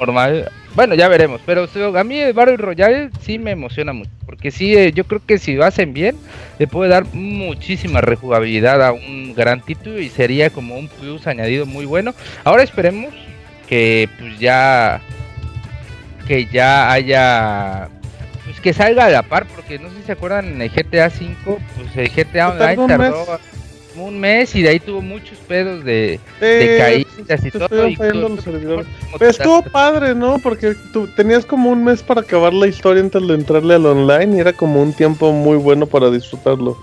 [0.00, 0.50] normal.
[0.74, 4.76] Bueno, ya veremos, pero a mí el Battle Royale sí me emociona mucho, porque sí,
[4.76, 6.16] eh, yo creo que si lo hacen bien,
[6.58, 11.66] le puede dar muchísima rejugabilidad a un gran título y sería como un plus añadido
[11.66, 12.14] muy bueno.
[12.44, 13.12] Ahora esperemos
[13.68, 15.00] que pues ya
[16.26, 17.88] que ya haya
[18.44, 21.10] pues que salga a la par, porque no sé si se acuerdan en el GTA
[21.10, 23.38] 5, pues el GTA Online tardó
[23.96, 27.68] un mes y de ahí tuvo muchos pedos de, caídas y todo.
[27.68, 30.38] Pero estuvo padre, ¿no?
[30.38, 34.36] Porque tú tenías como un mes para acabar la historia antes de entrarle al online
[34.36, 36.76] y era como un tiempo muy bueno para disfrutarlo.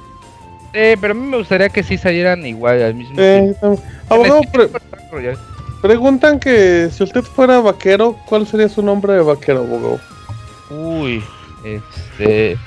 [0.73, 3.79] Eh, pero a mí me gustaría que sí salieran igual al mismo tiempo.
[4.09, 4.41] Abogado,
[5.86, 9.99] preguntan que si usted fuera vaquero, ¿cuál sería su nombre de vaquero, abogado?
[10.69, 11.23] Uy,
[11.63, 12.57] este.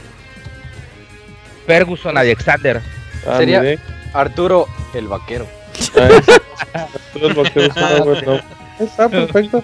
[1.66, 2.80] Ferguson Alexander.
[3.26, 3.76] Ah, sería.
[4.12, 5.46] Arturo el Vaquero.
[6.72, 8.40] Arturo el Vaquero
[8.78, 9.62] Está perfecto.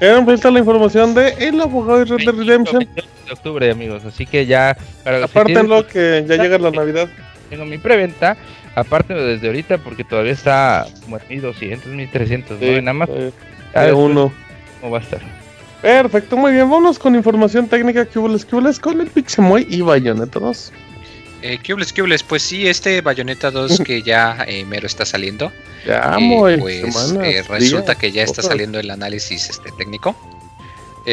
[0.00, 2.88] Era pues, la información de El Abogado de Red Dead Redemption.
[2.94, 4.04] De octubre, amigos.
[4.04, 4.76] Así que ya.
[5.04, 7.08] Para Apártenlo que ya llega la Navidad.
[7.48, 8.36] Tengo mi preventa.
[8.74, 12.82] Aparte desde ahorita porque todavía está como 1200, 1300, ¿no?
[12.82, 13.08] Nada más.
[13.08, 14.32] de uno.
[14.80, 15.20] ¿Cómo va a estar?
[15.82, 16.68] Perfecto, muy bien.
[16.68, 18.28] Vámonos con información técnica que hubo
[18.80, 20.72] con el Pixemoy y Bayonetta 2.
[21.42, 25.50] Eh, Cubles, pues sí, este Bayonetta 2 que ya eh, mero está saliendo.
[25.86, 30.14] Ya, eh, pues eh, resulta que ya está saliendo el análisis este técnico.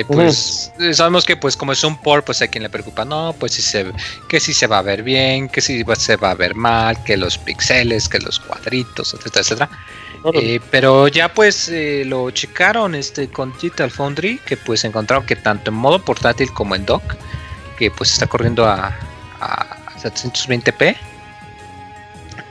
[0.06, 3.54] Pues sabemos que pues como es un port, pues a quien le preocupa, no, pues
[3.54, 3.92] si se,
[4.28, 7.18] que si se va a ver bien, que si se va a ver mal, que
[7.18, 9.70] los pixeles, que los cuadritos, etcétera, etcétera.
[10.72, 11.72] pero ya pues
[12.06, 16.76] lo checaron este con Digital Foundry, que pues encontraron que tanto en modo portátil como
[16.76, 17.16] en dock,
[17.78, 18.98] que pues está corriendo a
[20.02, 20.96] 720p.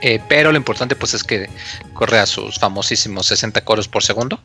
[0.01, 1.49] Eh, pero lo importante pues es que
[1.93, 4.39] corre a sus famosísimos 60 coros por segundo.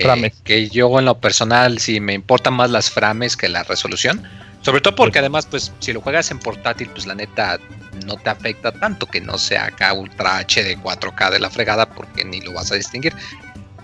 [0.00, 4.22] Eh, que yo en lo personal sí me importan más las frames que la resolución.
[4.62, 7.58] Sobre todo porque además pues si lo juegas en portátil pues la neta
[8.06, 12.24] no te afecta tanto que no sea acá Ultra HD 4K de la fregada porque
[12.24, 13.14] ni lo vas a distinguir.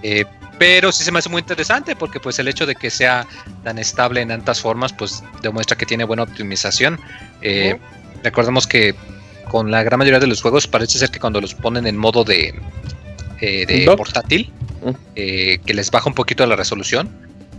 [0.02, 0.24] Eh,
[0.58, 3.26] pero sí se me hace muy interesante porque pues el hecho de que sea
[3.62, 6.98] tan estable en tantas formas pues demuestra que tiene buena optimización.
[8.22, 8.94] Recordemos que
[9.48, 12.24] con la gran mayoría de los juegos parece ser que cuando los ponen en modo
[12.24, 12.54] de,
[13.40, 14.50] eh, portátil,
[14.84, 14.90] mm.
[15.16, 17.10] eh, que les baja un poquito la resolución.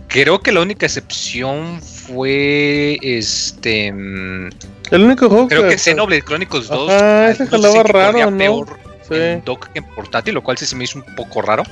[0.08, 3.92] Creo que la única excepción fue este.
[3.92, 4.48] Mm,
[4.90, 6.90] el único juego creo que, Xenoblade Chronicles 2.
[6.90, 8.38] Ah, ese jalaba raro, ¿no?
[8.38, 11.62] Peor en dock que en portátil, lo cual sí se me hizo un poco raro.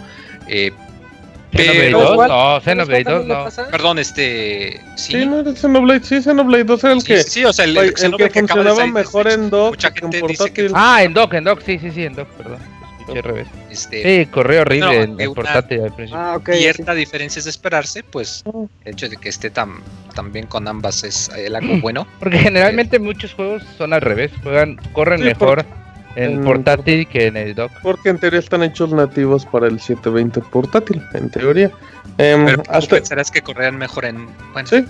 [0.48, 0.72] Eh,
[1.52, 3.46] Xenoblade 2, no, Xenoblade 2 no.
[3.70, 4.80] Perdón, este.
[4.96, 7.22] Sí, sí no era Xenoblade, sí, Xenoblade 2 era el que.
[7.22, 10.72] Sí, o sea, el, el, el que, que funcionaba mejor en dock que en portátil.
[10.74, 12.58] Ah, en dock, en dock, sí, sí, sí, en dock, perdón.
[13.08, 13.48] Al revés.
[13.70, 16.20] Este, sí, corrió horrible en, en portátil al principio.
[16.20, 16.98] Ah, okay, cierta sí.
[16.98, 18.68] diferencia es de esperarse, pues oh.
[18.84, 19.76] el hecho de que esté tan,
[20.14, 22.06] tan bien con ambas es algo bueno.
[22.18, 25.64] Porque generalmente muchos juegos son al revés, juegan, corren sí, mejor.
[25.64, 25.86] Porque
[26.16, 27.70] en portátil que en el dock.
[27.82, 31.70] Porque en teoría están hechos nativos para el 720 portátil, en teoría.
[32.18, 32.96] Eh, Pero hasta...
[32.96, 34.26] pensarás que correrían mejor en.
[34.52, 34.68] Bueno.
[34.68, 34.84] Sí.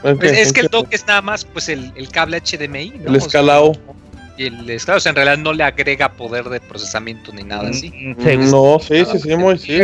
[0.00, 2.90] Okay, pues es que el dock es nada más pues el, el cable HDMI.
[2.90, 3.10] ¿no?
[3.10, 3.72] El escalado.
[4.36, 7.68] Y el escalado, o sea, en realidad no le agrega poder de procesamiento ni nada
[7.68, 7.90] así.
[7.90, 9.80] Mm, no, sí, sí, sí, muy sí.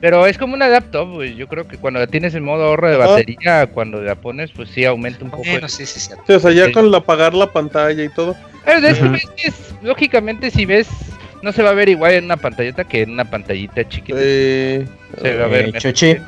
[0.00, 2.90] Pero es como una laptop, pues yo creo que cuando la tienes en modo ahorro
[2.90, 5.44] de batería, cuando la pones, pues sí aumenta un poco.
[5.50, 6.12] Bueno, sí, sí, sí.
[6.26, 8.36] sí o sea, ya con el apagar la pantalla y todo.
[8.64, 10.86] Pero de hecho, es, lógicamente, si ves,
[11.42, 14.18] no se va a ver igual en una pantallita que en una pantallita chiquita.
[14.20, 14.86] Eh,
[15.20, 15.74] se va a ver.
[15.74, 16.20] Eh,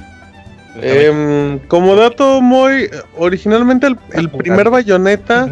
[0.82, 5.48] eh, como dato muy originalmente el, el primer bayoneta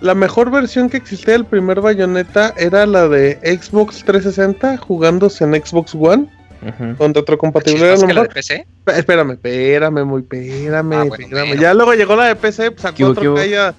[0.00, 5.54] la mejor versión que existía del primer bayoneta era la de Xbox 360 jugándose en
[5.54, 6.28] Xbox One
[6.62, 6.96] uh -huh.
[6.96, 8.66] con retrocompatibilidad ¿La de PC?
[8.86, 11.58] espérame espérame muy espérame, ah, bueno, espérame.
[11.60, 13.74] Ya luego llegó la de PC pues a 4K ya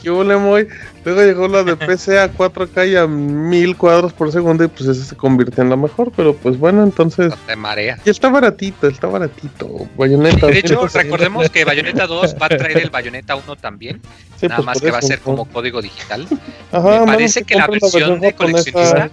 [0.00, 0.68] que muy.
[1.04, 4.88] Luego llegó la de PC a 4K y a 1000 cuadros por segundo y pues
[4.88, 6.12] ese se convirtió en la mejor.
[6.16, 7.32] Pero pues bueno, entonces.
[7.46, 7.98] De marea.
[8.04, 9.68] Ya está baratito, está baratito.
[9.96, 10.46] Bayonetta.
[10.46, 14.00] De hecho, recordemos que Bayonetta 2 va a traer el Bayonetta 1 también.
[14.38, 16.26] Sí, nada pues más que va a ser como código digital.
[16.72, 19.10] Ajá, Me parece no, que la versión, versión de coleccionista.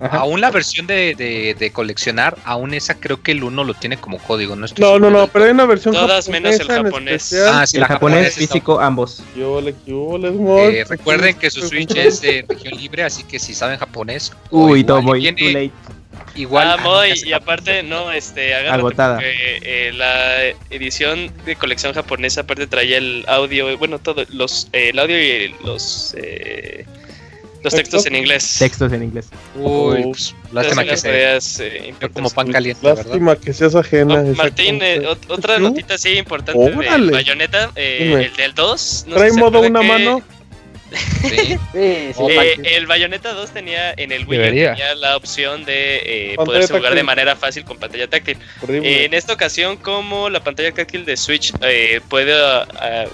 [0.00, 0.18] Ajá.
[0.18, 3.98] Aún la versión de, de, de, coleccionar, aún esa creo que el 1 lo tiene
[3.98, 4.56] como código.
[4.56, 7.34] No, estoy no, no, no, pero hay una versión Todas menos el japonés.
[7.46, 8.80] Ah, sí, el japonés físico, no.
[8.80, 9.22] ambos.
[9.36, 13.78] Yo le eh, Recuerden que su Switch es de región libre, así que si saben
[13.78, 14.32] japonés.
[14.50, 15.70] Uy, todo muy late.
[16.34, 16.76] Igual.
[16.78, 19.16] Ah, y aparte, no, este, agotada.
[19.16, 24.90] Porque, eh, la edición de colección japonesa, aparte traía el audio, bueno, todo, los, eh,
[24.90, 26.14] el audio y los.
[26.16, 26.86] Eh,
[27.62, 28.56] Los textos en inglés.
[28.58, 29.28] Textos en inglés.
[29.54, 34.20] Uy, pues, lástima que sea eh, como pan caliente, Lástima que seas ajena.
[34.20, 37.06] Oh, Martín, eh, otra notita así importante Órale.
[37.06, 39.04] de Bayonetta, eh, el del 2.
[39.08, 40.22] No Trae modo una que- mano.
[40.22, 41.56] Sí.
[41.72, 42.22] Sí, sí.
[42.30, 46.96] Eh, el Bayonetta 2 tenía en el Wii tenía la opción de eh, poderse jugar
[46.96, 48.38] de manera fácil con pantalla táctil.
[48.68, 53.04] Eh, en esta ocasión, como la pantalla táctil de Switch eh, puede, ah,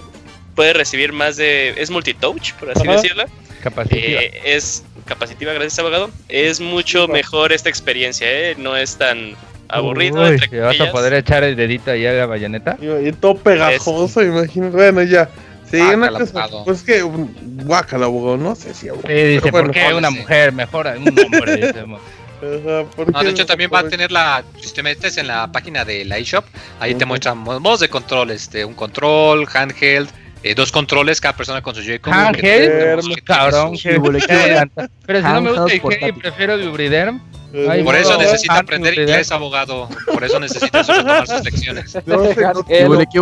[0.54, 1.74] puede recibir más de...
[1.76, 2.92] es multitouch, por así Ajá.
[2.96, 3.24] decirlo.
[3.70, 4.20] Capacitiva.
[4.20, 6.10] Eh, es capacitiva, gracias abogado.
[6.28, 8.54] Es mucho mejor esta experiencia, ¿eh?
[8.56, 9.34] no es tan
[9.68, 10.22] aburrido.
[10.22, 12.76] Uy, entre ¿te vas a poder echar el dedito ahí a la bayoneta?
[12.80, 14.76] Y, y todo pegajoso, imagínate.
[14.76, 15.28] Bueno, ya.
[15.68, 16.22] Sí, una cosa.
[16.44, 16.64] abogado.
[16.64, 17.28] Pues que, um,
[17.64, 19.08] guácala, abogado, no sé si abogado.
[19.08, 20.18] Sí, dice, bueno, ¿por qué una sí.
[20.18, 21.56] mujer mejor a un hombre?
[21.66, 25.26] Dice, Ajá, ¿por No, de hecho también va a tener la, si te metes en
[25.26, 26.44] la página de la eShop,
[26.78, 27.08] ahí te Ujú.
[27.08, 30.08] muestran mo- modos de control, este, un control, handheld,
[30.50, 32.12] eh, dos controles, cada persona con su Joy-Con.
[33.24, 33.72] Cabrón.
[35.06, 37.20] Pero si no me gusta el prefiero el Ubriderm.
[37.52, 39.12] Eh, Ay, Por eso necesita aprender ¿verdad?
[39.14, 39.88] inglés, abogado.
[40.12, 41.96] Por eso necesita retomar sus lecciones.
[42.06, 43.20] No no, ¿Qué ¿qué huele, qué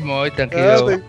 [0.00, 1.00] muy tranquilo,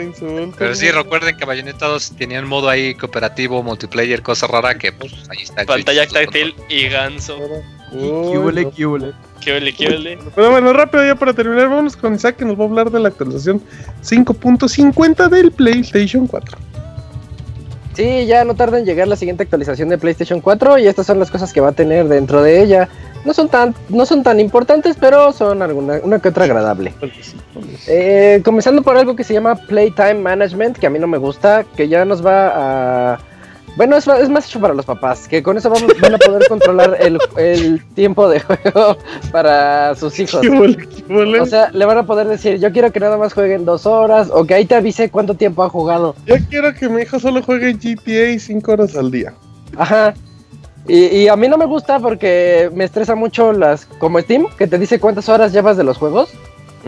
[0.00, 0.54] insultos.
[0.58, 4.92] Pero sí, recuerden que Bayonetta 2 tenía un modo ahí cooperativo, multiplayer, cosa rara que
[4.92, 5.64] pues ahí está.
[5.64, 7.38] Pantalla táctil y ganso.
[7.92, 8.70] ¿Qué huele, no.
[8.72, 9.12] qué huele?
[9.40, 10.18] ¿Qué ole, qué ole?
[10.34, 13.00] Pero bueno, rápido ya para terminar, vamos con Isaac que nos va a hablar de
[13.00, 13.60] la actualización
[14.02, 16.58] 5.50 del PlayStation 4.
[17.96, 21.18] Sí, ya no tarda en llegar la siguiente actualización de PlayStation 4 y estas son
[21.18, 22.90] las cosas que va a tener dentro de ella.
[23.24, 26.92] No son tan, no son tan importantes, pero son alguna, una que otra agradable.
[27.86, 31.64] Eh, comenzando por algo que se llama Playtime Management, que a mí no me gusta,
[31.74, 33.18] que ya nos va a...
[33.76, 36.96] Bueno, es, es más hecho para los papás, que con eso van a poder controlar
[36.98, 38.96] el, el tiempo de juego
[39.32, 40.40] para sus hijos.
[40.40, 41.40] ¿Qué?
[41.40, 44.30] O sea, le van a poder decir, yo quiero que nada más jueguen dos horas,
[44.32, 46.16] o que ahí te avise cuánto tiempo ha jugado.
[46.24, 49.34] Yo quiero que mi hijo solo juegue GTA 5 horas al día.
[49.76, 50.14] Ajá.
[50.88, 53.86] Y, y a mí no me gusta porque me estresa mucho las.
[53.86, 56.30] Como Steam, que te dice cuántas horas llevas de los juegos.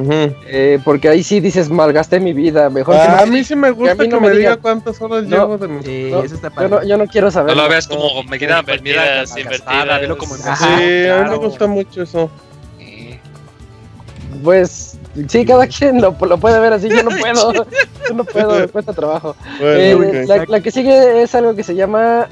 [0.01, 2.71] Eh, porque ahí sí dices, malgasté mi vida.
[2.71, 4.61] Mejor que a no- mí sí me gusta mí que, no me me diga diga-
[4.63, 5.37] cuántas horas No.
[5.37, 5.83] llevo de mi...
[5.83, 7.57] Sí, No, eso está yo, no, yo no quiero No saber.
[7.57, 9.51] lo veas como me queda Invertidas, mira, invertidas.
[9.67, 10.67] gastada, velo como Ajá.
[10.67, 10.79] inversión.
[10.79, 12.31] Sí, a mí me gusta mucho eso.
[12.79, 13.19] Sí.
[14.45, 16.89] Pues sí, cada quien lo, lo puede ver así.
[16.89, 17.53] Yo no puedo.
[18.09, 19.35] yo no puedo, me cuesta trabajo.
[19.61, 22.29] Eh, la, la que sigue es algo que se llama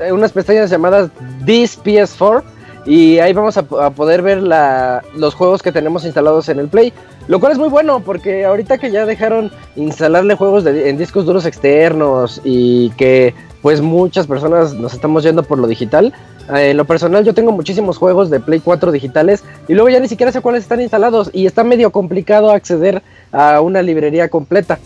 [0.00, 1.10] eh, unas pestañas llamadas
[1.46, 2.42] This PS4
[2.86, 6.68] y ahí vamos a, po- a poder ver los juegos que tenemos instalados en el
[6.68, 6.92] Play,
[7.28, 11.46] lo cual es muy bueno porque ahorita que ya dejaron instalarle juegos en discos duros
[11.46, 16.12] externos y que pues muchas personas nos estamos yendo por lo digital.
[16.54, 20.00] eh, en lo personal yo tengo muchísimos juegos de Play 4 digitales y luego ya
[20.00, 24.78] ni siquiera sé cuáles están instalados y está medio complicado acceder a una librería completa.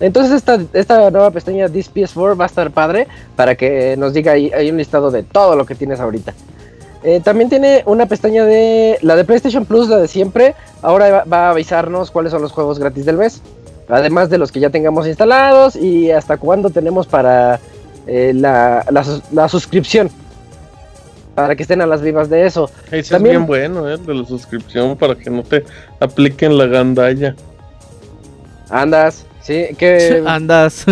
[0.00, 4.32] Entonces esta, esta nueva pestaña This PS4 va a estar padre para que nos diga
[4.32, 6.32] ahí un listado de todo lo que tienes ahorita.
[7.04, 10.54] Eh, también tiene una pestaña de la de PlayStation Plus, la de siempre.
[10.82, 13.42] Ahora va, a avisarnos cuáles son los juegos gratis del mes.
[13.88, 17.58] Además de los que ya tengamos instalados y hasta cuándo tenemos para
[18.06, 20.10] eh, la, la la suscripción.
[21.34, 22.70] Para que estén a las vivas de eso.
[22.86, 23.96] Ese es también- bien bueno, ¿eh?
[23.98, 25.64] De la suscripción para que no te
[25.98, 27.34] apliquen la gandalla.
[28.70, 30.22] Andas, sí, que...
[30.26, 30.86] Andas.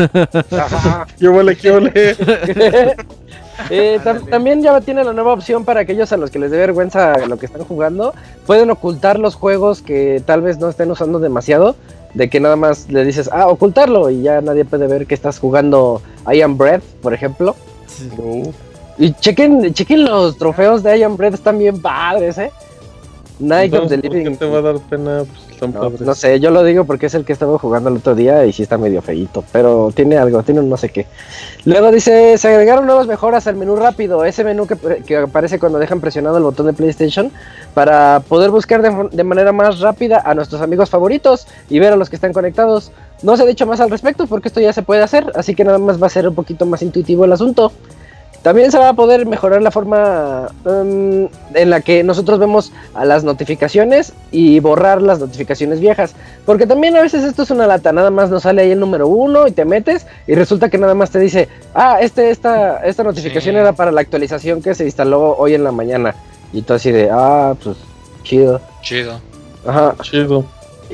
[0.51, 1.07] Ajá.
[1.19, 2.17] ¿Qué huele, qué huele?
[3.69, 6.57] Eh, tam- también ya tiene la nueva opción para aquellos a los que les dé
[6.59, 8.15] vergüenza lo que están jugando.
[8.47, 11.77] Pueden ocultar los juegos que tal vez no estén usando demasiado.
[12.15, 14.11] De que nada más le dices, ah, ocultarlo.
[14.11, 16.03] Y ya nadie puede ver que estás jugando
[16.33, 17.55] I Am Breath, por ejemplo.
[18.99, 22.51] Y chequen, chequen los trofeos de I Am Breath, están bien padres, ¿eh?
[23.41, 24.37] Night of the Entonces, ¿por qué Living.
[24.37, 25.23] te va a dar pena?
[25.59, 26.01] Pues No, padres.
[26.03, 28.53] no sé, yo lo digo porque es el que estaba jugando el otro día y
[28.53, 31.07] sí está medio feíto, pero tiene algo, tiene un no sé qué.
[31.65, 34.77] Luego dice, se agregaron nuevas mejoras al menú rápido, ese menú que,
[35.07, 37.31] que aparece cuando dejan presionado el botón de PlayStation
[37.75, 41.97] para poder buscar de, de manera más rápida a nuestros amigos favoritos y ver a
[41.97, 42.93] los que están conectados.
[43.23, 45.65] No se ha dicho más al respecto porque esto ya se puede hacer, así que
[45.65, 47.71] nada más va a ser un poquito más intuitivo el asunto.
[48.43, 53.05] También se va a poder mejorar la forma em, en la que nosotros vemos a
[53.05, 56.15] las notificaciones y borrar las notificaciones viejas.
[56.47, 59.09] Porque también a veces esto es una lata, nada más nos sale ahí el número
[59.09, 63.03] uno y te metes y resulta que nada más te dice, ah, este, esta, esta
[63.05, 63.61] notificación Sí.
[63.61, 66.15] era para la actualización que se instaló hoy en la mañana.
[66.53, 67.77] Y tú así de, ah, pues
[68.23, 68.61] chido.
[68.81, 69.21] Chido.
[69.67, 69.95] Ajá.
[70.03, 70.45] Chido.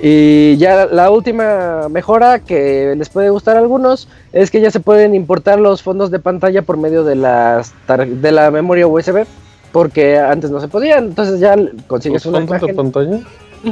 [0.02, 4.80] Y ya la última mejora que les puede gustar a algunos es que ya se
[4.80, 9.24] pueden importar los fondos de pantalla por medio de las tar- de la memoria USB
[9.72, 12.76] porque antes no se podían, entonces ya consigues ¿Los una fondos de imagen.
[12.92, 13.20] pantalla?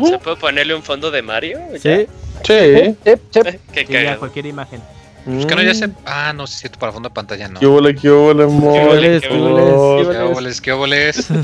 [0.09, 1.59] ¿Se puede ponerle un fondo de Mario?
[1.79, 2.07] Sí.
[2.43, 2.95] Sí.
[3.05, 3.15] Sí, sí.
[3.31, 3.41] Sí,
[3.75, 4.19] ya, cagado.
[4.19, 4.81] cualquier imagen.
[5.25, 5.89] Pues que no, ya se.
[6.05, 7.59] Ah, no, si siento para fondo de pantalla, no.
[7.59, 11.29] ¿Qué ole, qué ole, óboles, qué óboles, qué óboles.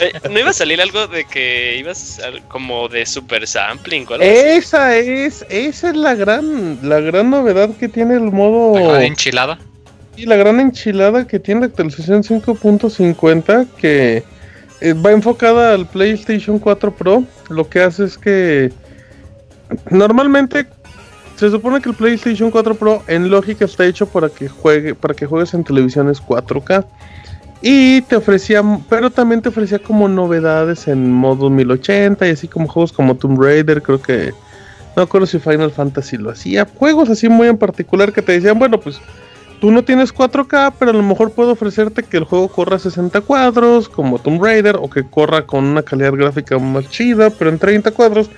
[0.00, 4.14] Eh, ¿No iba a salir algo de que ibas a- como de super sampling o
[4.14, 4.34] algo así?
[4.34, 8.78] Esa es, esa es la gran, la gran novedad que tiene el modo.
[8.78, 9.58] La gran enchilada.
[10.16, 14.22] Y la gran enchilada que tiene la actualización 5.50 que
[14.80, 17.24] eh, va enfocada al PlayStation 4 Pro.
[17.48, 18.72] Lo que hace es que
[19.90, 20.66] normalmente
[21.40, 25.14] se supone que el PlayStation 4 Pro en lógica está hecho para que juegue, para
[25.14, 26.84] que jueges en televisiones 4K.
[27.62, 32.68] Y te ofrecía, pero también te ofrecía como novedades en modo 1080 y así como
[32.68, 34.34] juegos como Tomb Raider, creo que
[34.94, 36.68] no recuerdo si Final Fantasy lo hacía.
[36.74, 39.00] Juegos así muy en particular que te decían, bueno, pues
[39.62, 42.80] tú no tienes 4K, pero a lo mejor puedo ofrecerte que el juego corra a
[42.80, 47.48] 60 cuadros, como Tomb Raider, o que corra con una calidad gráfica más chida, pero
[47.48, 48.28] en 30 cuadros.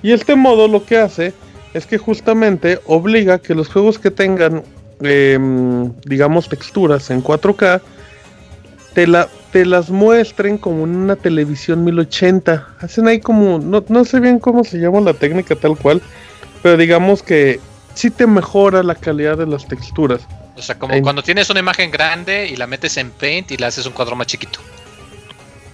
[0.00, 1.34] Y este modo lo que hace
[1.74, 4.62] es que justamente obliga que los juegos que tengan,
[5.00, 7.80] em, digamos, texturas en 4K,
[8.94, 12.68] te, la, te las muestren como en una televisión 1080.
[12.80, 16.02] Hacen ahí como, no, no sé bien cómo se llama la técnica tal cual,
[16.62, 17.58] pero digamos que
[17.94, 20.20] sí te mejora la calidad de las texturas.
[20.56, 23.56] O sea, como En- cuando tienes una imagen grande y la metes en Paint y
[23.56, 24.60] le haces un cuadro más chiquito.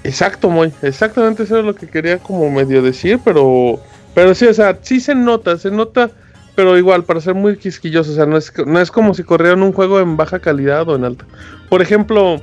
[0.04, 3.80] Exacto, muy, exactamente eso es lo que quería como medio decir, pero,
[4.18, 6.10] pero sí, o sea, sí se nota, se nota,
[6.56, 9.62] pero igual, para ser muy quisquilloso, o sea, no es, no es como si corrieran
[9.62, 11.24] un juego en baja calidad o en alta.
[11.68, 12.40] Por ejemplo,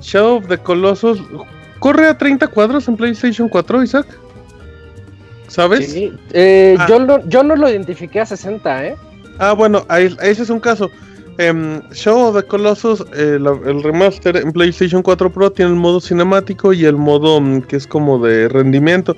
[0.00, 1.22] Shadow of the Colossus,
[1.78, 4.06] ¿corre a 30 cuadros en PlayStation 4, Isaac?
[5.46, 5.92] ¿Sabes?
[5.92, 6.86] Sí, eh, Ah.
[6.88, 8.96] yo, no, yo no lo identifiqué a 60, ¿eh?
[9.38, 10.90] Ah, bueno, ahí- ese es un caso.
[11.38, 15.76] Em, Show of the Colossus, eh, la- el remaster en PlayStation 4 Pro tiene el
[15.76, 19.16] modo cinemático y el modo mm, que es como de rendimiento.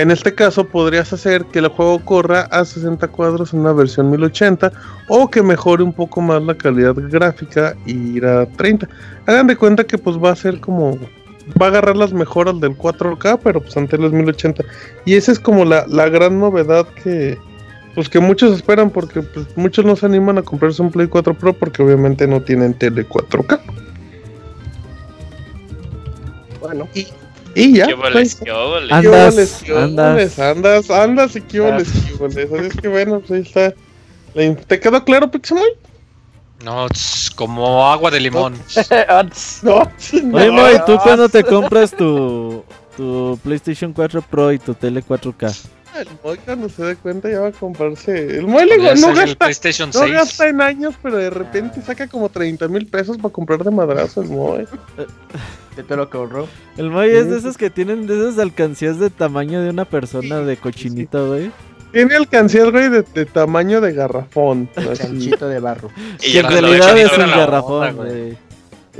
[0.00, 4.10] En este caso podrías hacer que el juego corra a 60 cuadros en una versión
[4.10, 4.72] 1080
[5.08, 8.88] o que mejore un poco más la calidad gráfica y ir a 30.
[9.26, 10.98] Hagan de cuenta que pues va a ser como...
[11.60, 14.64] Va a agarrar las mejoras del 4K, pero pues ante los 1080.
[15.04, 17.36] Y esa es como la, la gran novedad que,
[17.94, 21.34] pues que muchos esperan porque pues, muchos no se animan a comprarse un Play 4
[21.34, 23.60] Pro porque obviamente no tienen tele 4K.
[26.58, 27.06] Bueno, Y
[27.54, 27.86] ya.
[27.86, 28.90] ¿Qué boles, qué boles?
[28.92, 30.38] Ah, ¿Qué Andas, qué andas.
[30.38, 32.52] andas, andas y qué boles, qué boles.
[32.52, 33.74] Así es que bueno, pues ahí está.
[34.66, 35.70] ¿Te quedó claro, Pixemoy?
[36.64, 36.86] No,
[37.36, 38.54] como agua de limón.
[39.62, 39.82] No.
[40.12, 40.52] Oye, no.
[40.52, 42.64] Moy, ¿tú cuándo te compras tu,
[42.96, 45.56] tu PlayStation 4 Pro y tu tele 4K?
[46.00, 48.38] El Moy cuando se dé cuenta ya va a comprarse.
[48.38, 48.66] El Moy
[48.98, 50.12] no gasta, PlayStation no 6.
[50.12, 54.22] gasta en años, pero de repente saca como 30 mil pesos para comprar de madrazo
[54.22, 54.66] el Moy.
[55.88, 56.48] Todo lo ahorró.
[56.76, 60.40] El Moy es de esos que tienen de esas alcancías de tamaño de una persona
[60.40, 61.50] de cochinito, güey.
[61.92, 64.68] Tiene alcancías, güey, de, de tamaño de garrafón.
[64.94, 65.90] Chanchito de barro.
[66.22, 68.49] Y en realidad es un garrafón, güey.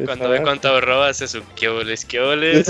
[0.06, 2.68] Cuando ve cuánto ahorró, hace su ¿qué boles, qué boles?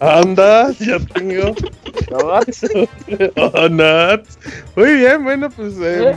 [0.00, 1.54] Andas, ya tengo.
[3.36, 4.38] Oh, nuts.
[4.76, 6.14] Muy bien, bueno, pues eh,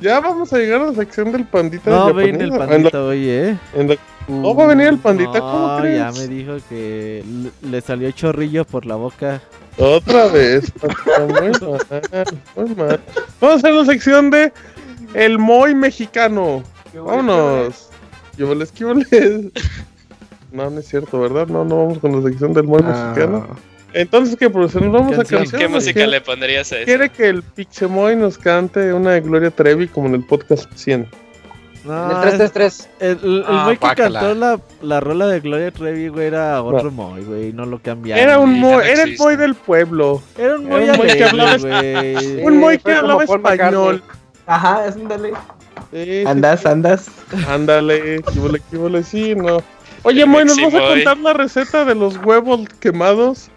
[0.00, 1.90] ya vamos a llegar a la sección del pandita.
[1.90, 2.68] No, de ven el japonés.
[2.70, 3.58] pandita hoy, eh.
[3.76, 3.96] La-
[4.28, 5.98] no va a venir el pandita, ¿cómo No, crees?
[5.98, 7.24] ya me dijo que
[7.62, 9.40] le- salió chorrillo por la boca.
[9.78, 10.70] Otra vez.
[10.80, 13.00] pandita, Muy mal, muy mal.
[13.40, 14.52] Vamos a hacer la sección de
[15.14, 16.62] El Moy Mexicano.
[16.94, 17.88] Vámonos.
[18.42, 19.08] ¿Qué boles, qué boles?
[20.50, 21.46] No, no es cierto, ¿verdad?
[21.46, 23.46] No, no vamos con la sección del Moy Ah, Mexicano.
[23.92, 24.82] Entonces, ¿qué, profesor?
[24.82, 25.60] ¿Nos vamos a Canción.
[25.60, 26.06] ¿Qué música qué?
[26.08, 26.86] le pondrías a eso?
[26.86, 31.06] quiere que el Pixemoy nos cante una de Gloria Trevi como en el podcast 100.
[31.84, 32.88] No, el 333.
[32.98, 36.60] el, el, el Ah, güey que cantó la, la rola de Gloria Trevi, güey, era
[36.64, 38.24] otro Moy, güey, no lo cambiaron.
[38.24, 39.16] Era un Moy, no era el.
[39.18, 40.20] Moy del pueblo.
[40.36, 42.42] Era un Moy un que hablaba güey.
[42.44, 44.02] Un Moy que hablaba español.
[44.46, 45.30] Ajá, ándale.
[45.30, 45.34] Sí,
[45.92, 47.06] sí, Andas, andas.
[47.48, 48.22] Ándale,
[48.70, 49.62] qué vole, sí, no.
[50.04, 53.48] Oye, Moy, ¿nos vas a contar la receta de los huevos quemados?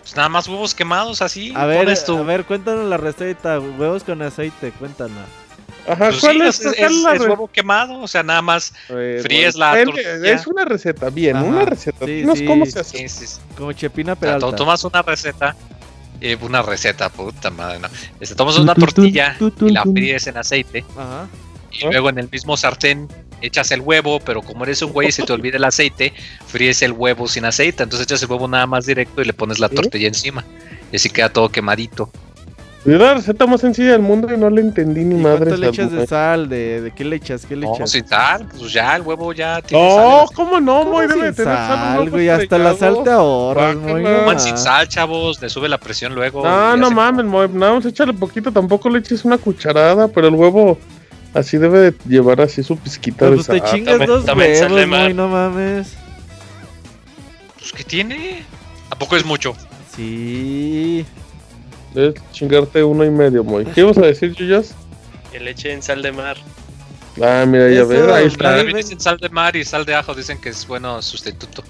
[0.00, 1.52] Pues nada más huevos quemados así.
[1.56, 5.24] A ver, pones tu- a ver, cuéntanos la receta, huevos con aceite, cuéntanos.
[5.86, 9.20] Ajá, Pues ¿cuál sí, es, es, es- la huevo quemado, o sea, nada más Eh,
[9.22, 10.32] fríes bueno, la tortilla.
[10.32, 11.44] Es una receta, bien, Ajá.
[11.46, 12.06] una receta.
[12.06, 12.44] Sí, sí.
[12.44, 13.06] cómo se hace.
[13.56, 14.46] Como Chepina o sea, Peralta.
[14.46, 15.56] to- tomas una receta,
[16.22, 17.88] eh, una receta, puta madre, no.
[18.20, 21.28] Este, tomas una tortilla y la fríes en aceite Ajá.
[21.72, 23.08] y luego en el mismo sartén
[23.40, 26.12] echas el huevo, pero como eres un güey y se te olvida el aceite,
[26.46, 29.58] fríes el huevo sin aceite, entonces echas el huevo nada más directo y le pones
[29.58, 30.44] la tortilla encima
[30.92, 32.10] y así queda todo quemadito.
[32.84, 35.50] La receta más sencilla del mundo y no le entendí ni madre.
[35.50, 36.48] ¿Cuánto le echas de sal?
[36.48, 37.46] ¿De, ¿De, qué le echas?
[37.46, 37.80] ¿Qué le echas?
[37.80, 41.06] No, sin sal, pues ya el huevo ya tiene No, ¿cómo no, Moy?
[41.06, 42.28] Debe tener sal, güey.
[42.28, 44.02] Hasta la sal te ahorras, Moy.
[44.02, 45.40] No sin sal, chavos.
[45.40, 46.42] Le sube la presión luego.
[46.44, 47.48] No, no mames, Moy.
[47.52, 48.50] Nada más échale poquito.
[48.50, 50.76] Tampoco le eches una cucharada, pero el huevo
[51.34, 53.60] así debe de llevar así su pizquita de sal.
[53.60, 55.94] te chingas dos huevos, Moy, no mames.
[57.58, 58.42] Pues, ¿qué tiene?
[58.90, 59.54] ¿A poco es mucho?
[59.94, 61.06] Sí.
[61.94, 63.64] Debes chingarte uno y medio, Moy.
[63.66, 64.74] ¿Qué ibas a decir, Chuyas?
[65.30, 66.36] Que le echen sal de mar.
[67.20, 68.56] Ah, mira, ya ves, ahí está.
[68.56, 71.62] También dicen sal de mar y sal de ajo, dicen que es bueno sustituto.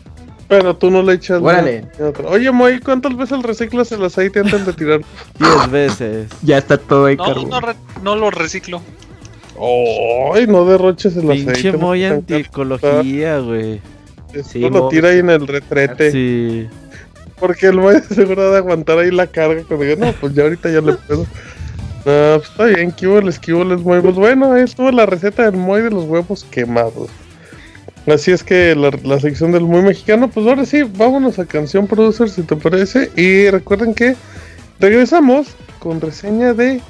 [0.48, 1.40] Pero tú no le echas.
[1.40, 1.86] Órale.
[2.26, 5.00] Oye, Moy, ¿cuántas veces reciclas el aceite antes de tirar?
[5.38, 6.28] Diez veces.
[6.42, 7.60] Ya está todo ahí, No, no,
[8.02, 8.82] no, lo reciclo.
[10.34, 11.52] Ay, no derroches el aceite.
[11.52, 13.80] Pinche Moy antiecología, güey.
[14.44, 16.10] Sí, lo tira ahí en el retrete.
[16.10, 16.68] Sí.
[17.42, 19.64] Porque el Moy seguro de aguantar ahí la carga.
[19.64, 21.26] Cuando diga, no, pues ya ahorita ya le puedo.
[22.04, 24.00] No, pues está bien, les les Moy.
[24.00, 27.10] Pues bueno, ahí estuvo la receta del Moy de los huevos quemados.
[28.06, 31.88] Así es que la, la, sección del muy mexicano, pues ahora sí, vámonos a canción
[31.88, 33.10] producer si te parece.
[33.16, 34.14] Y recuerden que
[34.78, 35.48] regresamos
[35.80, 36.80] con reseña de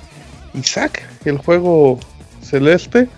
[0.52, 1.98] Isaac, el juego
[2.42, 3.08] celeste.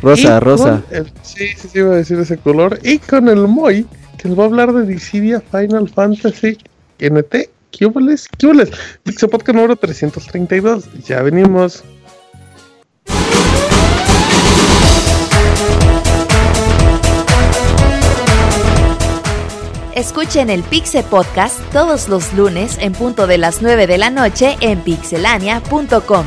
[0.00, 0.80] Rosa, rosa.
[1.22, 2.78] sí, sí, sí, iba a decir ese color.
[2.84, 3.84] Y con el Moy,
[4.16, 6.56] que les va a hablar de Dissidia Final Fantasy
[6.98, 8.28] NT, ¿qué hubles?
[8.38, 8.70] ¿Qué hubles?
[9.02, 10.84] Pixel Podcast número 332.
[11.04, 11.84] Ya venimos.
[19.94, 24.56] Escuchen el Pixel Podcast todos los lunes en punto de las 9 de la noche
[24.60, 26.26] en pixelania.com.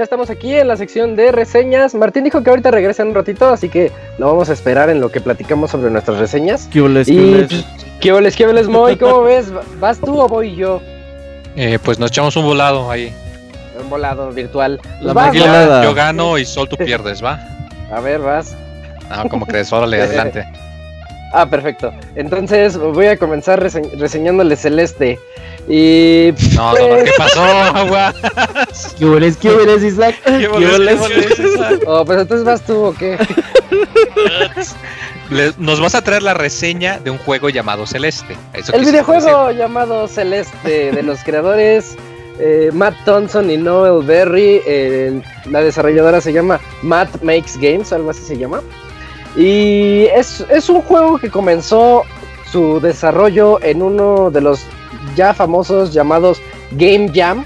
[0.00, 1.94] Ya estamos aquí en la sección de reseñas.
[1.94, 4.98] Martín dijo que ahorita regresa en un ratito, así que lo vamos a esperar en
[4.98, 6.70] lo que platicamos sobre nuestras reseñas.
[6.72, 7.48] ¿Qué oles, qué Y oles?
[7.50, 7.64] pues,
[8.00, 8.96] ¿qué oles, qué oles, Moy?
[8.96, 9.52] ¿Cómo ves?
[9.78, 10.80] ¿Vas tú o voy yo?
[11.54, 13.12] Eh, pues nos echamos un volado ahí.
[13.78, 14.80] Un volado virtual.
[15.02, 15.84] La Pues vas.
[15.84, 17.38] Yo gano y Sol tú pierdes, ¿va?
[17.94, 18.56] A ver, vas.
[19.10, 20.46] Ah, como crees, órale, adelante.
[21.34, 21.92] Ah, perfecto.
[22.14, 25.18] Entonces voy a comenzar rese- reseñándole Celeste.
[25.68, 28.14] Y No, no, no, ¿qué pasó, agua?
[29.00, 30.14] ¿Qué hueles, qué hueles, Isaac?
[30.24, 31.00] ¿Qué qué boles?
[31.86, 33.18] Oh, pues entonces vas tú o qué?
[35.30, 38.36] Le- Nos vas a traer la reseña de un juego llamado Celeste.
[38.52, 41.96] Eso El videojuego llamado Celeste de los creadores
[42.38, 44.60] eh, Matt Thompson y Noel Berry.
[44.66, 48.60] eh, la desarrolladora se llama Matt Makes Games, algo así se llama.
[49.36, 52.02] Y es, es un juego que comenzó
[52.50, 54.66] su desarrollo en uno de los
[55.14, 56.40] ya famosos llamados
[56.72, 57.44] Game Jam,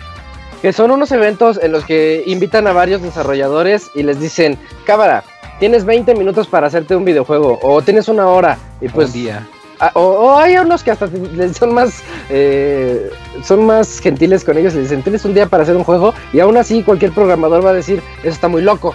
[0.65, 5.23] que son unos eventos en los que invitan a varios desarrolladores y les dicen, cámara,
[5.61, 9.47] tienes 20 minutos para hacerte un videojuego o tienes una hora y pues Un día.
[9.79, 11.07] Ah, o, o hay unos que hasta
[11.53, 13.11] son más eh,
[13.43, 14.73] son más gentiles con ellos.
[14.73, 17.69] Les dicen, tienes un día para hacer un juego y aún así cualquier programador va
[17.69, 18.95] a decir, eso está muy loco.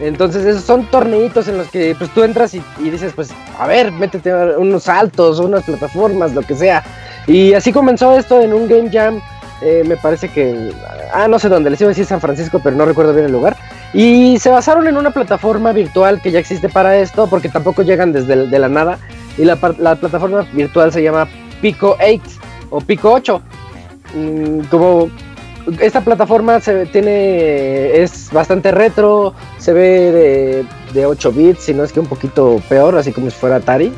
[0.00, 3.30] Entonces esos son torneitos en los que pues tú entras y, y dices, pues
[3.60, 6.82] a ver, métete unos saltos, unas plataformas, lo que sea.
[7.28, 9.20] Y así comenzó esto en un Game Jam.
[9.62, 10.72] Eh, me parece que,
[11.12, 13.32] ah, no sé dónde, les iba a decir San Francisco, pero no recuerdo bien el
[13.32, 13.56] lugar.
[13.94, 18.12] Y se basaron en una plataforma virtual que ya existe para esto, porque tampoco llegan
[18.12, 18.98] desde la nada.
[19.38, 21.28] Y la, la plataforma virtual se llama
[21.60, 22.20] Pico 8
[22.70, 23.42] o Pico 8.
[24.14, 25.10] Mm, como
[25.80, 31.82] esta plataforma se tiene es bastante retro, se ve de, de 8 bits, si no
[31.84, 33.92] es que un poquito peor, así como si fuera Atari.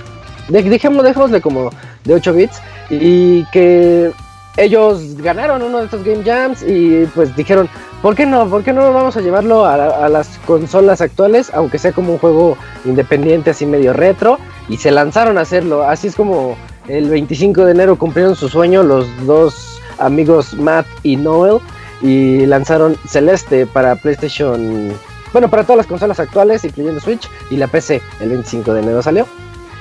[0.49, 1.71] Dejémosle como
[2.05, 4.13] de 8 bits y que
[4.57, 7.69] ellos ganaron uno de estos Game Jams y pues dijeron,
[8.03, 8.49] ¿por qué no?
[8.49, 12.19] ¿Por qué no vamos a llevarlo a, a las consolas actuales, aunque sea como un
[12.19, 14.39] juego independiente así medio retro?
[14.69, 15.85] Y se lanzaron a hacerlo.
[15.85, 16.57] Así es como
[16.89, 21.59] el 25 de enero cumplieron su sueño los dos amigos Matt y Noel
[22.03, 24.93] y lanzaron Celeste para PlayStation,
[25.33, 28.01] bueno, para todas las consolas actuales, incluyendo Switch y la PC.
[28.21, 29.27] El 25 de enero salió.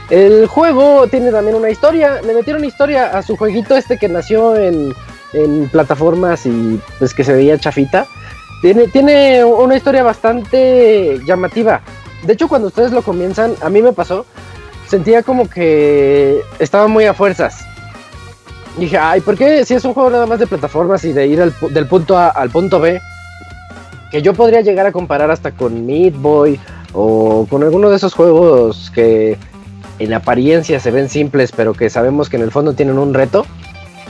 [0.09, 2.21] El juego tiene también una historia.
[2.21, 4.93] Le metieron historia a su jueguito este que nació en,
[5.33, 8.07] en plataformas y pues que se veía chafita.
[8.61, 11.81] Tiene, tiene una historia bastante llamativa.
[12.23, 14.25] De hecho, cuando ustedes lo comienzan, a mí me pasó,
[14.87, 17.65] sentía como que estaba muy a fuerzas.
[18.77, 21.53] Dije, ay, ¿por qué si es un juego nada más de plataformas y de ir
[21.69, 22.99] del punto A al punto B?
[24.11, 26.59] Que yo podría llegar a comparar hasta con Meat Boy
[26.93, 29.37] o con alguno de esos juegos que
[29.99, 33.45] en apariencia se ven simples, pero que sabemos que en el fondo tienen un reto.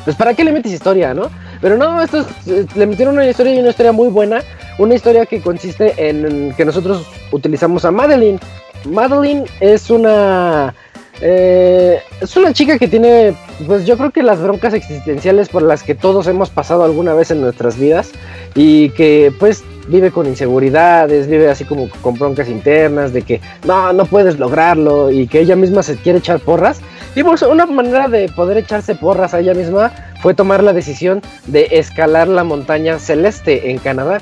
[0.04, 1.30] Pues para qué le metes historia, ¿no?
[1.62, 4.42] Pero no, esto es- eh, le metieron una historia y una historia muy buena.
[4.80, 8.40] Una historia que consiste en que nosotros utilizamos a Madeline.
[8.86, 10.74] Madeline es una
[11.22, 13.34] eh, es una chica que tiene,
[13.66, 17.32] pues yo creo que las broncas existenciales por las que todos hemos pasado alguna vez
[17.32, 18.12] en nuestras vidas
[18.56, 23.94] y que pues vive con inseguridades, vive así como con broncas internas de que no,
[23.94, 26.82] no puedes lograrlo y que ella misma se quiere echar porras.
[27.16, 29.92] Y pues una manera de poder echarse porras a ella misma
[30.22, 34.20] fue tomar la decisión de escalar la montaña celeste en Canadá.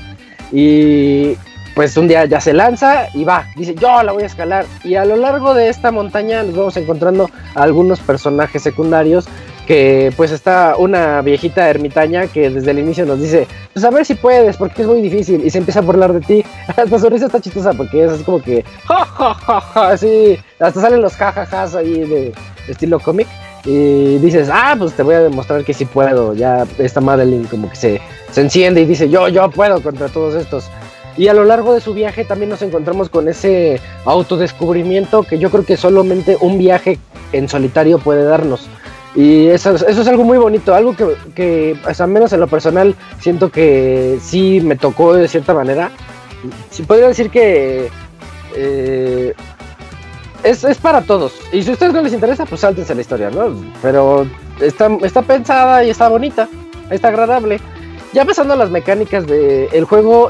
[0.52, 1.36] Y
[1.76, 4.66] pues un día ya se lanza y va, dice yo la voy a escalar.
[4.84, 9.28] Y a lo largo de esta montaña nos vamos encontrando algunos personajes secundarios
[9.66, 14.06] que pues está una viejita ermitaña que desde el inicio nos dice, pues a ver
[14.06, 16.46] si puedes, porque es muy difícil, y se empieza a burlar de ti.
[16.68, 21.02] Hasta su está chistosa porque es como que, ja, ja, ja, ja, así, hasta salen
[21.02, 22.34] los jajajas ahí de
[22.68, 23.28] estilo cómic.
[23.66, 26.36] Y dices, ah, pues te voy a demostrar que sí puedo.
[26.36, 30.36] Ya esta Madeline como que se, se enciende y dice, yo, yo puedo contra todos
[30.36, 30.70] estos.
[31.18, 35.50] Y a lo largo de su viaje también nos encontramos con ese autodescubrimiento que yo
[35.50, 37.00] creo que solamente un viaje
[37.32, 38.68] en solitario puede darnos.
[39.16, 42.42] Y eso, es- eso es algo muy bonito, algo que, que pues, al menos en
[42.42, 45.90] lo personal siento que sí me tocó de cierta manera.
[46.70, 47.90] Sí, podría decir que
[48.56, 49.34] eh,
[50.44, 51.34] es, es para todos.
[51.54, 53.56] Y si a ustedes no les interesa, pues sáltense la historia, ¿no?
[53.82, 54.28] Pero
[54.60, 56.50] está, está pensada y está bonita,
[56.90, 57.60] está agradable.
[58.14, 60.30] Ya pasando a las mecánicas del juego,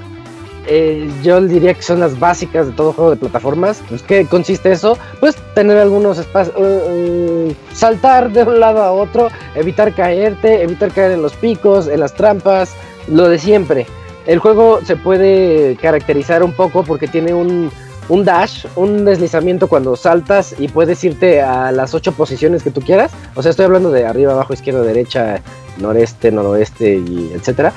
[0.67, 3.81] eh, yo diría que son las básicas de todo juego de plataformas.
[3.89, 4.97] Pues, ¿Qué consiste eso?
[5.19, 10.91] Pues tener algunos espacios, uh, uh, saltar de un lado a otro, evitar caerte, evitar
[10.91, 12.73] caer en los picos, en las trampas,
[13.07, 13.85] lo de siempre.
[14.25, 17.69] El juego se puede caracterizar un poco porque tiene un,
[18.09, 22.81] un dash, un deslizamiento cuando saltas y puedes irte a las ocho posiciones que tú
[22.81, 23.11] quieras.
[23.35, 25.41] O sea, estoy hablando de arriba, abajo, izquierda, derecha,
[25.77, 27.73] noreste, noroeste y etcétera.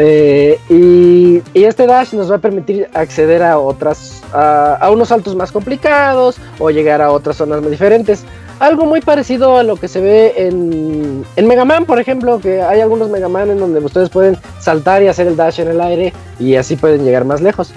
[0.00, 5.50] Eh, y, este dash nos va a permitir acceder a otras, a, unos saltos más
[5.50, 8.24] complicados o llegar a otras zonas muy diferentes.
[8.60, 12.80] Algo muy parecido a lo que se ve en, Mega Man, por ejemplo, que hay
[12.80, 16.12] algunos Mega Man en donde ustedes pueden saltar y hacer el dash en el aire
[16.38, 17.72] y así pueden llegar más lejos.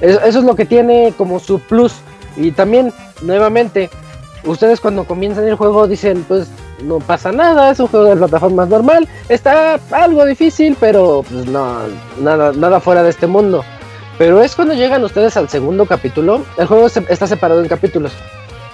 [0.00, 1.94] Eso es lo que tiene como su plus.
[2.36, 2.92] Y también,
[3.22, 3.90] nuevamente,
[4.44, 6.48] ustedes cuando comienzan el juego dicen, pues
[6.82, 11.78] no pasa nada, es un juego de plataformas normal, está algo difícil, pero pues no,
[12.20, 13.64] nada, nada fuera de este mundo.
[14.18, 18.12] Pero es cuando llegan ustedes al segundo capítulo, el juego está separado en capítulos.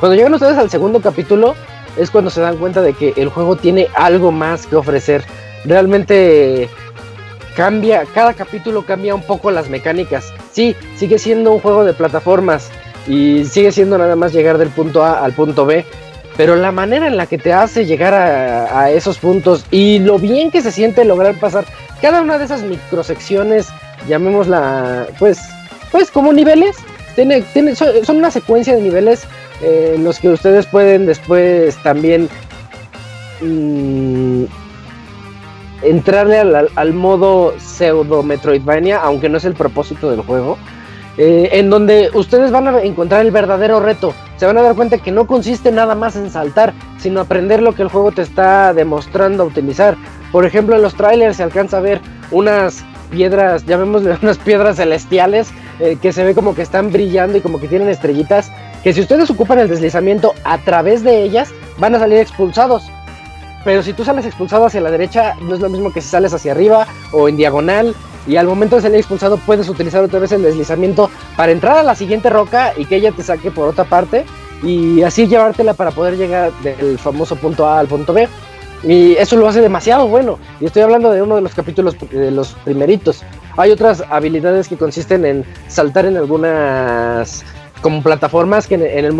[0.00, 1.54] Cuando llegan ustedes al segundo capítulo
[1.96, 5.24] es cuando se dan cuenta de que el juego tiene algo más que ofrecer.
[5.64, 6.68] Realmente
[7.56, 10.32] cambia, cada capítulo cambia un poco las mecánicas.
[10.52, 12.70] Sí, sigue siendo un juego de plataformas
[13.06, 15.84] y sigue siendo nada más llegar del punto A al punto B,
[16.36, 20.50] pero la manera en la que te hace llegar a, esos puntos y lo bien
[20.50, 21.64] que se siente lograr pasar
[22.00, 23.68] cada una de esas microsecciones,
[24.08, 25.40] llamémosla, pues,
[25.90, 26.76] pues como niveles,
[27.14, 29.24] tiene, tiene, son, una secuencia de niveles
[29.62, 32.28] eh, en los que ustedes pueden después también
[33.40, 34.44] mm,
[35.82, 40.58] entrarle al, al, modo pseudo Metroidvania, aunque no es el propósito del juego.
[41.16, 44.14] Eh, en donde ustedes van a encontrar el verdadero reto.
[44.36, 47.72] Se van a dar cuenta que no consiste nada más en saltar, sino aprender lo
[47.72, 49.96] que el juego te está demostrando a utilizar.
[50.32, 52.00] Por ejemplo, en los trailers se alcanza a ver
[52.32, 57.40] unas piedras, llamémosle unas piedras celestiales, eh, que se ve como que están brillando y
[57.40, 58.50] como que tienen estrellitas,
[58.82, 62.82] que si ustedes ocupan el deslizamiento a través de ellas, van a salir expulsados.
[63.64, 66.34] Pero si tú sales expulsado hacia la derecha, no es lo mismo que si sales
[66.34, 67.94] hacia arriba o en diagonal
[68.26, 71.82] y al momento de salir expulsado puedes utilizar otra vez el deslizamiento para entrar a
[71.82, 74.24] la siguiente roca y que ella te saque por otra parte
[74.62, 78.28] y así llevártela para poder llegar del famoso punto A al punto B.
[78.82, 80.38] Y eso lo hace demasiado bueno.
[80.60, 83.22] Y estoy hablando de uno de los capítulos de los primeritos.
[83.56, 87.44] Hay otras habilidades que consisten en saltar en algunas
[87.80, 89.14] como plataformas que en el,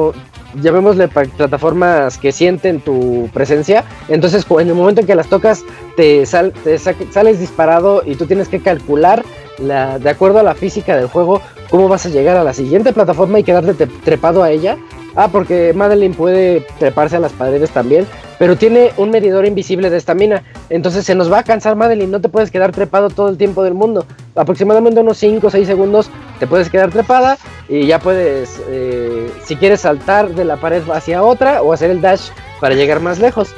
[0.61, 3.85] llamémosle plataformas que sienten tu presencia.
[4.09, 5.65] Entonces, en el momento en que las tocas,
[5.97, 9.25] te, sales disparado y tú tienes que calcular,
[9.59, 11.41] la, de acuerdo a la física del juego,
[11.71, 14.77] cómo vas a llegar a la siguiente plataforma y quedarte trepado a ella.
[15.17, 18.05] Ah, porque Madeline puede treparse a las paredes también,
[18.39, 20.43] pero tiene un medidor invisible de estamina.
[20.71, 23.63] Entonces se nos va a cansar Madeline, no te puedes quedar trepado todo el tiempo
[23.63, 24.07] del mundo.
[24.35, 26.11] Aproximadamente unos 5 o 6 segundos
[26.41, 27.39] te puedes quedar trepada
[27.69, 32.01] y ya puedes, eh, si quieres saltar de la pared hacia otra o hacer el
[32.01, 32.31] dash
[32.61, 33.55] para llegar más lejos.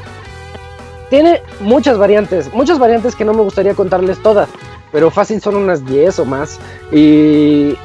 [1.09, 4.49] Tiene muchas variantes, muchas variantes que no me gustaría contarles todas,
[4.93, 6.59] pero fácil son unas 10 o más.
[6.93, 7.77] Y,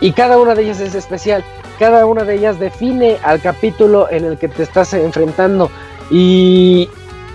[0.00, 1.44] y cada una de ellas es especial.
[1.78, 5.70] Cada una de ellas define al capítulo en el que te estás enfrentando.
[6.10, 6.88] Y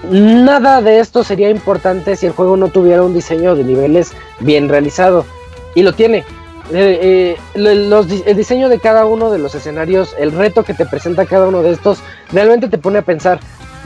[0.10, 4.70] nada de esto sería importante si el juego no tuviera un diseño de niveles bien
[4.70, 5.26] realizado.
[5.76, 6.26] Y lo tiene.
[6.74, 11.26] Eh, eh, el diseño de cada uno de los escenarios, el reto que te presenta
[11.26, 12.00] cada uno de estos,
[12.32, 13.40] realmente te pone a pensar.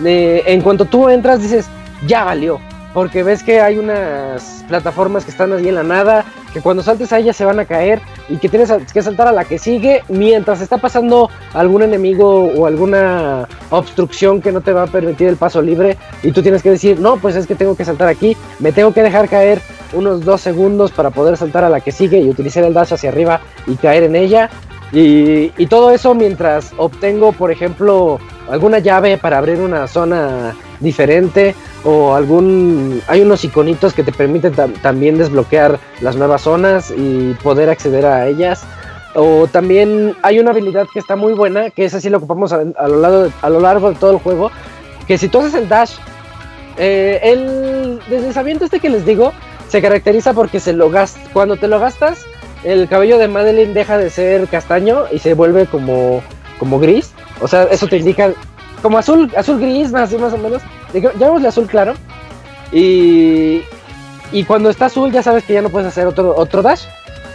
[0.03, 1.67] Eh, en cuanto tú entras, dices,
[2.05, 2.59] ya valió
[2.95, 6.23] porque ves que hay unas plataformas que están ahí en la nada,
[6.53, 7.99] que cuando saltes a ellas se van a caer
[8.29, 12.65] y que tienes que saltar a la que sigue mientras está pasando algún enemigo o
[12.65, 16.69] alguna obstrucción que no te va a permitir el paso libre y tú tienes que
[16.69, 19.59] decir, no, pues es que tengo que saltar aquí, me tengo que dejar caer
[19.91, 23.09] unos dos segundos para poder saltar a la que sigue y utilizar el dash hacia
[23.09, 24.49] arriba y caer en ella.
[24.91, 32.13] Y, todo eso mientras obtengo, por ejemplo, alguna llave para abrir una zona diferente o
[32.13, 38.05] algún hay unos iconitos que te permiten también desbloquear las nuevas zonas y poder acceder
[38.05, 38.63] a ellas.
[39.15, 42.63] O también hay una habilidad que está muy buena que es así lo ocupamos a,
[42.63, 44.51] lo, largo, a lo largo de todo el juego
[45.07, 45.93] que si tú haces el dash
[46.77, 49.31] eh, el deslizamiento este que les digo
[49.69, 52.25] se caracteriza porque se lo gast cuando te lo gastas
[52.65, 56.21] el cabello de Madeline deja de ser castaño y se vuelve como
[56.59, 58.33] como gris o sea eso te indica
[58.85, 60.61] como azul, azul gris, más, más o menos.
[60.93, 61.95] Llamémosle azul claro.
[62.71, 63.63] Y,
[64.31, 66.83] y cuando está azul ya sabes que ya no puedes hacer otro, otro dash.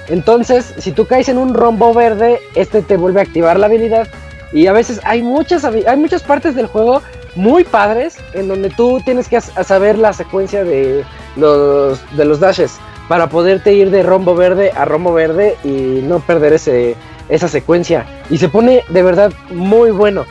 [0.07, 4.07] Entonces, si tú caes en un rombo verde, este te vuelve a activar la habilidad.
[4.53, 7.03] Y a veces hay muchas, hay muchas partes del juego
[7.35, 11.05] muy padres en donde tú tienes que saber la secuencia de
[11.35, 12.79] los, de los dashes.
[13.11, 16.95] Para poderte ir de rombo verde a rombo verde y no perder ese,
[17.29, 18.07] esa secuencia.
[18.31, 20.27] Y se pone de verdad muy bueno.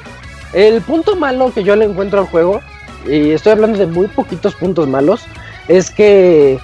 [0.53, 2.61] El punto malo que yo le encuentro al juego,
[3.06, 5.26] y estoy hablando de muy poquitos puntos malos,
[5.68, 6.57] es que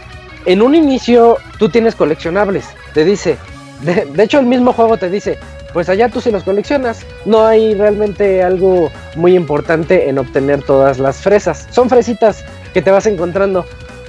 [0.45, 2.63] en un inicio tú tienes coleccionables.
[2.93, 3.35] Te dice,
[3.81, 5.37] de, de hecho el mismo juego te dice,
[5.73, 7.05] pues allá tú sí los coleccionas.
[7.25, 11.67] No hay realmente algo muy importante en obtener todas las fresas.
[11.71, 13.65] Son fresitas que te vas encontrando,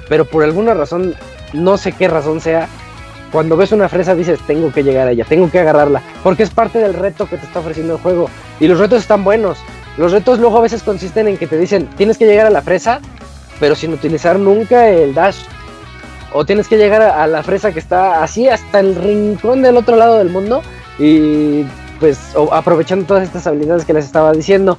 [0.08, 1.16] pero por alguna razón,
[1.52, 2.68] no sé qué razón sea,
[3.32, 6.50] cuando ves una fresa dices, tengo que llegar a ella, tengo que agarrarla, porque es
[6.50, 8.30] parte del reto que te está ofreciendo el juego.
[8.60, 9.58] Y los retos están buenos.
[9.96, 12.62] Los retos luego a veces consisten en que te dicen, tienes que llegar a la
[12.62, 13.00] fresa,
[13.58, 15.38] pero sin utilizar nunca el dash.
[16.32, 19.96] O tienes que llegar a, la fresa que está así hasta el rincón del otro
[19.96, 20.62] lado del mundo
[20.98, 21.64] y
[21.98, 22.18] pues
[22.52, 24.78] aprovechando todas estas habilidades que les estaba diciendo.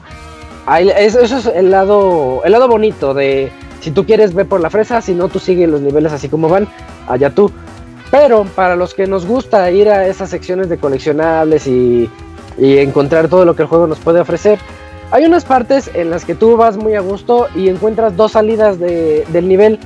[0.95, 5.01] eso, es el lado, el lado bonito de si tú quieres ver por la fresa,
[5.01, 6.67] si no tú sigues los niveles así como van,
[7.07, 7.51] allá tú.
[8.11, 12.09] Pero para los que nos gusta ir a esas secciones de coleccionables y,
[12.59, 14.57] encontrar todo lo que el juego nos puede ofrecer,
[15.11, 18.79] hay unas partes en las que tú vas muy a gusto y encuentras dos salidas
[18.79, 19.79] del nivel.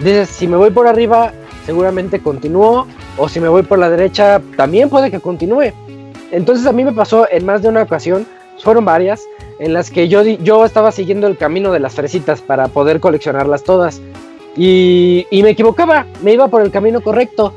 [0.00, 1.32] Dices, si me voy por arriba,
[1.64, 2.86] seguramente continúo,
[3.16, 5.72] o si me voy por la derecha, también puede que continúe.
[6.30, 8.26] Entonces a mí me pasó en más de una ocasión,
[8.62, 9.22] fueron varias,
[9.60, 13.62] en las que yo, yo estaba siguiendo el camino de las fresitas para poder coleccionarlas
[13.62, 14.00] todas.
[14.56, 17.52] Y, me equivocaba, me iba por el camino correcto,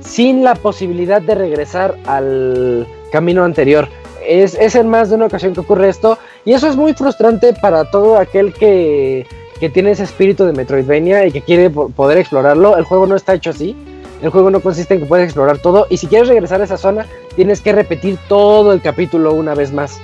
[0.00, 3.88] sin la posibilidad de regresar al camino anterior.
[4.26, 7.90] Es, en más de una ocasión que ocurre esto, y eso es muy frustrante para
[7.90, 9.26] todo aquel que,
[9.58, 12.76] que tiene ese espíritu de Metroidvania y que quiere poder explorarlo.
[12.76, 13.76] El juego no está hecho así.
[14.22, 16.76] El juego no consiste en que puedes explorar todo y si quieres regresar a esa
[16.76, 17.06] zona
[17.36, 19.98] tienes que repetir todo el capítulo una vez más.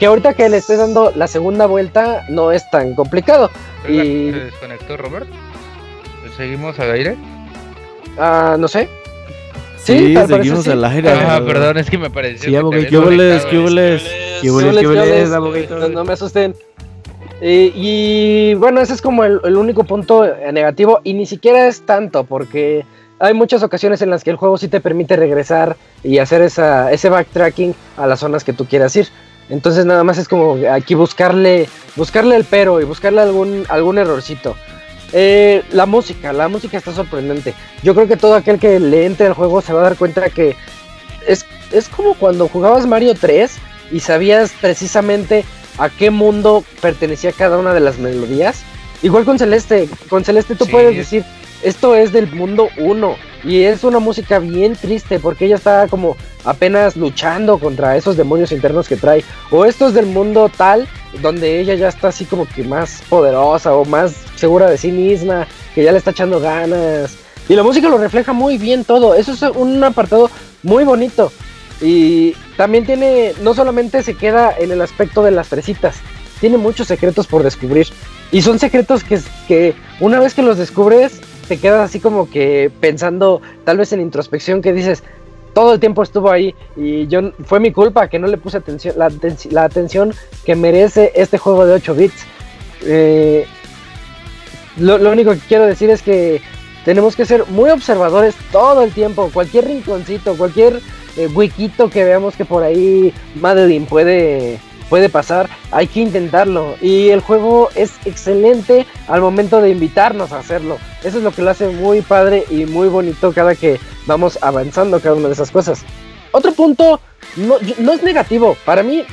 [0.00, 3.50] Que ahorita que le estés dando la segunda vuelta no es tan complicado.
[3.86, 4.32] Y...
[4.32, 5.28] ¿Se desconectó Robert?
[6.36, 7.16] ¿Seguimos al aire?
[8.18, 8.88] Ah, no sé.
[9.76, 11.10] Sí, seguimos al aire.
[11.10, 12.48] Ah, perdón, es que me pareció.
[12.48, 12.56] Sí.
[15.92, 16.54] No me asusten.
[17.42, 21.80] Eh, y bueno, ese es como el, el, único punto negativo y ni siquiera es
[21.86, 22.84] tanto porque
[23.18, 26.90] hay muchas ocasiones en las que el juego sí te permite regresar y hacer esa,
[26.90, 29.08] ese backtracking a las zonas que tú quieras ir.
[29.50, 34.56] Entonces nada más es como aquí buscarle, buscarle el pero y buscarle algún, algún errorcito.
[35.12, 37.54] Eh, la música, la música está sorprendente.
[37.82, 40.30] Yo creo que todo aquel que le entre al juego se va a dar cuenta
[40.30, 40.56] que
[41.26, 43.50] es, es como cuando jugabas Mario 3
[43.90, 45.44] y sabías precisamente
[45.78, 48.62] a qué mundo pertenecía cada una de las melodías.
[49.02, 51.24] Igual con Celeste, con Celeste tú puedes decir,
[51.62, 56.16] esto es del mundo 1 y es una música bien triste porque ella está como
[56.44, 59.24] apenas luchando contra esos demonios internos que trae.
[59.50, 60.88] O esto es del mundo tal
[61.22, 65.46] donde ella ya está así como que más poderosa o más segura de sí misma,
[65.74, 67.16] que ya le está echando ganas.
[67.48, 69.14] Y la música lo refleja muy bien todo.
[69.14, 70.30] Eso es un apartado
[70.62, 71.32] muy bonito.
[71.80, 75.96] Y también tiene, no solamente se queda en el aspecto de las fresitas,
[76.40, 77.88] tiene muchos secretos por descubrir.
[78.32, 79.18] Y son secretos que,
[79.48, 81.20] que una vez que los descubres,
[81.50, 85.02] te quedas así como que pensando tal vez en introspección que dices,
[85.52, 88.94] todo el tiempo estuvo ahí y yo fue mi culpa que no le puse atención,
[88.96, 90.14] la, atención
[90.44, 92.24] que merece este juego de 8 bits.
[92.84, 93.46] Eh,
[94.76, 96.40] lo, único que quiero decir es que
[96.84, 100.80] tenemos que ser muy observadores todo el tiempo, cualquier rinconcito, cualquier
[101.16, 104.60] eh, huequito que veamos que por ahí Madeline puede
[104.90, 106.74] puede pasar, hay que intentarlo.
[106.82, 110.76] Y el juego es excelente al momento de invitarnos a hacerlo.
[111.02, 115.00] Eso es lo que lo hace muy padre y muy bonito cada que vamos avanzando
[115.00, 115.84] cada una de esas cosas.
[116.32, 117.00] Otro punto,
[117.36, 119.04] no, es negativo, para mí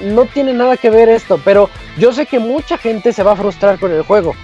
[0.00, 3.36] no tiene nada que ver esto, pero yo sé que mucha gente se va a
[3.36, 4.34] frustrar con el juego.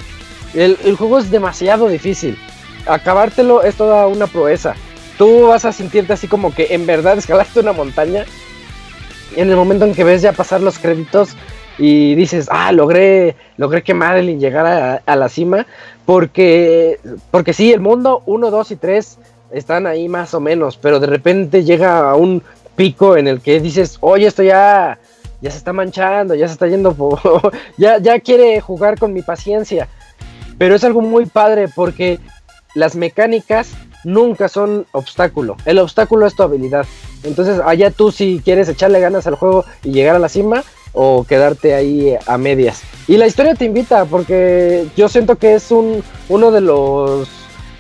[0.55, 2.39] El, el juego es demasiado difícil.
[2.87, 4.75] Acabártelo es toda una proeza.
[5.19, 8.25] Tú vas a sentirte así como que en verdad escalaste una montaña
[9.37, 11.37] en el momento en que ves ya pasar los créditos
[11.79, 15.67] y dices, ah, logré, logré que Madeline llegara a, la cima,
[16.05, 17.01] porque,
[17.31, 19.19] porque sí, el mundo 1, 2 y 3
[19.53, 22.43] están ahí más o menos, pero de repente llega a un
[22.77, 24.99] pico en el que dices, oye, esto ya,
[25.41, 26.95] ya se está manchando, ya se está yendo,
[27.77, 29.89] ya, ya quiere jugar con mi paciencia.
[30.59, 32.21] Pero es algo muy padre porque
[32.75, 33.73] las mecánicas
[34.05, 35.57] nunca son obstáculo.
[35.65, 36.87] El obstáculo es tu habilidad.
[37.25, 41.25] Entonces, allá tú si quieres echarle ganas al juego y llegar a la cima o
[41.25, 42.83] quedarte ahí a medias.
[43.09, 47.29] Y la historia te invita porque yo siento que es un, uno de los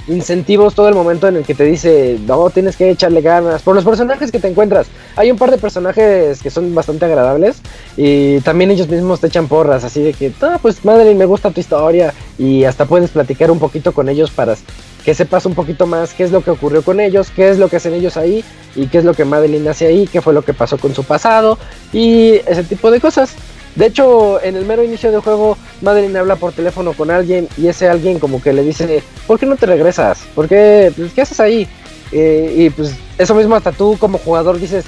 [0.06, 3.62] incentivos todo el momento en el que te dice, no, tienes que echarle ganas.
[3.62, 4.86] Por los personajes que te encuentras.
[5.16, 7.62] Hay un par de personajes que son bastante agradables
[7.96, 11.50] y también ellos mismos te echan porras, así de que, ah, pues madre, me gusta
[11.50, 14.56] tu historia y hasta puedes platicar un poquito con ellos para
[15.04, 17.68] que sepas un poquito más qué es lo que ocurrió con ellos, qué es lo
[17.68, 18.44] que hacen ellos ahí
[18.74, 21.04] y qué es lo que Madeline hace ahí, qué fue lo que pasó con su
[21.04, 21.58] pasado
[21.92, 23.34] y ese tipo de cosas.
[23.76, 27.66] De hecho, en el mero inicio del juego, Madeline habla por teléfono con alguien y
[27.66, 30.20] ese alguien como que le dice, ¿por qué no te regresas?
[30.34, 30.92] ¿Por qué?
[30.96, 31.68] Pues, ¿Qué haces ahí?
[32.12, 34.84] Eh, y pues eso mismo hasta tú como jugador dices,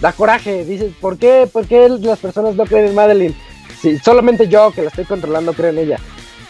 [0.00, 1.48] da coraje, dices, ¿por qué?
[1.50, 3.36] ¿Por qué las personas no creen en Madeline?
[3.80, 5.98] Si solamente yo que la estoy controlando creo en ella.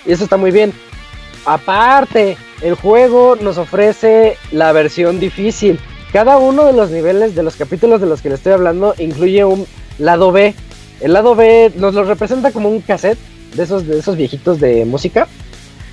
[0.07, 0.73] Y eso está muy bien.
[1.47, 5.79] Aparte, el juego nos ofrece la versión difícil.
[6.13, 9.45] Cada uno de los niveles de los capítulos de los que le estoy hablando incluye
[9.45, 9.67] un
[9.99, 10.55] lado B.
[11.01, 13.19] El lado B nos lo representa como un cassette
[13.55, 15.27] de esos, de esos viejitos de música.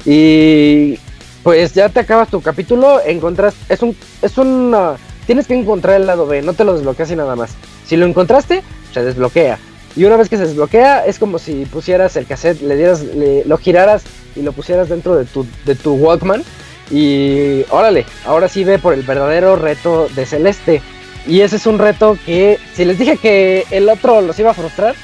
[0.05, 0.97] Y
[1.43, 4.95] pues ya te acabas tu capítulo, encontras, es un, es una,
[5.25, 7.51] tienes que encontrar el lado B, no te lo desbloqueas y nada más.
[7.85, 8.63] Si lo encontraste,
[8.93, 9.57] se desbloquea.
[9.95, 13.03] Y una vez que se desbloquea, es como si pusieras el cassette, le dieras,
[13.45, 14.03] lo giraras
[14.35, 16.43] y lo pusieras dentro de tu, de tu Walkman.
[16.89, 20.81] Y órale, ahora sí ve por el verdadero reto de Celeste.
[21.27, 24.55] Y ese es un reto que, si les dije que el otro los iba a
[24.55, 24.95] frustrar,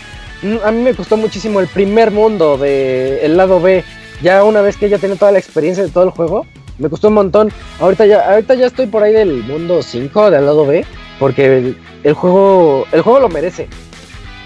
[0.42, 3.84] mm, a mí me costó muchísimo el primer mundo de el lado B.
[4.22, 6.46] Ya una vez que ya tiene toda la experiencia de todo el juego,
[6.80, 7.52] me costó un montón.
[7.80, 10.86] Ahorita ya, ahorita ya estoy por ahí del mundo 5 del lado B,
[11.20, 13.68] porque el, juego, el juego lo merece.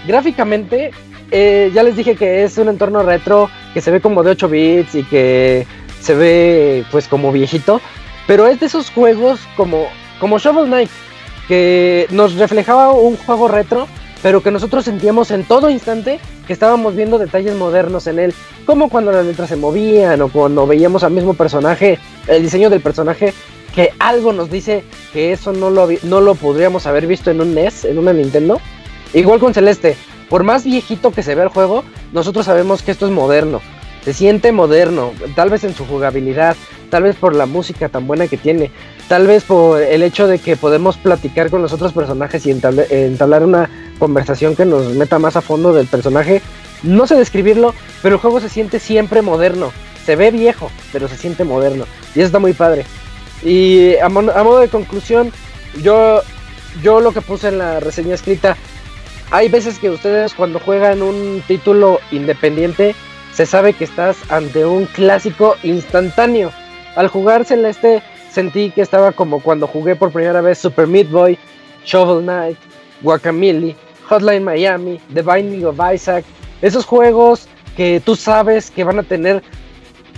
[0.06, 0.90] Gráficamente,
[1.30, 4.48] eh, ya les dije que es un entorno retro que se ve como de 8
[4.48, 5.66] bits y que
[6.00, 7.80] se ve pues como viejito,
[8.26, 9.86] pero es de esos juegos como,
[10.20, 10.90] como Shovel Knight,
[11.48, 13.86] que nos reflejaba un juego retro,
[14.22, 18.34] pero que nosotros sentíamos en todo instante que estábamos viendo detalles modernos en él,
[18.66, 21.98] como cuando las letras se movían o cuando veíamos al mismo personaje,
[22.28, 23.32] el diseño del personaje,
[23.74, 27.54] que algo nos dice que eso no lo, no lo podríamos haber visto en un
[27.54, 28.60] NES, en una Nintendo.
[29.14, 29.96] Igual con Celeste,
[30.28, 33.60] por más viejito que se vea el juego, nosotros sabemos que esto es moderno.
[34.04, 36.56] Se siente moderno, tal vez en su jugabilidad,
[36.90, 38.70] tal vez por la música tan buena que tiene,
[39.08, 43.44] tal vez por el hecho de que podemos platicar con los otros personajes y entablar
[43.44, 46.42] una conversación que nos meta más a fondo del personaje.
[46.82, 49.70] No sé describirlo, pero el juego se siente siempre moderno.
[50.04, 51.84] Se ve viejo, pero se siente moderno.
[52.14, 52.84] Y eso está muy padre.
[53.44, 55.32] Y a, modo de conclusión,
[55.82, 56.22] yo,
[56.82, 58.56] yo lo que puse en la reseña escrita,
[59.32, 62.94] hay veces que ustedes cuando juegan un título independiente,
[63.32, 66.52] se sabe que estás ante un clásico instantáneo.
[66.96, 71.38] Al jugar Celeste sentí que estaba como cuando jugué por primera vez Super Meat Boy,
[71.86, 72.58] Shovel Knight,
[73.00, 73.74] Guacamole,
[74.06, 76.26] Hotline Miami, The Binding of Isaac.
[76.60, 79.42] Esos juegos que tú sabes que van a tener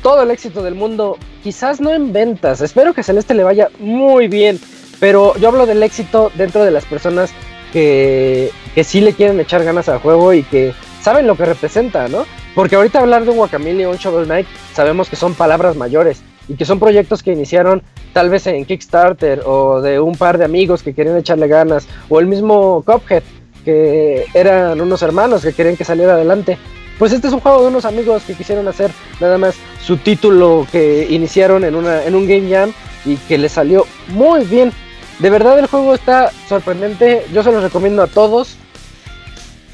[0.03, 4.27] todo el éxito del mundo, quizás no en ventas, espero que Celeste le vaya muy
[4.27, 4.61] bien,
[4.99, 7.33] pero yo hablo del éxito dentro de las personas
[7.75, 10.73] que, que sí le quieren echar ganas al juego y que
[11.03, 12.25] saben lo que representa, ¿no?
[12.55, 16.23] Porque ahorita hablar de un Guacamole o un Shovel Knight sabemos que son palabras mayores
[16.49, 17.83] y que son proyectos que iniciaron
[18.13, 22.21] tal vez en Kickstarter o de un par de amigos que querían echarle ganas o
[22.21, 23.25] el mismo Cuphead
[23.65, 26.59] que eran unos hermanos que querían que saliera adelante.
[26.99, 30.65] Pues este es un juego de unos amigos que quisieron hacer nada más su título
[30.71, 32.73] que iniciaron en, una, en un Game Jam
[33.05, 34.73] y que le salió muy bien.
[35.19, 38.57] De verdad el juego está sorprendente, yo se lo recomiendo a todos.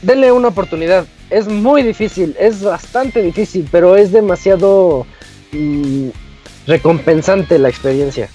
[0.02, 5.06] Denle una oportunidad es muy difícil, es bastante difícil, pero es demasiado
[5.52, 6.08] mm,
[6.66, 8.28] recompensante la experiencia.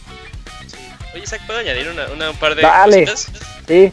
[1.13, 3.05] Oye, Zach, ¿puedo añadir una, un par de Dale.
[3.67, 3.91] Sí.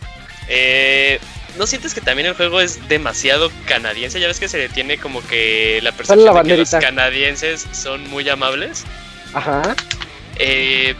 [0.48, 1.18] Eh,
[1.58, 4.20] ¿No sientes que también el juego es demasiado canadiense?
[4.20, 8.28] Ya ves que se detiene como que la percepción de que los canadienses son muy
[8.28, 8.84] amables.
[9.34, 9.74] Ajá.
[10.38, 10.94] Eh,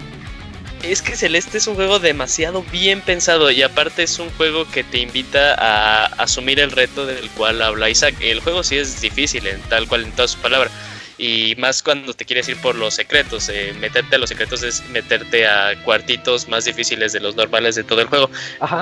[0.83, 4.85] es que Celeste es un juego demasiado bien pensado y aparte es un juego que
[4.85, 8.15] te invita a asumir el reto del cual habla Isaac.
[8.21, 10.73] El juego sí es difícil, en tal cual en todas sus palabras.
[11.19, 13.49] Y más cuando te quieres ir por los secretos.
[13.49, 17.85] Eh, meterte a los secretos es meterte a cuartitos más difíciles de los normales de
[17.85, 18.31] todo el juego.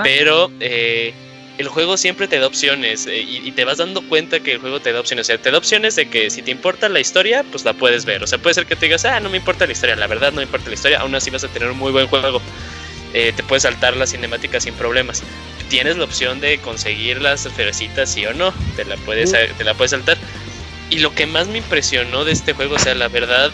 [0.03, 1.13] Pero eh,
[1.61, 4.81] el juego siempre te da opciones eh, y, te vas dando cuenta que el juego
[4.81, 5.27] te da opciones.
[5.27, 8.07] O sea, te da opciones de que si te importa la historia, pues la puedes
[8.07, 8.23] ver.
[8.23, 9.95] O sea, puede ser que te digas, ah, no me importa la historia.
[9.95, 11.01] La verdad, no me importa la historia.
[11.01, 12.41] Aún así vas a tener un muy buen juego.
[13.13, 15.23] Eh, te puedes saltar la cinemática sin problemas.
[15.69, 18.55] Tienes la opción de conseguir las cerecitas, sí o no.
[18.77, 20.17] Te la puedes, te la puedes saltar.
[20.89, 23.51] Y lo que más me impresionó de este juego, o sea, la verdad,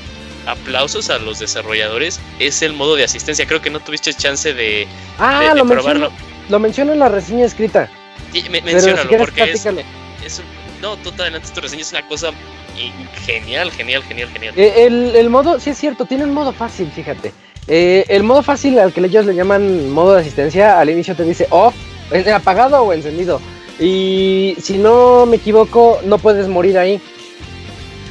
[0.46, 3.46] aplausos a los desarrolladores, es el modo de asistencia.
[3.46, 4.86] Creo que no tuviste chance de,
[5.18, 6.12] ah, probarlo
[6.48, 7.88] lo menciono en la reseña escrita.
[8.32, 10.42] Sí, me, menciónalo, porque es, es,
[10.80, 12.30] No, tú adelante tu reseña es una cosa
[13.24, 14.54] genial, genial, genial, genial.
[14.56, 17.32] Eh, el, el, modo, sí es cierto, tiene un modo fácil, fíjate.
[17.68, 21.24] Eh, el modo fácil al que ellos le llaman modo de asistencia, al inicio te
[21.24, 21.74] dice off,
[22.32, 23.40] apagado o encendido.
[23.78, 27.00] Y si no me equivoco, no puedes morir ahí.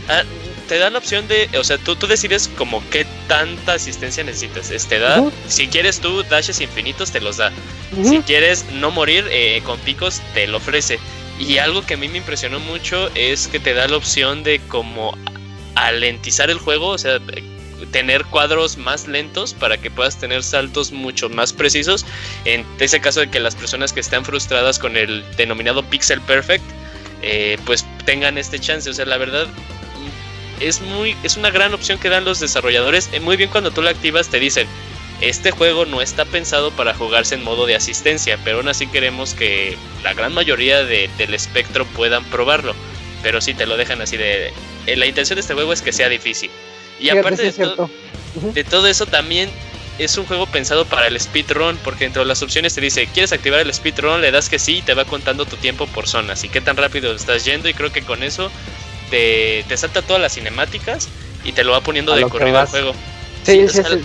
[0.10, 0.24] Ah,
[0.68, 4.72] te da la opción de, o sea, tú, tú decides como qué tanta asistencia necesitas.
[4.72, 7.52] Este da, si quieres tú dashes infinitos, te los da.
[8.04, 11.00] Si quieres no morir eh, con picos, te lo ofrece.
[11.40, 14.60] Y algo que a mí me impresionó mucho es que te da la opción de
[14.68, 15.18] como
[15.76, 17.20] alentizar el juego, o sea,
[17.92, 22.06] tener cuadros más lentos para que puedas tener saltos mucho más precisos.
[22.46, 26.64] En ese caso de que las personas que están frustradas con el denominado pixel perfect,
[27.22, 28.90] eh, pues tengan este chance.
[28.90, 29.48] O sea, la verdad
[30.60, 33.10] es muy es una gran opción que dan los desarrolladores.
[33.14, 34.68] Eh, muy bien cuando tú la activas te dicen
[35.22, 39.34] este juego no está pensado para jugarse en modo de asistencia, pero aún así queremos
[39.34, 42.76] que la gran mayoría del espectro puedan probarlo.
[43.24, 44.52] Pero si te lo dejan así de...
[44.86, 46.52] Eh, la intención de este juego es que sea difícil.
[47.00, 47.90] Y aparte de, todo,
[48.36, 49.50] de todo eso también
[49.98, 53.62] es un juego pensado para el speedrun, porque entre las opciones te dice, ¿quieres activar
[53.62, 54.22] el speedrun?
[54.22, 56.76] Le das que sí y te va contando tu tiempo por zonas y qué tan
[56.76, 58.52] rápido estás yendo y creo que con eso
[59.16, 61.08] te, te salta todas las cinemáticas
[61.46, 62.94] y te lo va poniendo de corrido al juego.
[63.44, 64.02] Sí, sí, sí,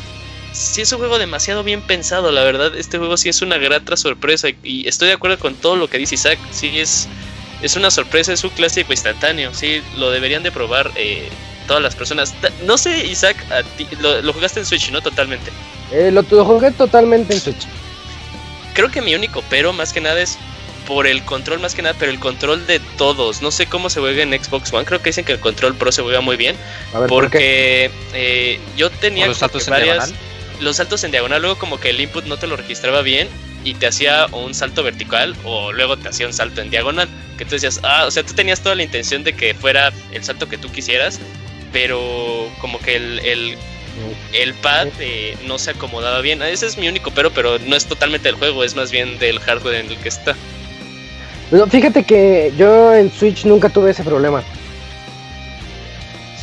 [0.53, 3.97] sí, es un juego demasiado bien pensado, la verdad, este juego sí es una grata
[3.97, 7.09] sorpresa y estoy de acuerdo con todo lo que dice Isaac, sí es,
[7.61, 10.93] es una sorpresa, es un clásico instantáneo, sí, lo deberían de probar.
[10.95, 11.29] Eh,
[11.67, 12.35] todas las personas.
[12.65, 15.01] No sé, Isaac, a ti, lo, jugaste en Switch, ¿no?
[15.01, 15.53] Totalmente.
[15.93, 17.65] Eh, lo, jugué totalmente en Switch.
[18.75, 20.37] Creo que mi único pero, más que nada, es
[20.91, 23.43] por el control, más que nada, pero el control de todos.
[23.43, 24.85] No sé cómo se juega en Xbox One.
[24.85, 26.57] Creo que dicen que el control Pro se juega muy bien.
[27.07, 30.13] porque eh, yo tenía los saltos en diagonal.
[30.59, 33.29] Los saltos en diagonal, luego como que el input no te lo registraba bien
[33.63, 37.09] y te hacía un salto vertical o luego te hacía un salto en diagonal.
[37.39, 40.25] Que tú decías, ah, o sea, tú tenías toda la intención de que fuera el
[40.25, 41.21] salto que tú quisieras
[41.73, 43.57] pero como que el,
[44.33, 46.43] el, pad eh, no se acomodaba bien.
[46.43, 49.39] Ese es mi único pero, pero no es totalmente del juego, es más bien del
[49.39, 50.35] hardware en el que está.
[51.71, 54.43] Fíjate que yo en Switch nunca tuve ese problema.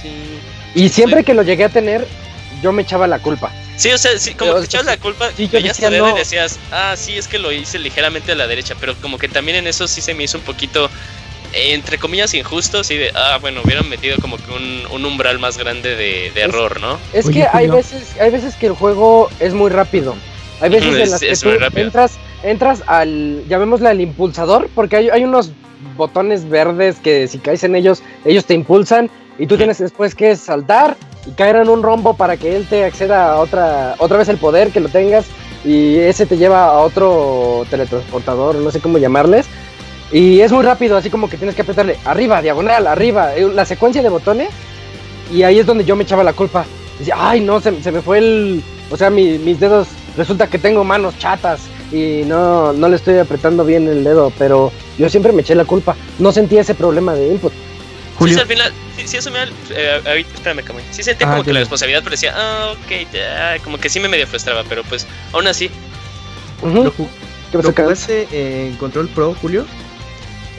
[0.01, 0.39] Sí.
[0.75, 2.07] Y siempre que lo llegué a tener,
[2.61, 3.51] yo me echaba la culpa.
[3.77, 6.09] Sí, o sea, como que te echabas la culpa, sí, yo decía, no.
[6.09, 9.27] y decías, ah, sí, es que lo hice ligeramente a la derecha, pero como que
[9.27, 10.89] también en eso sí se me hizo un poquito
[11.53, 15.95] entre comillas injustos y de, ah, bueno, hubieran metido como que un, umbral más grande
[15.95, 16.99] de, error, ¿no?
[17.13, 20.15] Es que hay veces, hay veces que el juego es muy rápido.
[20.59, 22.13] Hay veces en las que tú entras,
[22.43, 25.51] entras al, llamémosle al impulsador, porque hay, hay unos
[25.95, 30.35] botones verdes que si caes en ellos, ellos te impulsan y tú tienes después que
[30.35, 34.29] saltar y caer en un rombo para que él te acceda a otra, otra vez
[34.29, 35.25] el poder que lo tengas
[35.63, 39.47] y ese te lleva a otro teletransportador, no sé cómo llamarles
[40.11, 43.65] y es muy rápido, así como que tienes que apretarle arriba, diagonal, arriba, eh, la
[43.65, 44.49] secuencia de botones.
[45.33, 46.65] Y ahí es donde yo me echaba la culpa.
[46.97, 48.63] Decía, ay, no, se, me fue el.
[48.89, 51.59] O sea, mis dedos, resulta que tengo manos chatas
[51.91, 55.65] y no, no le estoy apretando bien el dedo, pero yo siempre me eché la
[55.65, 55.95] culpa.
[56.19, 57.53] No sentía ese problema de input.
[58.17, 58.35] Julio.
[58.35, 60.81] Sí, al final, sí, sí asumía, eh, espérame, Camuy.
[60.91, 64.07] Sí sentía como que la responsabilidad, pero decía, ah, ok, ya, como que sí me
[64.07, 65.69] medio frustraba, pero pues, aún así.
[66.63, 66.91] ¿Lo,
[67.61, 69.65] jugaste en Control Pro, Julio?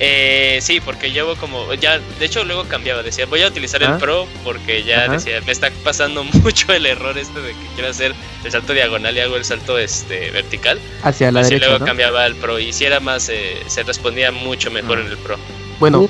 [0.00, 3.96] Eh, sí, porque llevo como, ya, de hecho luego cambiaba, decía, voy a utilizar el.
[3.98, 8.14] Pro porque ya decía, me está pasando mucho el error este de que quiero hacer
[8.44, 10.78] el salto diagonal y hago el salto este vertical.
[11.02, 14.70] Hacia la Así luego cambiaba al Pro y si era más, eh, se respondía mucho
[14.70, 15.00] mejor ah.
[15.02, 15.36] en el Pro.
[15.80, 16.08] Bueno,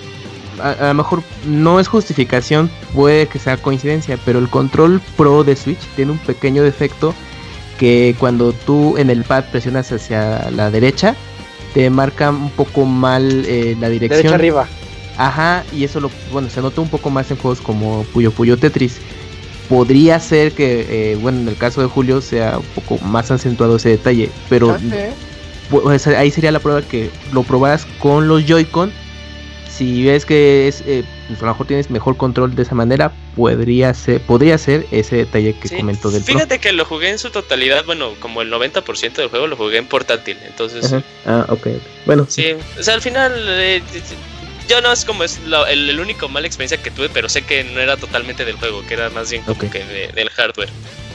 [0.60, 5.56] a, lo mejor no es justificación, puede que sea coincidencia, pero el control Pro de
[5.56, 7.15] Switch tiene un pequeño defecto
[7.78, 11.15] que cuando tú en el pad presionas hacia la derecha,
[11.78, 14.18] te marca un poco mal eh, la dirección.
[14.22, 14.68] Derecha arriba.
[15.16, 18.56] Ajá, y eso lo, bueno, se nota un poco más en juegos como Puyo Puyo
[18.56, 18.98] Tetris.
[19.68, 23.76] Podría ser que, eh, bueno, en el caso de Julio sea un poco más acentuado
[23.76, 24.76] ese detalle, pero
[25.70, 28.90] pues, ahí sería la prueba que lo probaras con los Joy-Con
[29.78, 33.12] si ves que es eh, pues a lo mejor tienes mejor control de esa manera,
[33.36, 37.30] podría ser, podría ser ese detalle que comentó del Fíjate que lo jugué en su
[37.30, 40.92] totalidad, bueno, como el 90% del juego lo jugué en portátil, entonces...
[41.24, 41.68] Ah, ok,
[42.06, 42.26] bueno.
[42.28, 43.32] Sí, o sea, al final...
[43.36, 43.80] Eh,
[44.69, 47.81] yo no es como es el, único mala experiencia que tuve, pero sé que no
[47.81, 49.85] era totalmente del juego, que era más bien como que
[50.15, 50.70] del hardware.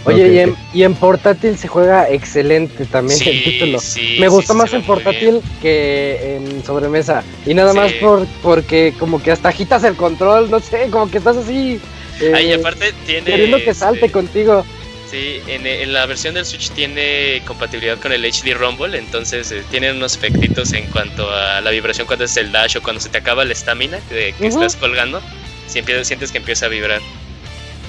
[0.05, 3.79] Oye, y, en, portátil se juega excelente también el título.
[4.19, 7.23] Me gustó más en portátil que en sobremesa.
[7.45, 11.19] Y nada más por porque como que hasta agitas el control, no sé, como que
[11.19, 11.79] estás así.
[12.19, 13.23] Eh, aparte tiene.
[13.23, 14.65] Queriendo que salte este, contigo.
[15.13, 19.91] Sí, en, la versión del Switch tiene compatibilidad con el HD Rumble, entonces eh, tiene
[19.91, 23.19] unos efectitos en cuanto a la vibración cuando es el dash o cuando se te
[23.19, 25.21] acaba la estamina que, estás colgando.
[25.67, 26.99] Si empiezas, sientes que empieza a vibrar.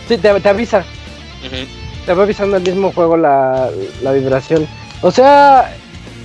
[0.07, 0.85] Sí, te, avisa
[2.05, 3.71] te va avisando el mismo juego la,
[4.13, 4.69] vibración.
[5.01, 5.75] O sea,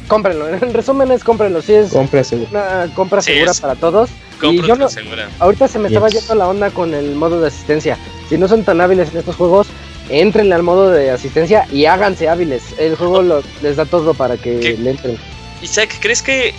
[0.10, 0.50] cómprenlo.
[0.62, 1.62] En resumen es cómprenlo.
[1.62, 2.50] Si es compra segura.
[2.52, 4.10] una compra segura para todos.
[4.42, 5.30] Y yo segura.
[5.40, 7.98] Ahorita se me estaba yendo la onda con el modo de asistencia.
[8.28, 9.68] Si no son tan hábiles en estos juegos,
[10.10, 12.64] entren al modo de asistencia y háganse hábiles.
[12.78, 15.18] El juego les da todo para que le entren.
[15.62, 16.54] Isaac, ¿crees que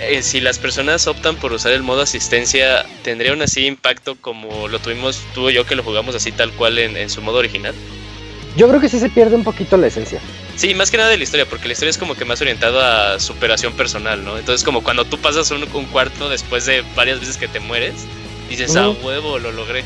[0.00, 4.68] eh, si las personas optan por usar el modo asistencia, tendría un así impacto como
[4.68, 7.74] lo tuvimos tú y yo que lo jugamos así tal cual en, su modo original?
[8.56, 10.20] Yo creo que sí se pierde un poquito la esencia.
[10.56, 13.14] Sí, más que nada de la historia, porque la historia es como que más orientada
[13.14, 14.38] a superación personal, ¿no?
[14.38, 17.94] Entonces como cuando tú pasas un, cuarto después de varias veces que te mueres,
[18.48, 19.84] dices, ah, huevo, lo logré.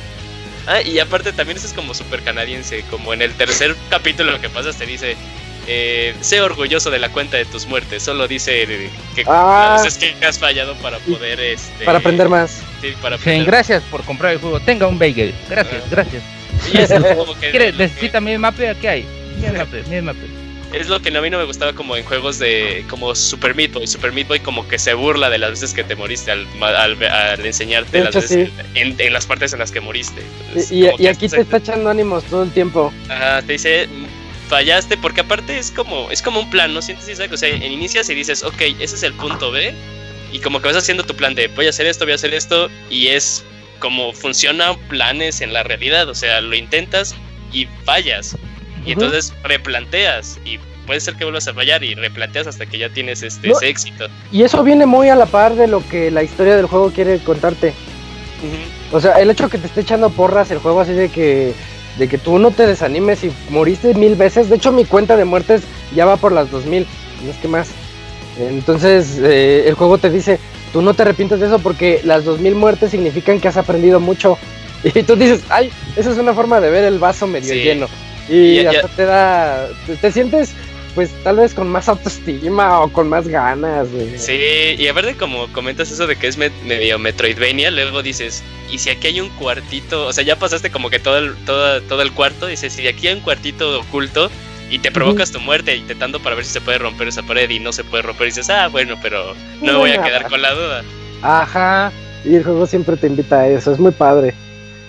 [0.66, 4.40] Ah, y aparte también eso es como súper canadiense, como en el tercer capítulo lo
[4.40, 5.16] que pasas te dice,
[5.66, 8.02] eh, sé orgulloso de la cuenta de tus muertes.
[8.02, 12.62] Solo dice que ah, es que has fallado para poder este, para aprender más.
[12.80, 14.60] Sí, para gracias por comprar el juego.
[14.60, 15.34] Tenga un bagel.
[15.48, 15.88] Gracias, ah.
[15.90, 16.22] gracias.
[17.76, 19.06] necesita mi mapa, ¿qué hay?
[19.88, 20.41] Mi mapa,
[20.72, 23.72] Es lo que a mí no me gustaba como en juegos de como Super Meat
[23.72, 23.86] Boy.
[23.86, 27.44] Super Meat Boy como que se burla de las veces que te moriste al, al,
[27.44, 30.22] enseñarte las veces en, las partes en las que moriste.
[30.70, 32.92] y, y aquí te está echando ánimos todo el tiempo.
[33.08, 33.88] Ajá, te dice,
[34.52, 37.32] fallaste, porque aparte es como, es como un plan, ¿no sientes, Isaac?
[37.32, 39.74] O sea, en inicias y dices, ok, ese es el punto B,
[40.30, 42.34] y como que vas haciendo tu plan de voy a hacer esto, voy a hacer
[42.34, 43.44] esto, y es
[43.78, 47.14] como funcionan planes en la realidad, o sea, lo intentas
[47.50, 48.36] y fallas,
[48.84, 52.88] y entonces replanteas, y puede ser que vuelvas a fallar y replanteas hasta que ya
[52.88, 54.06] tienes este, ese éxito.
[54.30, 57.18] Y eso viene muy a la par de lo que la historia del juego quiere
[57.20, 57.72] contarte.
[58.90, 61.54] O sea, el hecho que te esté echando porras el juego así de que
[61.98, 64.48] de que tú no te desanimes y moriste mil veces.
[64.48, 65.62] De hecho, mi cuenta de muertes
[65.94, 66.86] ya va por las dos mil,
[67.24, 67.70] no es que más.
[68.38, 70.38] Entonces, eh, el juego te dice,
[70.72, 74.00] tú no te arrepientes de eso porque las dos mil muertes significan que has aprendido
[74.00, 74.38] mucho.
[74.84, 77.86] Y tú dices, ay, esa es una forma de ver el vaso medio lleno.
[78.28, 79.68] Y, hasta te da,
[80.00, 80.54] te sientes
[80.94, 83.88] pues tal vez con más autoestima o con más ganas.
[84.16, 88.42] Sí, y a ver de como comentas eso de que es medio Metroidvania, luego dices,
[88.70, 90.06] ¿y si aquí hay un cuartito?
[90.06, 93.08] O sea, ya pasaste como que todo el, todo, todo el cuarto, dices, si aquí
[93.08, 94.30] hay un cuartito oculto
[94.70, 97.58] y te provocas tu muerte intentando para ver si se puede romper esa pared y
[97.58, 100.40] no se puede romper, y dices, ah, bueno, pero no me voy a quedar con
[100.42, 100.82] la duda.
[101.22, 101.92] Ajá,
[102.24, 104.34] y el juego siempre te invita a eso, es muy padre.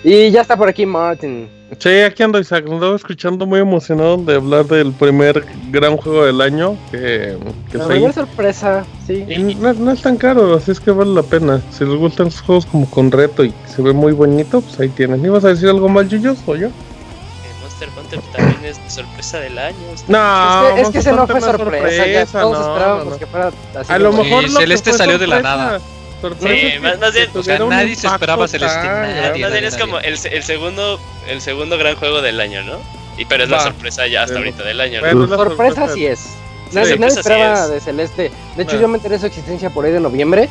[0.02, 1.48] Y ya está por aquí Martin.
[1.78, 6.40] Sí, aquí ando Isaac, andaba escuchando muy emocionado de hablar del primer gran juego del
[6.40, 6.76] año.
[6.90, 7.36] Que,
[7.70, 9.24] que la primera sorpresa, sí.
[9.58, 11.60] no, es tan caro, así es que vale la pena.
[11.72, 14.88] Si les gustan esos juegos como con reto y se ve muy bonito, pues ahí
[14.90, 15.24] tienen.
[15.24, 16.68] ¿Ibas a decir algo mal, Yuyos, o yo?
[17.62, 19.76] Monster Hunter también es sorpresa del año.
[20.06, 23.92] No, es que, ese no fue sorpresa, todos esperábamos que fuera así.
[23.92, 25.80] A lo mejor Celeste salió de la nada.
[26.40, 28.88] Sí, más, bien, o sea, nadie se esperaba Celeste.
[29.40, 32.78] Más bien es como el, el, segundo, el segundo gran juego del año, ¿no?
[33.16, 35.00] Y pero es la sorpresa ya hasta ahorita del año.
[35.00, 35.28] ¿no?
[35.28, 36.30] sorpresa sí es.
[36.72, 38.32] Nadie, esperaba de Celeste.
[38.56, 40.48] De hecho, yo me enteré de su existencia por ahí de noviembre.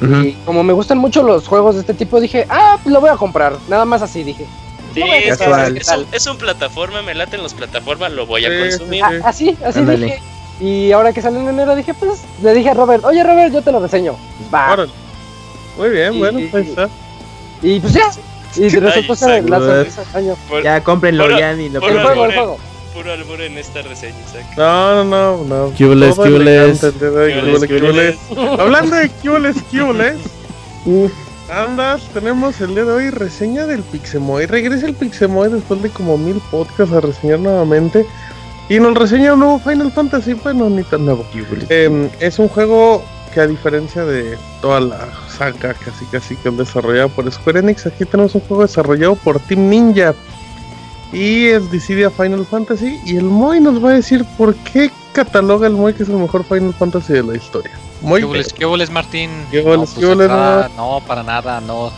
[0.00, 3.10] Y como me gustan mucho los juegos de este tipo, dije, ah, pues lo voy
[3.10, 3.56] a comprar.
[3.68, 4.46] Nada más así dije.
[4.94, 9.04] Sí, es, un, es, un, plataforma, me laten las plataformas, lo voy a consumir.
[9.24, 10.22] así, así dije.
[10.58, 13.60] Y ahora que sale en enero dije, pues le dije a Robert, oye Robert, yo
[13.60, 14.16] te lo reseño.
[14.52, 14.86] Va.
[15.76, 16.88] Muy bien, bueno, pues está.
[17.62, 18.10] Y pues ya.
[18.56, 20.36] Y resultó ser la sorpresa año.
[20.62, 22.58] Ya cómprenlo ya y lo El juego, el juego.
[22.94, 24.46] Puro albur en esta reseña, Isaac.
[24.56, 25.72] No, no, no, no.
[25.76, 26.82] Cules, cules.
[28.58, 30.16] Hablando de cules, cules.
[31.50, 34.46] Andas, tenemos el día de hoy reseña del Pixemoy.
[34.46, 38.06] Regresa el Pixemoy después de como mil podcasts a reseñar nuevamente.
[38.68, 40.32] Y nos reseña un nuevo Final Fantasy.
[40.32, 41.24] Bueno, ni tan nuevo.
[41.68, 43.04] Eh, es un juego
[43.36, 47.84] que a diferencia de toda la saga casi casi que han desarrollado por Square Enix,
[47.84, 50.14] aquí tenemos un juego desarrollado por Team Ninja.
[51.12, 52.98] Y es Dissidia Final Fantasy.
[53.04, 56.16] Y el Moy nos va a decir por qué cataloga el Moy que es el
[56.16, 57.72] mejor Final Fantasy de la historia.
[58.00, 58.22] Muy
[58.56, 59.30] ¿Qué voles, Martín?
[59.50, 60.30] ¿Qué voles, no, pues
[60.74, 61.92] no, para nada, no.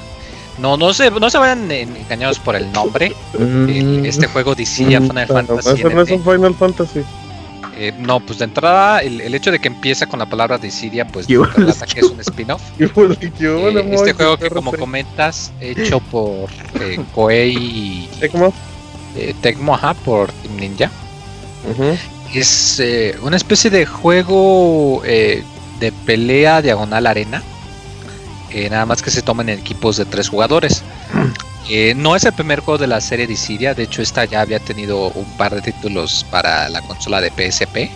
[0.59, 3.15] No, no se, no se vayan engañados por el nombre.
[3.39, 4.05] Mm.
[4.05, 5.85] este juego Dissidia Final Fantasy.
[5.85, 7.05] no es un Final Fantasy.
[7.81, 11.29] Eh, no, pues de entrada, el, hecho de que empieza con la palabra Dissidia, pues
[11.29, 12.63] relata que es un spin-off.
[12.79, 16.51] Eh, este juego que, como comentas, hecho por
[16.81, 18.11] eh, Koei y.
[18.19, 18.53] Tecmo.
[19.41, 20.91] Tecmo, ajá, por Ninja.
[22.35, 22.83] Es
[23.23, 27.43] una especie de juego de pelea diagonal arena.
[28.71, 30.83] nada más que se toman en equipos de tres jugadores.
[31.69, 34.59] Eh, no es el primer juego de la serie Dissidia, de hecho esta ya había
[34.59, 37.91] tenido un par de títulos para la consola de PSP.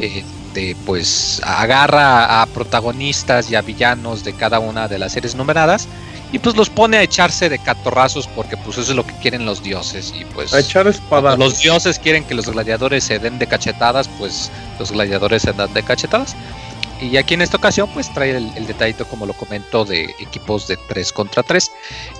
[0.00, 5.34] Eh, de, pues agarra a protagonistas y a villanos de cada una de las series
[5.34, 5.88] numeradas
[6.32, 9.46] y pues los pone a echarse de catorrazos porque pues eso es lo que quieren
[9.46, 11.38] los dioses y pues a echar espadas.
[11.38, 15.72] los dioses quieren que los gladiadores se den de cachetadas pues los gladiadores se dan
[15.74, 16.36] de cachetadas
[17.00, 20.76] Y aquí en esta ocasión pues trae el, detallito como lo comento de equipos de
[20.76, 21.70] 3 contra 3.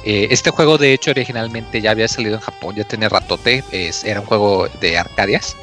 [0.04, 3.64] Eh, este juego de hecho originalmente ya había salido en Japón, ya tenía ratote,
[4.04, 5.56] era un juego de Arcadias.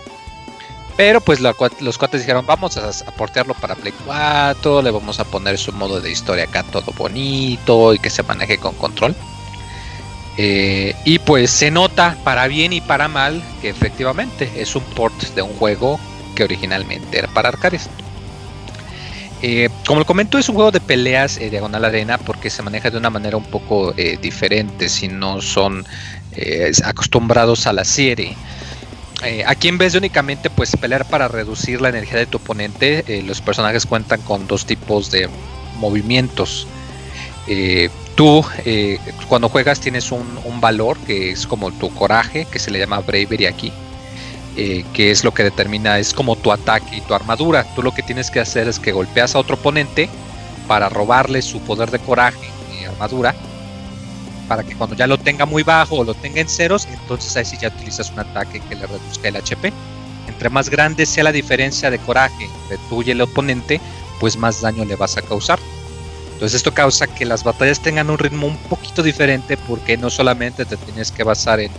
[0.97, 5.23] Pero pues los cuates dijeron vamos a, a, portearlo para Play 4, le vamos a
[5.23, 9.15] poner su modo de historia acá todo bonito y que se maneje con control.
[10.37, 15.15] Eh, y pues se nota para bien y para mal que efectivamente es un port
[15.35, 15.99] de un juego
[16.35, 17.89] que originalmente era para arcades.
[19.41, 22.89] Eh, como lo comento, es un juego de peleas eh, diagonal arena porque se maneja
[22.91, 25.85] de una manera un poco diferente si no son
[26.85, 28.37] acostumbrados a la serie.
[29.45, 33.41] aquí en vez de únicamente pues pelear para reducir la energía de tu oponente, los
[33.41, 35.27] personajes cuentan con dos tipos de
[35.77, 36.67] movimientos.
[38.15, 40.21] Tú eh, cuando juegas tienes un,
[40.59, 43.73] valor que es como tu coraje, que se le llama bravery aquí,
[44.57, 47.65] eh, que es lo que determina, es como tu ataque y tu armadura.
[47.75, 50.09] Tú lo que tienes que hacer es que golpeas a otro oponente
[50.67, 52.49] para robarle su poder de coraje
[52.79, 53.33] y armadura,
[54.47, 57.45] para que cuando ya lo tenga muy bajo o lo tenga en ceros, entonces ahí
[57.45, 59.71] sí ya utilizas un ataque que le reduzca el HP.
[60.27, 63.79] Entre más grande sea la diferencia de coraje entre tú y el oponente,
[64.19, 65.59] pues más daño le vas a causar.
[66.33, 70.65] Entonces esto causa que las batallas tengan un ritmo un poquito diferente porque no solamente
[70.65, 71.71] te tienes que basar en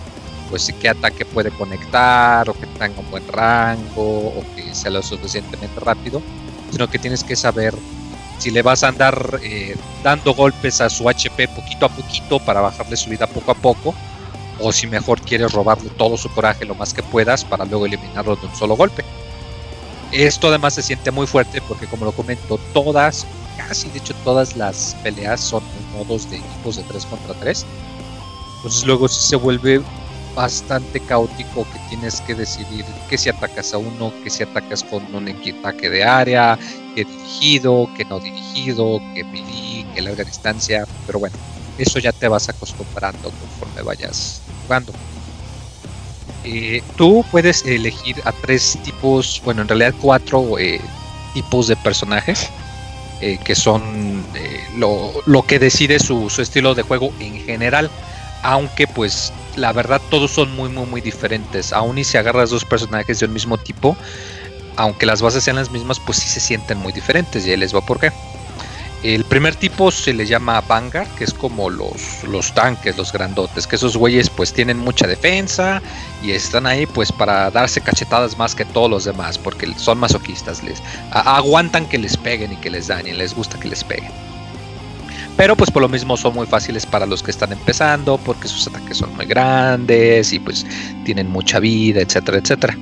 [0.52, 5.02] pues qué ataque puede conectar o que tenga un buen rango o que sea lo
[5.02, 6.20] suficientemente rápido,
[6.70, 7.74] sino que tienes que saber
[8.36, 9.74] si le vas a andar eh,
[10.04, 13.94] dando golpes a su HP poquito a poquito para bajarle su vida poco a poco
[14.60, 18.36] o si mejor quieres robarle todo su coraje lo más que puedas para luego eliminarlo
[18.36, 19.02] de un solo golpe.
[20.10, 23.26] Esto además se siente muy fuerte porque como lo comento, todas
[23.56, 25.62] casi de hecho todas las peleas son
[25.94, 27.64] modos de equipos de 3 contra 3.
[28.56, 29.80] Entonces luego se vuelve
[30.34, 35.02] bastante caótico que tienes que decidir que si atacas a uno, que si atacas con
[35.14, 36.58] un ataque de área,
[36.94, 41.36] que dirigido, que no dirigido, que melee, que larga distancia, pero bueno,
[41.78, 44.92] eso ya te vas acostumbrando conforme vayas jugando.
[46.44, 50.80] Eh, tú puedes elegir a tres tipos, bueno, en realidad cuatro eh,
[51.34, 52.50] tipos de personajes
[53.22, 57.88] eh, que son eh, lo, que decide su, estilo de juego en general.
[58.42, 61.72] Aunque pues la verdad todos son muy muy muy diferentes.
[61.72, 63.96] Aún y si agarras dos personajes del mismo tipo,
[64.76, 67.46] aunque las bases sean las mismas, pues sí se sienten muy diferentes.
[67.46, 68.12] Y les va por qué.
[69.02, 73.66] El primer tipo se le llama Vanguard, que es como los, los tanques, los grandotes,
[73.66, 75.82] que esos güeyes pues tienen mucha defensa
[76.22, 80.62] y están ahí pues para darse cachetadas más que todos los demás, porque son masoquistas,
[80.62, 80.80] les
[81.10, 84.31] aguantan que les peguen y que les dañen, les gusta que les peguen.
[85.36, 88.66] Pero pues por lo mismo son muy fáciles para los que están empezando, porque sus
[88.66, 90.66] ataques son muy grandes y pues
[91.04, 92.76] tienen mucha vida, etcétera, etcétera.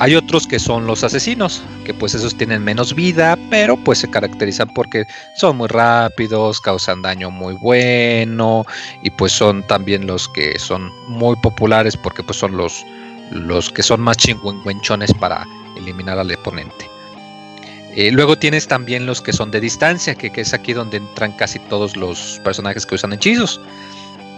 [0.00, 4.08] Hay otros que son los asesinos, que pues esos tienen menos vida, pero pues se
[4.08, 5.04] caracterizan porque
[5.36, 8.64] son muy rápidos, causan daño muy bueno
[9.02, 12.82] y pues son también los que son muy populares porque pues son los,
[13.30, 15.46] los que son más chingüengüenchones para
[15.76, 16.89] eliminar al oponente.
[17.96, 21.58] Eh, luego tienes también los que son de distancia, que, es aquí donde entran casi
[21.58, 23.60] todos los personajes que usan hechizos.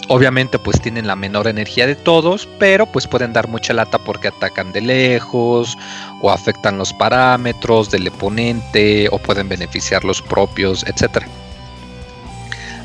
[0.08, 4.28] Obviamente pues tienen la menor energía de todos, pero pues pueden dar mucha lata porque
[4.28, 5.76] atacan de lejos
[6.20, 11.24] o afectan los parámetros del oponente o pueden beneficiar los propios, etc.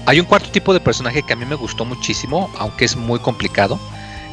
[0.05, 3.19] Hay un cuarto tipo de personaje que a mí me gustó muchísimo, aunque es muy
[3.19, 3.79] complicado.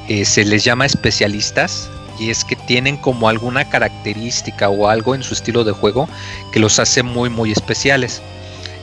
[0.09, 1.89] Eh, se les llama especialistas
[2.19, 6.09] y es que tienen como alguna característica o algo en su estilo de juego
[6.53, 8.23] que los hace muy muy especiales.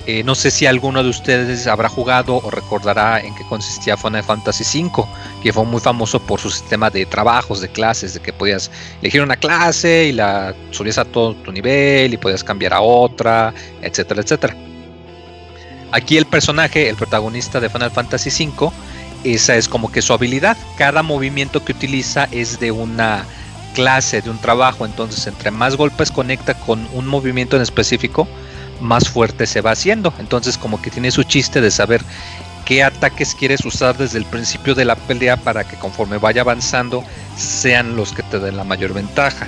[0.07, 4.23] Eh, no sé si alguno de ustedes habrá jugado o recordará en qué consistía Final
[4.23, 5.05] Fantasy V,
[5.43, 8.71] que fue muy famoso por su sistema de trabajos, de clases, de que podías
[9.01, 13.53] elegir una clase y la subías a todo tu nivel y podías cambiar a otra,
[13.83, 14.55] etcétera, etcétera.
[15.91, 18.71] Aquí el personaje, el protagonista de Final Fantasy V,
[19.23, 20.57] esa es como que su habilidad.
[20.77, 23.25] Cada movimiento que utiliza es de una
[23.73, 24.85] clase, de un trabajo.
[24.85, 28.27] Entonces, entre más golpes conecta con un movimiento en específico,
[28.81, 30.13] más fuerte se va haciendo.
[30.19, 32.01] Entonces como que tiene su chiste de saber
[32.65, 37.03] qué ataques quieres usar desde el principio de la pelea para que conforme vaya avanzando
[37.37, 39.47] sean los que te den la mayor ventaja.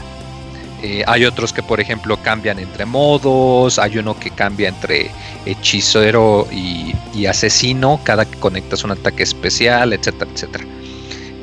[0.84, 5.10] Eh, hay otros que por ejemplo cambian entre modos, hay uno que cambia entre
[5.45, 6.93] hechicero y,
[7.26, 10.65] asesino cada que conectas un ataque especial, etcétera, etcétera.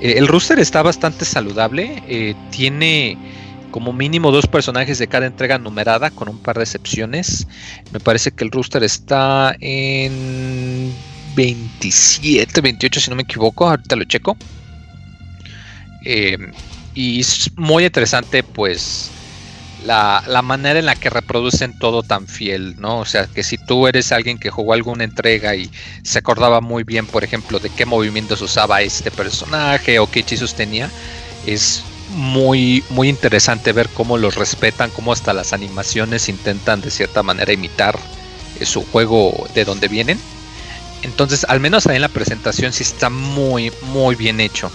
[0.02, 3.16] Eh, el rooster está bastante saludable, eh, tiene
[3.70, 7.46] como mínimo dos personajes de cada entrega numerada con un par de excepciones.
[7.92, 10.92] Me parece que el rooster está en
[11.34, 14.36] 27, 28 si no me equivoco, ahorita lo checo.
[16.94, 19.10] Y es muy interesante pues
[19.84, 22.98] la, la, manera en la que reproducen todo tan fiel, ¿no?
[22.98, 25.70] O sea, que si tú eres alguien que jugó alguna entrega y
[26.02, 30.54] se acordaba muy bien, por ejemplo, de qué movimientos usaba este personaje o qué hechizos
[30.54, 30.90] tenía,
[31.46, 31.82] es
[32.14, 37.52] muy, muy interesante ver cómo los respetan, cómo hasta las animaciones intentan de cierta manera
[37.52, 37.98] imitar
[38.58, 40.18] eh, su juego de donde vienen.
[41.02, 44.70] Entonces, al menos ahí en la presentación sí está muy, muy bien hecho.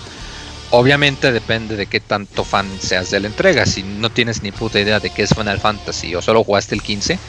[0.71, 3.65] Obviamente depende de qué tanto fan seas de la entrega.
[3.65, 6.81] Si no tienes ni puta idea de qué es Final Fantasy o solo jugaste el
[6.81, 7.19] 15,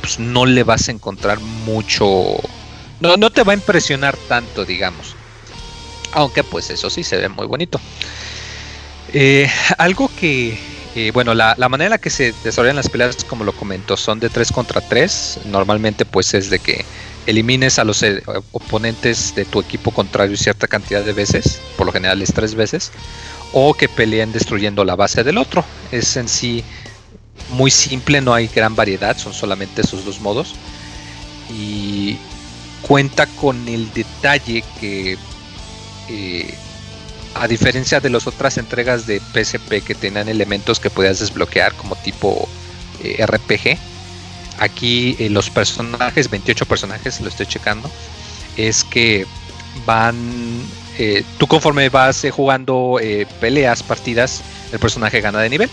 [0.00, 2.36] pues no le vas a encontrar mucho.
[3.00, 5.16] No, no te va a impresionar tanto, digamos.
[6.12, 7.80] Aunque pues eso sí se ve muy bonito.
[9.12, 10.58] Eh, algo que,
[10.94, 14.20] eh, bueno, la, manera en la que se desarrollan las peleas, como lo comento, son
[14.20, 15.40] de 3 contra 3.
[15.46, 16.84] Normalmente pues es de que
[17.26, 18.22] elimines a los eh,
[18.52, 22.92] oponentes de tu equipo contrario cierta cantidad de veces, por lo general es 3 veces,
[23.52, 25.64] o que peleen destruyendo la base del otro.
[25.92, 26.64] Es en sí
[27.50, 30.54] muy simple, no hay gran variedad, son solamente esos dos modos.
[31.50, 32.16] Y
[32.82, 35.16] cuenta con el detalle que
[37.34, 41.96] a diferencia de las otras entregas de PSP que tenían elementos que podías desbloquear como
[41.96, 42.48] tipo
[43.02, 43.76] eh, RPG,
[44.58, 47.90] aquí eh, los personajes, 28 personajes, lo estoy checando,
[48.56, 49.26] es que
[49.86, 50.16] van,
[50.98, 52.98] eh, tú conforme vas jugando
[53.40, 55.70] peleas, partidas, el personaje gana de nivel.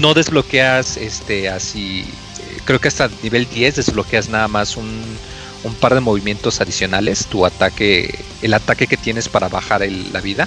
[0.00, 2.04] No desbloqueas este así,
[2.64, 5.02] creo que hasta nivel 10 desbloqueas nada más un,
[5.64, 9.82] un par de movimientos adicionales, tu ataque, el ataque que tienes para bajar
[10.12, 10.46] la vida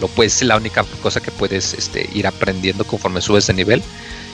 [0.00, 3.82] lo puedes, es la única cosa que puedes este, ir aprendiendo conforme subes de nivel.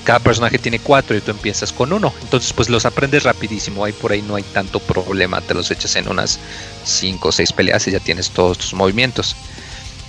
[0.04, 2.12] Cada personaje tiene cuatro y tú empiezas con uno.
[2.22, 3.84] Entonces, pues los aprendes rapidísimo.
[3.84, 5.40] Ahí por ahí no hay tanto problema.
[5.40, 6.38] Te los echas en unas
[6.84, 9.36] cinco o seis peleas y ya tienes todos tus movimientos.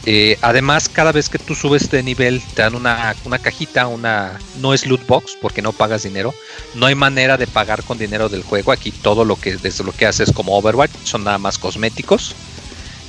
[0.05, 4.39] Eh, además, cada vez que tú subes de nivel, te dan una, una, cajita, una.
[4.59, 6.33] No es loot box porque no pagas dinero.
[6.75, 8.71] No hay manera de pagar con dinero del juego.
[8.71, 12.35] Aquí todo lo que desbloqueas es como Overwatch, son nada más cosméticos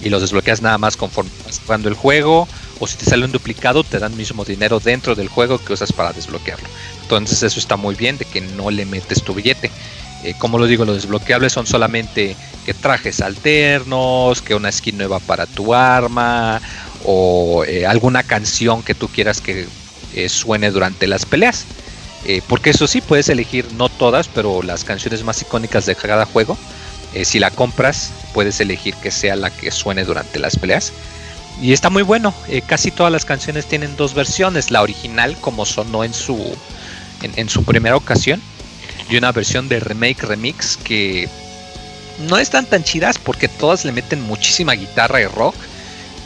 [0.02, 2.47] y los desbloqueas nada más conforme vas jugando el juego
[2.81, 5.93] o si te sale un duplicado te dan mismo dinero dentro del juego que usas
[5.93, 6.69] para desbloquearlo.
[7.03, 9.71] Entonces eso está muy bien de que no le metes tu billete.
[10.25, 12.35] Eh, como lo digo, los desbloqueables son solamente
[12.65, 16.63] que trajes alternos, que una skin nueva para tu arma
[17.05, 19.67] o eh, alguna canción que tú quieras que
[20.15, 21.67] eh, suene durante las peleas.
[22.49, 26.57] porque eso sí, puedes elegir no todas, pero las canciones más icónicas de cada juego
[27.23, 30.93] si la compras, puedes elegir que sea la que suene durante las peleas.
[31.60, 32.35] Y está muy bueno.
[32.48, 34.70] Eh, casi todas las canciones tienen dos versiones.
[34.70, 36.39] La original, como sonó en su,
[37.22, 38.40] en, su primera ocasión.
[39.09, 41.28] Y una versión de remake remix que
[42.28, 45.55] no están tan chidas porque todas le meten muchísima guitarra y rock.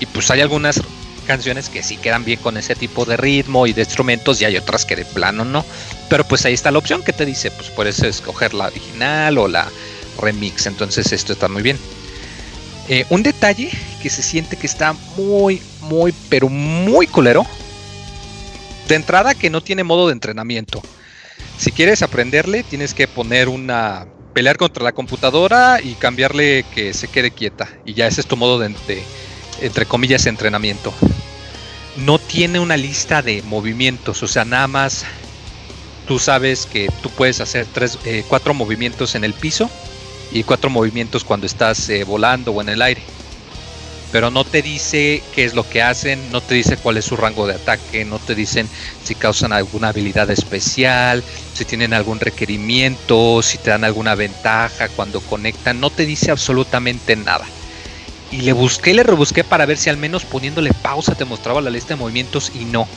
[0.00, 0.80] Y pues hay algunas
[1.26, 4.56] canciones que sí quedan bien con ese tipo de ritmo y de instrumentos y hay
[4.56, 5.64] otras que de plano no.
[6.08, 9.46] Pero pues ahí está la opción que te dice, pues puedes escoger la original o
[9.46, 9.68] la
[10.20, 10.66] remix.
[10.66, 11.78] Entonces esto está muy bien.
[12.88, 13.70] Eh, un detalle
[14.02, 17.46] que se siente que está muy, muy, pero muy culero.
[18.88, 20.82] De entrada que no tiene modo de entrenamiento.
[21.58, 24.06] Si quieres aprenderle, tienes que poner una...
[24.32, 27.68] Pelear contra la computadora y cambiarle que se quede quieta.
[27.84, 28.72] Y ya ese es tu modo de,
[29.60, 30.92] entre comillas, entrenamiento.
[31.96, 34.22] No tiene una lista de movimientos.
[34.22, 35.04] O sea, nada más
[36.06, 39.68] tú sabes que tú puedes hacer tres, eh, cuatro movimientos en el piso
[40.32, 43.02] y cuatro movimientos cuando estás eh, volando o en el aire.
[44.10, 47.16] Pero no te dice qué es lo que hacen, no te dice cuál es su
[47.16, 48.66] rango de ataque, no te dicen
[49.04, 51.22] si causan alguna habilidad especial,
[51.52, 57.16] si tienen algún requerimiento, si te dan alguna ventaja cuando conectan, no te dice absolutamente
[57.16, 57.44] nada.
[58.30, 61.70] Y le busqué le rebusqué para ver si al menos poniéndole pausa te mostraba la
[61.70, 62.88] lista de movimientos y no.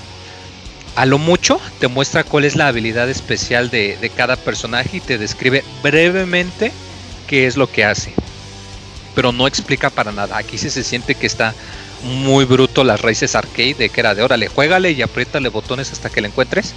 [0.96, 5.18] A lo mucho te muestra cuál es la habilidad especial de cada personaje y te
[5.18, 6.72] describe brevemente
[7.32, 8.14] qué es lo que hace.
[9.16, 10.36] Pero no explica para nada.
[10.36, 11.56] Aquí sí se siente que está
[12.04, 16.10] muy bruto las raíces arcade de que era de órale, juégale y apriétale botones hasta
[16.10, 16.74] que le encuentres.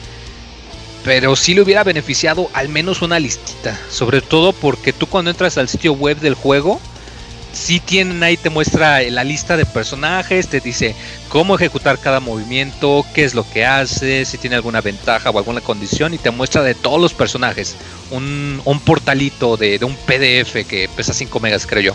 [1.02, 3.78] Pero sí le hubiera beneficiado al menos una listita.
[3.90, 6.80] Sobre todo porque tú cuando entras al sitio web del juego,
[7.54, 10.94] si tienen ahí, te muestra la lista de personajes, te dice
[11.28, 15.60] cómo ejecutar cada movimiento, qué es lo que hace, si tiene alguna ventaja o alguna
[15.60, 17.76] condición, y te muestra de todos los personajes.
[18.10, 21.94] Un, portalito de, un PDF que pesa 5 megas, creo yo.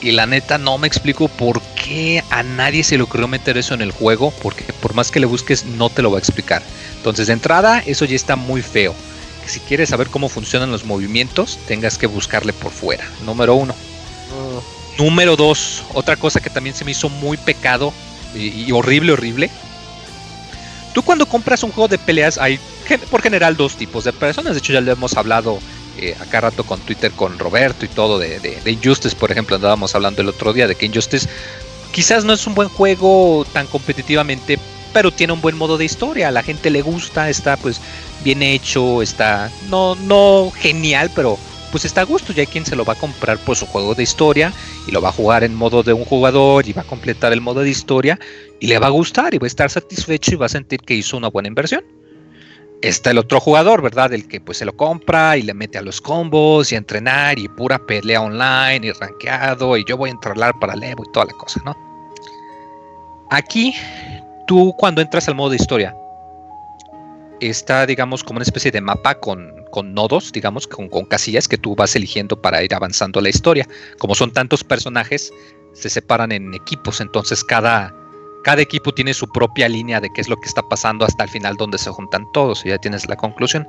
[0.00, 3.74] Y la neta no me explico por qué a nadie se le ocurrió meter eso
[3.74, 6.62] en el juego, porque por más que le busques no te lo va a explicar.
[6.96, 8.94] Entonces de entrada eso ya está muy feo.
[9.46, 13.04] Si quieres saber cómo funcionan los movimientos, tengas que buscarle por fuera.
[13.24, 13.74] Número uno.
[14.98, 17.92] Número dos, otra cosa que también se me hizo muy pecado
[18.34, 19.48] y, horrible, horrible.
[20.92, 22.58] Tú cuando compras un juego de peleas hay
[23.10, 24.54] por general dos tipos de personas.
[24.54, 25.60] De hecho, ya lo hemos hablado
[25.98, 29.94] eh, acá rato con Twitter con Roberto y todo de, de, Injustice, por ejemplo, andábamos
[29.94, 31.28] hablando el otro día de que Injustice
[31.92, 34.58] quizás no es un buen juego tan competitivamente,
[34.92, 36.28] pero tiene un buen modo de historia.
[36.28, 37.80] A la gente le gusta, está pues
[38.24, 41.38] bien hecho, está no, no genial, pero
[41.70, 42.32] pues está a gusto.
[42.34, 44.52] Y hay quien se lo va a comprar por su juego de historia
[44.86, 47.40] y lo va a jugar en modo de un jugador y va a completar el
[47.40, 48.18] modo de historia
[48.60, 50.94] y le va a gustar y va a estar satisfecho y va a sentir que
[50.94, 51.84] hizo una buena inversión.
[52.80, 54.12] Está el otro jugador, ¿verdad?
[54.12, 57.38] El que pues se lo compra y le mete a los combos y a entrenar
[57.38, 61.26] y pura pelea online y rankeado y yo voy a entrenar para Levo y toda
[61.26, 61.76] la cosa, ¿no?
[63.30, 63.74] Aquí,
[64.46, 65.94] tú cuando entras al modo de historia,
[67.40, 71.94] está, digamos, como una especie de mapa con, nodos, digamos, con, casillas que tú vas
[71.96, 73.66] eligiendo para ir avanzando la historia.
[73.98, 75.32] Como son tantos personajes,
[75.72, 77.94] se separan en equipos, entonces cada,
[78.44, 81.30] cada equipo tiene su propia línea de qué es lo que está pasando hasta el
[81.30, 83.66] final donde se juntan todos y ya tienes la conclusión.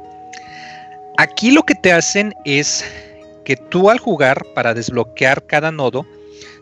[1.17, 2.85] Aquí lo que te hacen es
[3.45, 6.05] que tú al jugar para desbloquear cada nodo,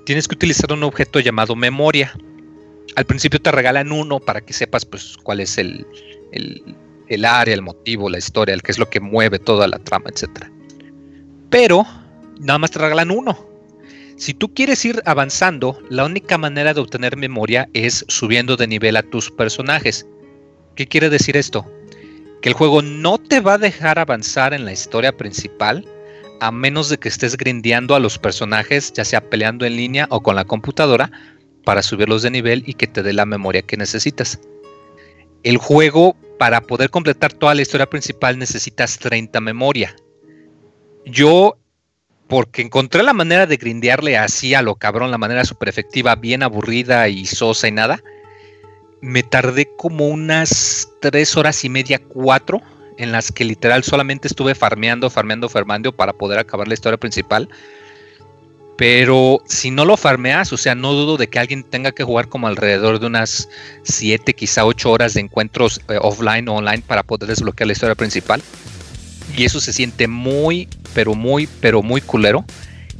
[0.05, 2.14] tienes que utilizar un objeto llamado memoria.
[2.95, 5.85] Al principio te regalan uno para que sepas pues cuál es el,
[6.31, 6.64] el
[7.25, 10.45] área, el motivo, la historia, el que es lo que mueve toda la trama, etc.
[11.49, 11.85] Pero
[12.39, 13.38] nada más te regalan uno.
[14.17, 18.97] Si tú quieres ir avanzando, la única manera de obtener memoria es subiendo de nivel
[18.97, 20.07] a tus personajes.
[20.75, 21.65] ¿Qué quiere decir esto?
[22.41, 25.85] Que el juego no te va a dejar avanzar en la historia principal
[26.39, 30.21] a menos de que estés grindeando a los personajes, ya sea peleando en línea o
[30.21, 31.11] con la computadora,
[31.63, 34.39] para subirlos de nivel y que te dé la memoria que necesitas.
[35.48, 39.95] El juego para poder completar toda la historia principal necesitas 30 memoria.
[41.06, 41.57] Yo,
[42.28, 46.44] porque encontré la manera de grindearle así a lo cabrón, la manera super efectiva, bien
[46.44, 48.03] aburrida y sosa y nada,
[48.99, 52.61] me tardé como unas 3 horas y media, 4,
[52.98, 57.48] en las que literal solamente estuve farmeando, farmeando, farmeando para poder acabar la historia principal
[58.78, 62.30] pero si no lo farmeas, o sea, no dudo de que alguien tenga que jugar
[62.30, 63.49] como alrededor de unas
[63.84, 67.95] 7, quizá 8 horas de encuentros eh, offline o online para poder desbloquear la historia
[67.95, 68.41] principal.
[69.36, 72.45] Y eso se siente muy, pero muy, pero muy culero.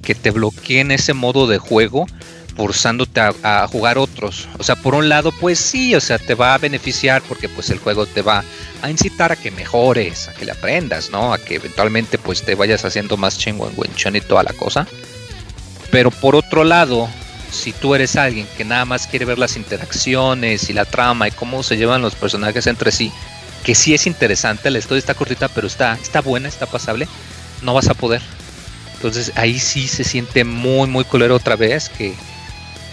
[0.02, 2.08] Que te bloqueen ese modo de juego
[2.56, 4.50] forzándote a, jugar otros.
[4.58, 7.70] O sea, por un lado, pues sí, o sea, te va a beneficiar porque pues
[7.70, 8.44] el juego te va
[8.82, 11.34] a incitar a que mejores, a que le aprendas, ¿no?
[11.34, 14.88] A que eventualmente pues te vayas haciendo más chingüengüenchón y toda la cosa.
[15.92, 17.10] Pero por otro lado,
[17.52, 21.32] si tú eres alguien que nada más quiere ver las interacciones y la trama y
[21.32, 23.12] cómo se llevan los personajes entre sí,
[23.64, 27.08] que sí es interesante, la historia está cortita, pero está, está buena, está pasable,
[27.62, 28.22] no vas a poder.
[28.96, 32.14] Entonces ahí sí se siente muy, muy colero otra vez que,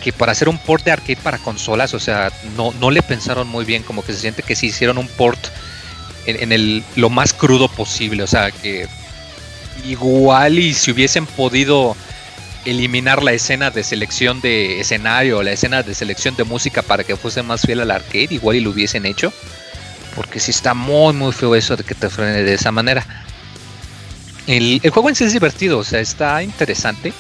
[0.03, 3.49] que para hacer un port de arcade para consolas, o sea, no, no le pensaron
[3.49, 5.39] muy bien, como que se siente que sí hicieron un port
[6.27, 8.87] en, en el, lo más crudo posible, o sea, que
[9.85, 11.97] igual y si hubiesen podido
[12.65, 17.17] eliminar la escena de selección de escenario, la escena de selección de música para que
[17.17, 19.33] fuese más fiel al arcade, igual y lo hubiesen hecho.
[20.15, 23.25] Porque si está muy muy feo eso de que te frene de esa manera.
[24.47, 27.13] El, juego en sí es divertido, o sea, está interesante.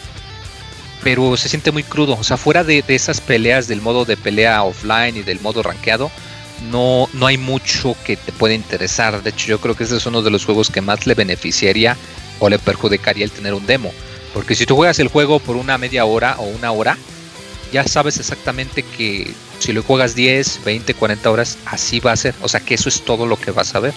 [1.02, 2.16] Pero se siente muy crudo.
[2.18, 6.10] O sea, fuera de, esas peleas del modo de pelea offline y del modo rankeado,
[6.70, 9.22] no, no hay mucho que te pueda interesar.
[9.22, 11.96] De hecho, yo creo que ese es uno de los juegos que más le beneficiaría
[12.38, 13.92] o le perjudicaría el tener un demo
[14.34, 16.98] porque si tú juegas el juego por una media hora o una hora,
[17.72, 22.34] ya sabes exactamente que si lo juegas 10, 20, 40 horas, así va a ser.
[22.42, 23.94] O sea que eso es todo lo que vas a ver.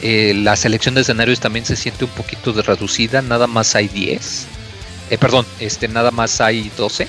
[0.00, 4.46] Eh, la selección de escenarios también se siente un poquito reducida, nada más hay 10.
[5.10, 7.04] Eh, perdón, este, nada más hay 12.
[7.04, 7.08] Eh,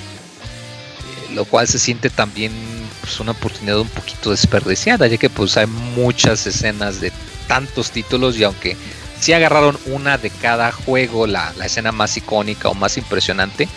[1.34, 2.52] lo cual se siente también
[3.00, 7.10] pues, una oportunidad un poquito desperdiciada, ya que pues hay muchas escenas de
[7.48, 8.76] tantos títulos y aunque
[9.20, 13.68] si agarraron una de cada juego, la, escena más icónica o más impresionante,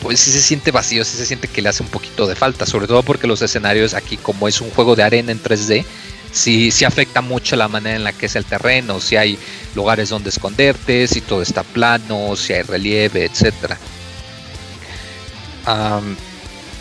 [0.00, 2.66] pues sí se siente vacío, sí se siente que le hace un poquito de falta,
[2.66, 5.84] sobre todo porque los escenarios aquí, como es un juego de arena en 3D,
[6.32, 9.38] sí, sí afecta mucho la manera en la que es el terreno, si hay
[9.76, 13.76] lugares donde esconderte, si todo está plano, si hay relieve, etc.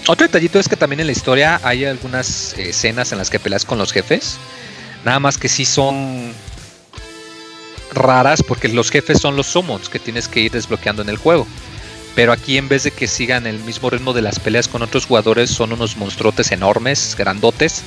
[0.08, 3.66] otro detallito es que también en la historia hay algunas escenas en las que peleas
[3.66, 4.38] con los jefes,
[5.06, 6.34] nada más que sí son
[7.92, 11.48] raras porque los jefes son los summons que tienes que ir desbloqueando en el juego.
[12.16, 15.06] Pero aquí en vez de que sigan el mismo ritmo de las peleas con otros
[15.06, 17.84] jugadores, son unos monstruotes enormes, grandotes,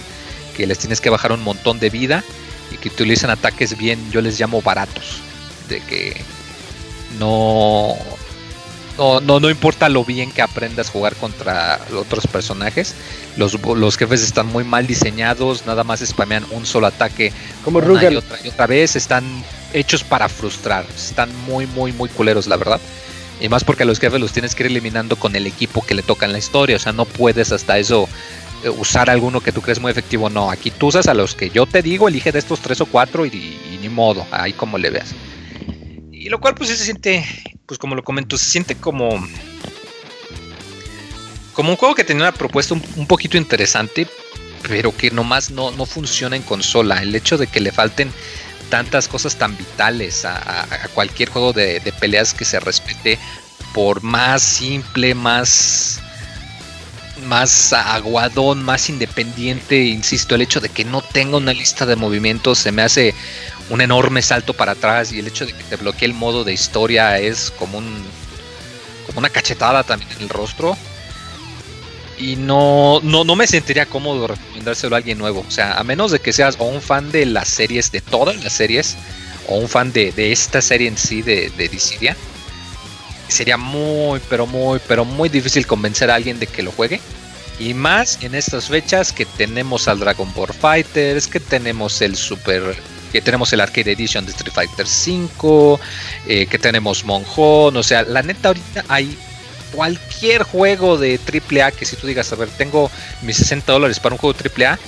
[0.56, 2.24] que les tienes que bajar un montón de vida
[2.72, 5.18] y que utilizan ataques bien, yo les llamo baratos.
[5.68, 6.16] De que
[7.18, 7.96] no...
[8.96, 12.94] no, no, no importa lo bien que aprendas a jugar contra otros personajes,
[13.36, 17.32] los, los jefes están muy mal diseñados, nada más spamean un solo ataque
[17.64, 19.24] Como una y otra y otra vez, están
[19.72, 22.80] hechos para frustrar, están muy, muy, muy culeros, la verdad.
[23.40, 25.94] Y más porque a los jefes los tienes que ir eliminando con el equipo que
[25.94, 28.08] le toca en la historia, o sea, no puedes hasta eso
[28.62, 31.50] eh, usar alguno que tú crees muy efectivo, no, aquí tú usas a los que
[31.50, 34.78] yo te digo, elige de estos tres o cuatro y, y ni modo, ahí como
[34.78, 35.14] le veas.
[36.12, 37.26] Y lo cual pues se siente,
[37.66, 39.26] pues como lo comento, se siente como
[41.54, 44.06] como un juego que tenía una propuesta un, poquito interesante,
[44.68, 47.00] pero que nomás no, no funciona en consola.
[47.02, 48.12] El hecho de que le falten
[48.70, 53.18] tantas cosas tan vitales a, a- a cualquier juego de, de peleas que se respete,
[53.72, 56.00] por más simple, más
[57.26, 62.58] más aguadón, más independiente, insisto, el hecho de que no tenga una lista de movimientos
[62.58, 63.14] se me hace
[63.70, 66.52] un enorme salto para atrás y el hecho de que te bloquee el modo de
[66.52, 68.04] historia es como un
[69.06, 70.76] como una cachetada también en el rostro
[72.18, 75.44] y no, no, no me sentiría cómodo recomendárselo a alguien nuevo.
[75.46, 78.42] O sea, a menos de que seas o un fan de las series, de todas
[78.42, 78.96] las series,
[79.48, 82.16] o un fan de, de esta serie en sí, de, de Dissidia,
[83.28, 87.00] sería muy, pero muy, pero muy difícil convencer a alguien de que lo juegue.
[87.58, 92.76] Y más en estas fechas que tenemos al Dragon Ball Fighters, que tenemos el Super,
[93.12, 95.80] que tenemos el Arcade Edition de Street Fighter 5,
[96.26, 99.16] que tenemos Monjon, o sea, la neta ahorita hay
[99.74, 102.90] cualquier juego de AAA que si tú digas, a ver, tengo
[103.22, 104.78] mis 60 dólares para un juego de AAA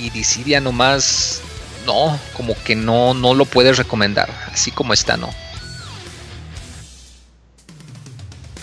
[0.00, 1.40] y Dissidia nomás,
[1.86, 5.30] no, como que no, no lo puedes recomendar, así como está, no.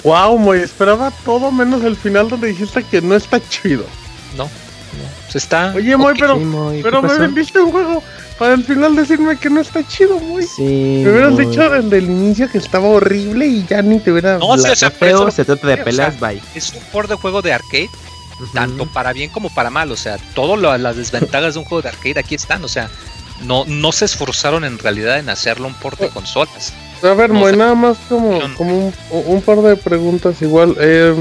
[0.04, 3.86] Wow, Moy, esperaba todo menos el final donde dijiste que no está chido.
[4.38, 5.30] No, no.
[5.30, 5.74] Se está.
[5.76, 6.20] Oye, Moy, ok.
[6.20, 8.04] pero, Sí, Moy, ¿qué pero me vendiste un juego
[8.38, 10.44] para el final decirme que no está chido, Moy.
[10.44, 11.02] Sí.
[11.04, 11.46] Me hubieras Moy.
[11.46, 14.38] dicho desde el inicio que estaba horrible y ya ni te hubiera.
[14.38, 16.42] No, sí, la- o sea, por feo, se trata de o sea, peleas, bye.
[16.56, 17.90] Es un port de juego de arcade,
[18.54, 19.92] tanto para bien como para mal.
[19.92, 22.64] O sea, todas las desventajas de un juego de arcade aquí están.
[22.64, 22.90] O sea,
[23.44, 26.74] no, no se esforzaron en realidad en hacerlo un port de consolas.
[27.04, 27.58] A ver, No Moy, sé.
[27.58, 30.76] nada más como, como un, un par de preguntas igual.
[30.80, 31.14] Eh,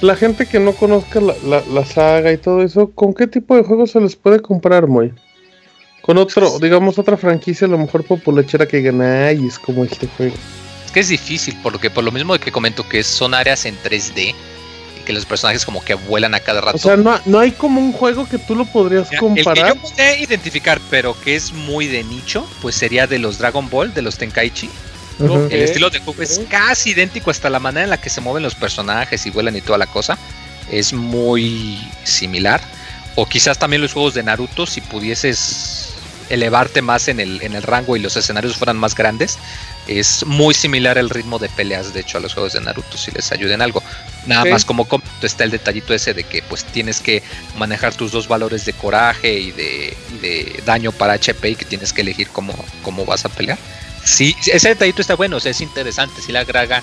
[0.00, 3.54] la gente que no conozca la, la- la saga y todo eso, ¿con qué tipo
[3.56, 5.12] de juegos se les puede comprar, Moy?
[6.10, 10.08] Con otro, digamos, otra franquicia a lo mejor populachera que gana, ay, es como este
[10.08, 10.34] juego.
[10.84, 13.78] Es que es difícil, porque por lo mismo de que comento que son áreas en
[13.80, 14.34] 3D
[14.98, 16.78] y que los personajes como que vuelan a cada rato.
[16.78, 19.44] O sea, no, no hay como un juego que tú lo podrías Mira, el que
[19.44, 19.76] comparar.
[19.76, 23.94] yo podría identificar, pero que es muy de nicho, pues sería de los Dragon Ball,
[23.94, 24.68] de los Tenkaichi.
[25.20, 28.42] El estilo de juego es casi idéntico hasta la manera en la que se mueven
[28.42, 30.18] los personajes y vuelan y toda la cosa.
[30.72, 32.60] Es muy similar.
[33.14, 35.89] O quizás también los juegos de Naruto, si pudieses
[36.30, 39.38] elevarte más en el, en el rango y los escenarios fueran más grandes.
[39.86, 43.10] Es muy similar el ritmo de peleas, de hecho, a los juegos de Naruto, si
[43.10, 43.82] les ayuda en algo.
[44.26, 44.86] Nada más como
[45.22, 47.22] está el detallito ese de que pues tienes que
[47.58, 51.64] manejar tus dos valores de coraje y de, y de daño para HP y que
[51.64, 53.58] tienes que elegir cómo, cómo vas a pelear.
[54.04, 56.82] Sí, ese detallito está bueno, o sea, es interesante, sí le agrega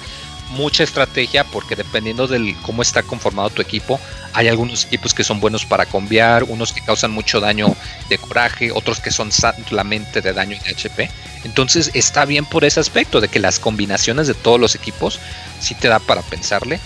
[0.50, 4.00] mucha estrategia porque dependiendo del cómo está conformado tu equipo,
[4.34, 7.76] hay algunos equipos que son buenos para combiar, unos que causan mucho daño
[8.10, 11.10] de coraje, otros que son solamente de daño de HP.
[11.44, 15.20] Entonces está bien por ese aspecto de que las combinaciones de todos los equipos
[15.60, 16.80] sí te da para pensarle,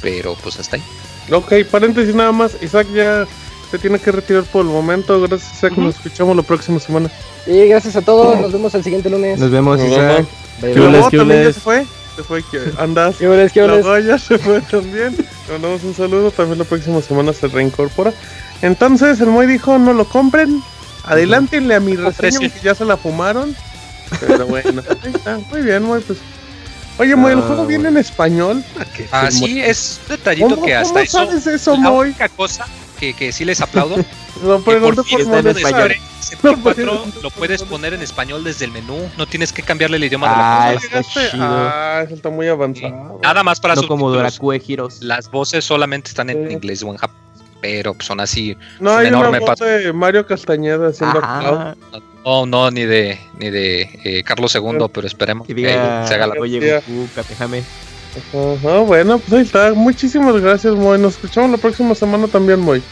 [0.00, 0.82] pero pues hasta ahí.
[1.30, 2.56] Ok, paréntesis nada más.
[2.62, 3.26] Isaac ya
[3.70, 5.20] se tiene que retirar por el momento.
[5.20, 5.76] Gracias, Isaac.
[5.76, 7.10] Nos escuchamos la próxima semana.
[7.46, 9.38] Y gracias a todos, nos vemos el siguiente lunes.
[9.38, 10.26] Nos vemos, Isaac.
[10.60, 11.18] Bye, ¿Qué bye.
[11.18, 11.86] también ya se fue.
[12.20, 13.16] Se fue que andas.
[13.16, 13.82] ¿Qué holes, qué holes?
[13.84, 15.16] Luego ya se fue también.
[15.16, 16.30] Le mandamos un saludo.
[16.30, 18.12] También la próxima semana se reincorpora.
[18.60, 20.62] Entonces, el Moy dijo: no lo compren.
[21.04, 23.56] Adelántenle a mi reseña, que ya se la fumaron.
[24.20, 25.38] Pero bueno, ahí está.
[25.50, 26.02] Muy bien, Moy.
[26.02, 26.18] Pues.
[26.98, 28.62] Oye, Moy, ¿el Ah, juego viene en español?
[28.78, 29.08] ¿A qué?
[29.10, 31.18] Así es detallito ¿Cómo, que hasta cómo eso.
[31.24, 32.08] sabes eso, La Moy?
[32.08, 32.66] única cosa
[33.00, 33.96] que, que sí les aplaudo
[34.44, 35.90] Lo que pregunto fin por está en molestar.
[35.90, 36.06] español.
[36.42, 39.96] No, MP4 pero- lo puedes poner en español desde el menú, no tienes que cambiarle
[39.96, 41.30] el idioma Ah, de la consola.
[41.30, 41.44] Chido.
[41.44, 43.18] Ah, eso está muy avanzado.
[43.22, 44.12] Nada más para No como
[44.68, 45.02] Heroes.
[45.02, 46.52] Las voces solamente están en Sí.
[46.54, 47.22] inglés o en japonés,
[47.60, 48.56] pero son así.
[48.78, 49.64] No un hay una enorme voz paso.
[49.64, 51.20] de Mario Castañeda haciendo.
[52.24, 56.34] No, no, ni de ni de eh, Carlos II, pero esperemos Que se haga la.
[56.38, 56.74] oye.
[56.86, 57.08] Goku,
[58.86, 59.72] Bueno, pues ahí está.
[59.74, 60.98] Muchísimas gracias, Moy.
[60.98, 62.82] Nos escuchamos la próxima semana también, Moy.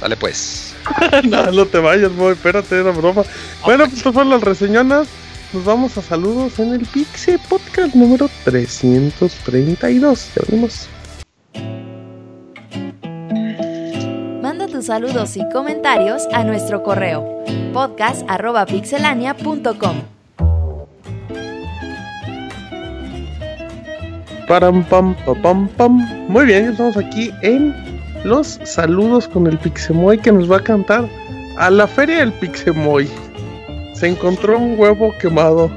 [0.00, 0.74] Dale pues.
[1.24, 2.32] no, no te vayas, Moy.
[2.32, 3.22] Espérate, era broma.
[3.64, 5.08] Bueno, pues estas fueron las reseñonas.
[5.52, 10.30] Nos vamos a saludos en el Pixie Podcast número 332.
[10.34, 10.88] Ya venimos.
[14.42, 20.21] Manda tus saludos y comentarios a nuestro correo podcast.pixelania.com.
[24.48, 25.98] Param, pam, pam, pam.
[26.28, 27.74] Muy bien, estamos aquí en
[28.24, 31.08] los saludos con el Pixemoy que nos va a cantar
[31.58, 33.08] a la feria del Pixemoy.
[33.94, 35.70] Se encontró un huevo quemado.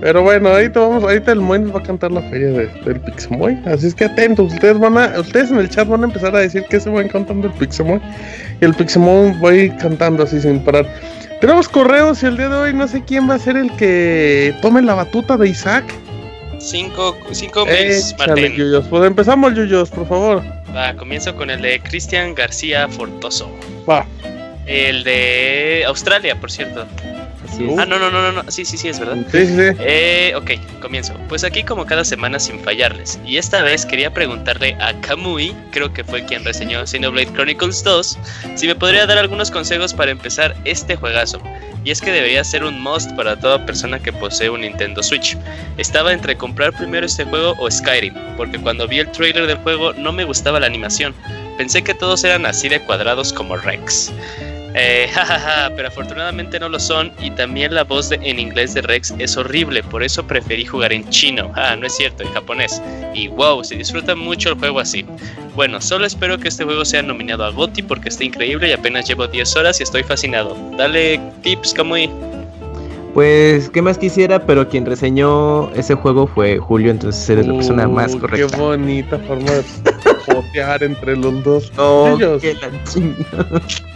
[0.00, 3.60] Pero bueno, ahorita vamos, ahorita el Moy nos va a cantar la feria del Pixemoy.
[3.66, 6.38] Así es que atentos, ustedes van a, ustedes en el chat van a empezar a
[6.38, 8.00] decir que se van cantando el Pixemoy.
[8.60, 10.86] Y el Pixemoy va a ir cantando así sin parar.
[11.40, 14.54] Tenemos correos y el día de hoy no sé quién va a ser el que
[14.62, 15.84] tome la batuta de Isaac.
[16.60, 18.52] Cinco, cinco mails, Martín.
[18.52, 18.86] Yuyos.
[18.88, 20.44] Pues empezamos, Yuyos, por favor.
[20.76, 23.50] Va, comienzo con el de Cristian García Fortoso.
[23.88, 24.06] Va.
[24.66, 26.86] El de Australia, por cierto.
[27.78, 29.16] Ah, no, no, no, no, sí, sí, sí, es verdad.
[29.30, 29.76] Sí, sí.
[29.80, 31.14] Eh, ok, comienzo.
[31.28, 33.18] Pues aquí como cada semana sin fallarles.
[33.26, 38.18] Y esta vez quería preguntarle a Kamui, creo que fue quien reseñó Xenoblade Chronicles 2,
[38.54, 41.42] si me podría dar algunos consejos para empezar este juegazo.
[41.84, 45.36] Y es que debería ser un must para toda persona que posee un Nintendo Switch.
[45.78, 49.92] Estaba entre comprar primero este juego o Skyrim, porque cuando vi el trailer del juego
[49.94, 51.14] no me gustaba la animación.
[51.56, 54.12] Pensé que todos eran así de cuadrados como Rex.
[54.74, 59.12] Eh, jajaja, pero afortunadamente no lo son y también la voz en inglés de Rex
[59.18, 61.50] es horrible, por eso preferí jugar en chino.
[61.56, 62.80] Ah, no es cierto, en japonés.
[63.14, 65.04] Y wow, se disfruta mucho el juego así.
[65.54, 69.06] Bueno, solo espero que este juego sea nominado a GOTY porque está increíble y apenas
[69.08, 70.56] llevo 10 horas y estoy fascinado.
[70.76, 72.10] Dale tips, Kamui.
[73.14, 74.46] Pues, ¿qué más quisiera?
[74.46, 78.56] Pero quien reseñó ese juego fue Julio, entonces eres la persona más uh, correcta.
[78.56, 79.64] Qué bonita forma de
[80.26, 81.72] potear entre los dos.
[81.76, 82.54] No, qué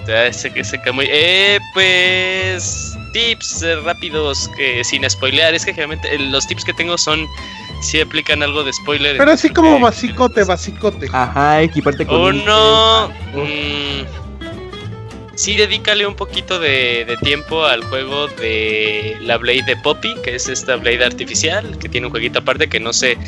[0.07, 1.07] la ese que se muy.
[1.09, 2.97] Eh, pues.
[3.13, 5.55] Tips eh, rápidos que sin spoilear.
[5.55, 7.27] Es que generalmente eh, los tips que tengo son.
[7.85, 9.19] Si aplican algo de spoiler.
[9.19, 11.07] Pero así como basicote, basicote.
[11.13, 12.41] Ajá, equiparte con.
[12.41, 13.09] Uno.
[13.35, 14.07] Mmm,
[15.35, 20.49] sí dedícale un poquito de, tiempo al juego de la Blade de Poppy, que es
[20.49, 23.19] esta Blade artificial, que tiene un jueguito aparte que no se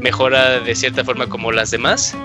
[0.00, 2.16] mejora de cierta forma como las demás.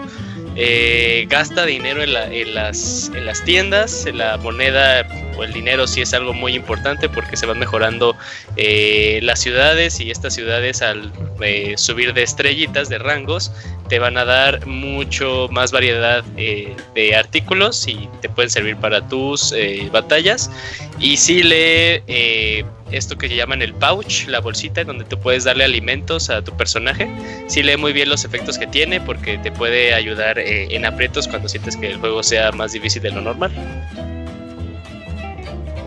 [0.55, 2.13] Eh, gasta dinero en,
[2.53, 5.07] las, en las tiendas, en la moneda
[5.37, 8.15] o el dinero sí es algo muy importante porque se van mejorando
[8.57, 11.11] eh, las ciudades y estas ciudades al
[11.41, 13.51] eh, subir de estrellitas, de rangos,
[13.87, 19.07] te van a dar mucho más variedad eh, de artículos y te pueden servir para
[19.07, 19.53] tus
[19.91, 20.51] batallas.
[20.99, 25.63] Y si lee eh, esto que llaman el pouch, la bolsita donde tú puedes darle
[25.63, 27.09] alimentos a tu personaje.
[27.47, 31.49] Si lee muy bien los efectos que tiene porque te puede ayudar en aprietos cuando
[31.49, 33.51] sientes que el juego sea más difícil de lo normal.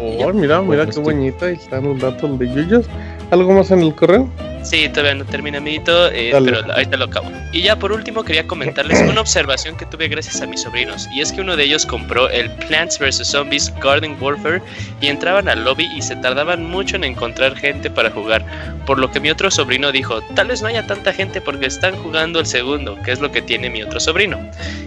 [0.00, 1.46] Oh, mira, mira qué bonita.
[1.46, 2.86] Ahí están los datos de Yuyos.
[3.30, 4.28] ¿Algo más en el correo?
[4.64, 7.30] Sí, todavía no termina, amiguito, eh, pero ahorita lo acabo.
[7.52, 11.20] Y ya por último quería comentarles una observación que tuve gracias a mis sobrinos, y
[11.20, 13.26] es que uno de ellos compró el Plants vs.
[13.26, 14.62] Zombies Garden Warfare
[15.02, 18.42] y entraban al lobby y se tardaban mucho en encontrar gente para jugar,
[18.86, 21.94] por lo que mi otro sobrino dijo, tal vez no haya tanta gente porque están
[21.96, 24.38] jugando el segundo, que es lo que tiene mi otro sobrino.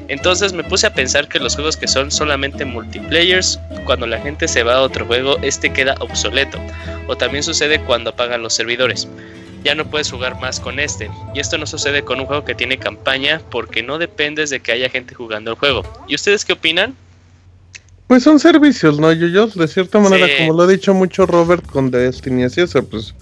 [0.08, 4.48] Entonces me puse a pensar que los juegos que son solamente multiplayers, cuando la gente
[4.48, 6.60] se va a otro juego, este queda obsoleto,
[7.08, 9.08] o también sucede cuando apagan los servidores
[9.64, 11.10] ya no puedes jugar más con este.
[11.34, 14.72] Y esto no sucede con un juego que tiene campaña porque no dependes de que
[14.72, 15.84] haya gente jugando el juego.
[16.08, 16.96] ¿Y ustedes qué opinan?
[18.08, 19.12] Pues son servicios, ¿no?
[19.12, 23.14] Yo, de cierta manera, como lo ha dicho mucho Robert con Destiny, así es, pues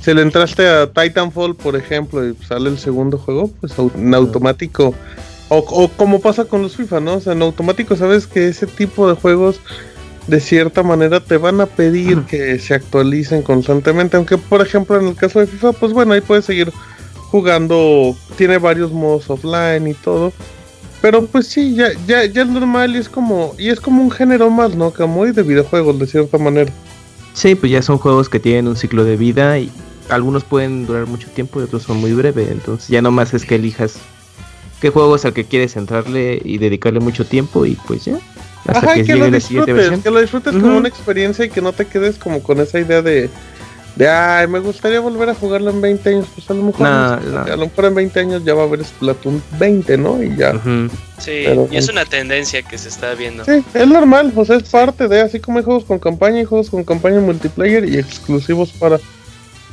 [0.00, 4.94] si le entraste a Titanfall, por ejemplo, y sale el segundo juego, pues en automático,
[5.50, 7.14] o, o como pasa con los FIFA, ¿no?
[7.16, 9.60] O sea, en automático sabes que ese tipo de juegos
[10.26, 14.16] de cierta manera te van a pedir que se actualicen constantemente.
[14.16, 16.72] Aunque, por ejemplo, en el caso de FIFA, pues bueno, ahí puedes seguir
[17.30, 18.16] jugando.
[18.36, 20.32] Tiene varios modos offline y todo.
[21.00, 23.54] Pero pues sí, ya, ya, ya es normal y es como.
[23.58, 24.92] Y es como un género más, ¿no?
[24.92, 26.72] Como de videojuegos, de cierta manera.
[27.34, 29.70] Sí, pues ya son juegos que tienen un ciclo de vida y
[30.08, 32.48] algunos pueden durar mucho tiempo y otros son muy breves.
[32.50, 33.94] Entonces ya nomás es que elijas
[34.80, 38.18] qué juegos al que quieres entrarle y dedicarle mucho tiempo y pues ya.
[38.66, 42.16] Ajá, que, lo disfrutes, que lo disfrutes como una experiencia y que no te quedes
[42.16, 43.28] como con esa idea de,
[43.96, 46.26] de ay, me gustaría volver a jugarlo en 20 años.
[46.34, 47.20] Pues a lo mejor, a
[47.56, 50.22] lo mejor en 20 años ya va a haber Splatoon 20, ¿no?
[50.22, 50.60] Y ya.
[51.18, 53.44] Sí, y es una tendencia que se está viendo.
[53.44, 56.44] Sí, es normal, o sea, es parte de, así como hay juegos con campaña y
[56.44, 58.98] juegos con campaña multiplayer y exclusivos para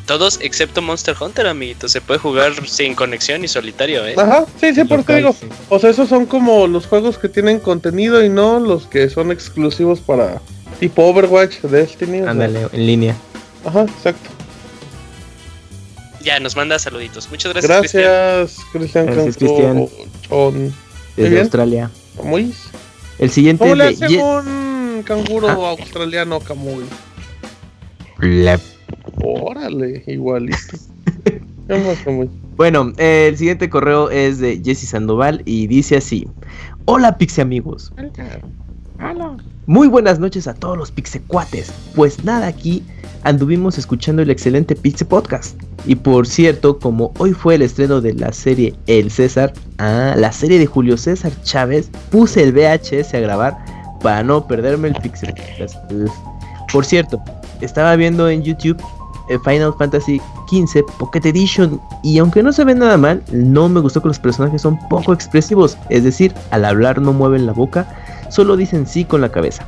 [0.10, 1.88] todos excepto Monster Hunter, amiguito.
[1.88, 4.16] Se puede jugar sin conexión y solitario, ¿eh?
[4.18, 5.36] Ajá, sí, sí, por digo.
[5.70, 9.32] O sea, esos son como los juegos que tienen contenido y no los que son
[9.32, 10.42] exclusivos para
[10.80, 12.28] tipo Overwatch, Destiny.
[12.28, 13.16] Ándale, en línea.
[13.64, 14.32] Ajá, exacto.
[16.24, 17.30] Ya, nos manda saluditos.
[17.30, 17.94] Muchas gracias.
[17.94, 19.06] Gracias, Cristian.
[19.06, 19.90] Gracias, Cristian.
[21.16, 21.92] Desde Australia.
[22.18, 22.52] Camuy.
[23.20, 23.64] El siguiente.
[23.64, 25.70] ¿Cómo le hace un canguro ah.
[25.80, 26.86] australiano Camuy?
[28.90, 30.78] Le Órale, igualito.
[31.68, 36.28] ¿Qué más, Bueno, el siguiente correo es de Jesse Sandoval y dice así:
[36.86, 37.94] Hola Pixie amigos.
[39.68, 41.72] Muy buenas noches a todos los Pixecuates.
[41.96, 42.84] Pues nada, aquí
[43.24, 45.62] anduvimos escuchando el excelente Pixie Podcast.
[45.86, 50.32] Y por cierto, como hoy fue el estreno de la serie El César, ah, la
[50.32, 53.58] serie de Julio César Chávez, puse el VHS a grabar
[54.02, 55.78] para no perderme el Pixie Podcast.
[56.72, 57.22] Por cierto,
[57.62, 58.82] estaba viendo en YouTube
[59.44, 64.02] Final Fantasy XV Pocket Edition y aunque no se ve nada mal, no me gustó
[64.02, 67.88] que los personajes son poco expresivos, es decir, al hablar no mueven la boca,
[68.30, 69.68] solo dicen sí con la cabeza.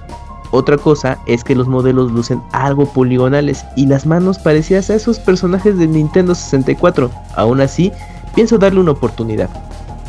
[0.51, 5.19] Otra cosa es que los modelos lucen algo poligonales y las manos parecidas a esos
[5.19, 7.09] personajes de Nintendo 64.
[7.35, 7.93] Aún así,
[8.35, 9.49] pienso darle una oportunidad.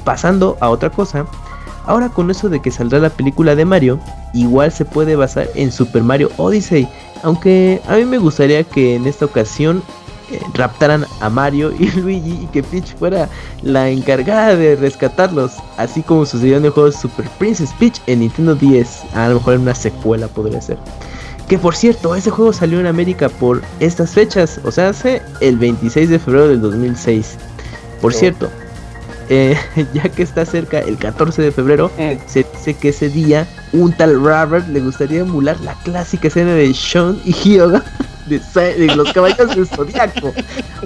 [0.04, 1.26] Pasando a otra cosa,
[1.86, 4.00] ahora con eso de que saldrá la película de Mario,
[4.32, 6.88] igual se puede basar en Super Mario Odyssey,
[7.22, 9.82] aunque a mí me gustaría que en esta ocasión
[10.30, 13.28] eh, raptaran a Mario y Luigi y que Peach fuera
[13.62, 18.54] la encargada de rescatarlos, así como sucedió en el juego Super Princess Peach en Nintendo
[18.54, 19.14] 10.
[19.14, 20.78] A lo mejor en una secuela podría ser.
[21.48, 25.58] Que por cierto, ese juego salió en América por estas fechas, o sea, hace el
[25.58, 27.36] 26 de febrero del 2006.
[28.00, 28.48] Por cierto,
[29.32, 29.56] eh,
[29.94, 32.18] ya que está cerca el 14 de febrero, Eh.
[32.26, 36.74] se dice que ese día un tal Robert le gustaría emular la clásica escena de
[36.74, 37.82] Sean y Hyoga
[38.26, 40.34] de, los caballos del zodiaco,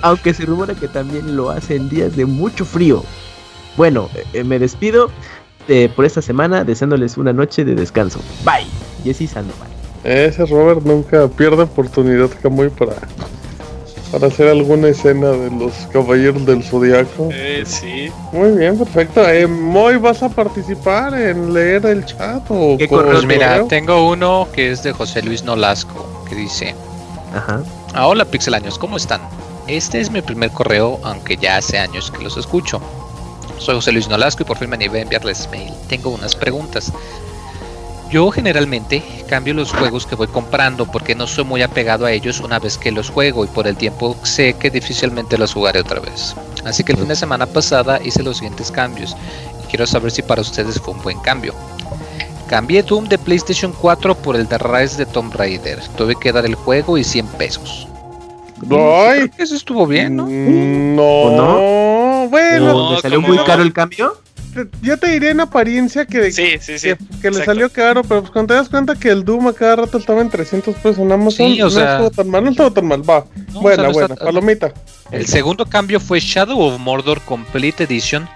[0.03, 3.03] aunque se rumora que también lo hace en días de mucho frío.
[3.77, 5.11] Bueno, eh, me despido
[5.67, 8.21] eh, por esta semana deseándoles una noche de descanso.
[8.45, 8.67] Bye,
[9.03, 9.69] Jesse Sandoval.
[10.05, 12.95] Ese Robert nunca pierde oportunidad, Camuy, para,
[14.11, 17.29] para hacer alguna escena de los caballeros del zodiaco.
[17.33, 18.11] Eh, sí.
[18.33, 19.29] Muy bien, perfecto.
[19.29, 22.77] Eh, Moy, ¿vas a participar en leer el chat o.
[22.89, 23.67] Pues mira, correo?
[23.67, 26.75] tengo uno que es de José Luis Nolasco, que dice,
[27.35, 27.63] Ajá.
[27.95, 29.21] ah, hola pixelaños, ¿cómo están?
[29.67, 32.81] Este es mi primer correo, aunque ya hace años que los escucho.
[33.59, 35.73] Soy José Luis Nolasco y por fin me animé a enviarles mail.
[35.89, 36.93] Tengo unas preguntas.
[38.11, 42.41] Yo generalmente cambio los juegos que voy comprando porque no soy muy apegado a ellos
[42.41, 45.99] una vez que los juego y por el tiempo sé que difícilmente los jugaré otra
[46.01, 46.35] vez.
[46.65, 49.17] Así que el fin de semana pasada hice los siguientes cambios
[49.63, 51.53] y quiero saber si para ustedes fue un buen cambio.
[52.49, 55.81] Cambié Doom de PlayStation 4 por el de Rise de Tomb Raider.
[55.97, 57.89] Tuve que dar el juego y 100 pesos.
[58.63, 60.27] Ay, Creo que Eso estuvo bien, ¿no?
[60.27, 61.03] Mm, No,
[62.23, 63.45] ¿O bueno, ¿O ¿Le salió muy no?
[63.45, 64.17] caro el cambio?
[64.65, 66.89] Te- ya te diré en apariencia que, Sí, sí, sí.
[66.89, 69.53] que, que le salió caro, pero pues cuando te das cuenta que el Doom a
[69.53, 72.45] cada rato estaba en 300 pesos en Amazon, Sí, o no sea- estuvo tan mal,
[72.45, 73.25] no estuvo tan mal, va.
[73.53, 74.73] No, buena, o sea, no buena, está- palomita.
[75.13, 78.29] El segundo cambio fue Shadow of Mordor Complete Edition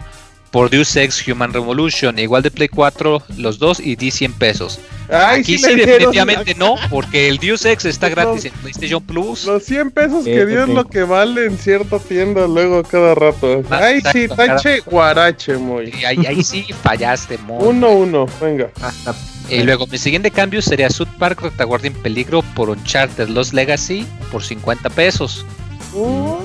[0.51, 2.19] por Deus Ex Human Revolution.
[2.19, 4.81] Igual de Play 4, los dos y di 100 pesos.
[5.13, 8.15] Ay, Aquí sí, sí, definitivamente no, porque el Deus Ex está No.
[8.15, 9.45] gratis en PlayStation Plus.
[9.45, 13.63] Los 100 pesos que dio es lo que vale en cierta tienda luego cada rato.
[13.71, 15.93] Ah, Ay, sí, exacto, tache guarache, muy.
[16.01, 17.59] Y ahí, ahí sí fallaste, mo.
[17.59, 18.71] Uno, uno, venga.
[18.81, 19.15] Hasta
[19.49, 24.07] Y luego mi siguiente cambio sería South Park Retaguardia en Peligro por Uncharted Lost Legacy
[24.31, 25.45] por 50 pesos.
[25.93, 26.37] Uh,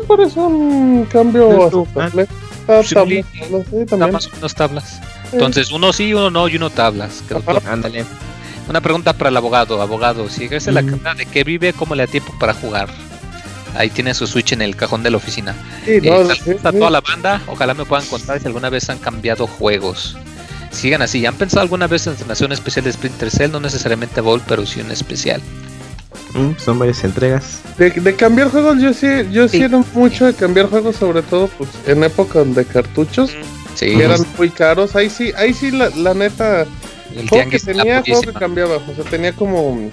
[0.00, 2.26] me parece un cambio aceptable.
[2.68, 3.14] Está Sí, tabla,
[3.70, 3.86] sí.
[3.86, 4.12] también.
[4.12, 5.00] más o menos tablas.
[5.32, 7.22] Entonces, uno sí, uno no y uno tablas.
[7.26, 8.04] creo que- ándale.
[8.68, 9.80] Una pregunta para el abogado.
[9.80, 10.86] Abogado, si ejerce la Mm.
[10.90, 12.88] carrera de que vive, ¿cómo le da tiempo para jugar?
[13.74, 15.54] Ahí tiene su Switch en el cajón de la oficina.
[15.84, 17.40] Sí, Eh, no, saludos sí, a toda la banda.
[17.46, 20.16] Ojalá me puedan contar si alguna vez han cambiado juegos.
[20.70, 21.24] Sigan así.
[21.24, 23.50] ¿Han pensado alguna vez en hacer una especial de Splinter Cell?
[23.52, 25.40] No necesariamente Bowl, pero sí un especial.
[26.34, 27.60] Mm, son varias entregas.
[27.76, 29.64] De, de cambiar juegos, yo sí, yo sí Sí.
[29.64, 33.30] era mucho de cambiar juegos, sobre todo pues, en época de cartuchos,
[33.74, 34.96] Sí, que eran muy caros.
[34.96, 36.66] Ahí sí, ahí sí, la, la neta,
[37.14, 38.76] el juego que tenía, juego que cambiaba.
[38.76, 39.88] O sea, tenía como.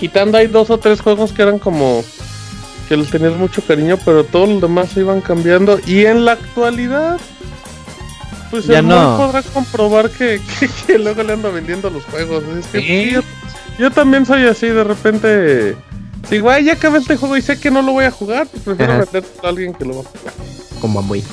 [0.00, 2.02] Quitando hay dos o tres juegos que eran como.
[2.88, 5.78] que les tenías mucho cariño, pero todos los demás se iban cambiando.
[5.86, 7.18] Y en la actualidad.
[8.50, 9.16] Pues Ya el no.
[9.16, 12.42] Podrá comprobar que, que, que luego le ando vendiendo los juegos.
[12.58, 13.16] Es que Sí.
[13.82, 15.76] Sí, yo, también soy así, de repente.
[16.28, 18.62] Si güey, ya acabé este juego y sé que no lo voy a jugar, pues
[18.62, 20.34] prefiero vender a alguien que lo va a jugar.
[20.80, 21.24] Como muy.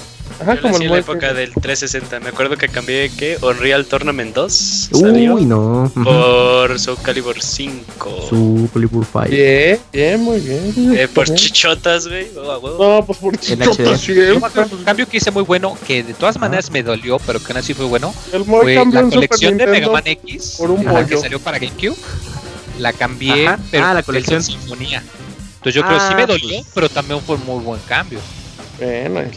[0.42, 2.20] Ajá, Yo como nací el en la época del 360.
[2.22, 5.92] Me acuerdo que cambié que Unreal Tournament 2 salió Uy, no.
[5.94, 8.26] Por Soul Calibur 5.
[8.30, 9.26] Su Calibur 5.
[9.30, 10.98] Bien, bien, muy bien.
[10.98, 11.38] Eh, por Bien.
[11.38, 12.28] chichotas, güey.
[12.38, 12.78] Oh.
[12.80, 13.98] No, pues por chichotas HD.
[13.98, 14.34] siempre.
[14.34, 17.58] Un cambio que hice muy bueno, que de todas maneras me dolió, pero que aún
[17.58, 21.18] así fue bueno, El fue la colección de Mega Man X por un la que
[21.18, 21.98] salió para GameCube.
[22.80, 23.60] La cambié, Ajá.
[23.72, 24.38] pero Ah, la con colección.
[24.38, 25.04] el Sinfonía.
[25.58, 26.66] Entonces yo creo que sí Ah, me dolió, pues.
[26.74, 28.20] pero también fue un muy buen cambio.
[28.80, 29.30] Bueno,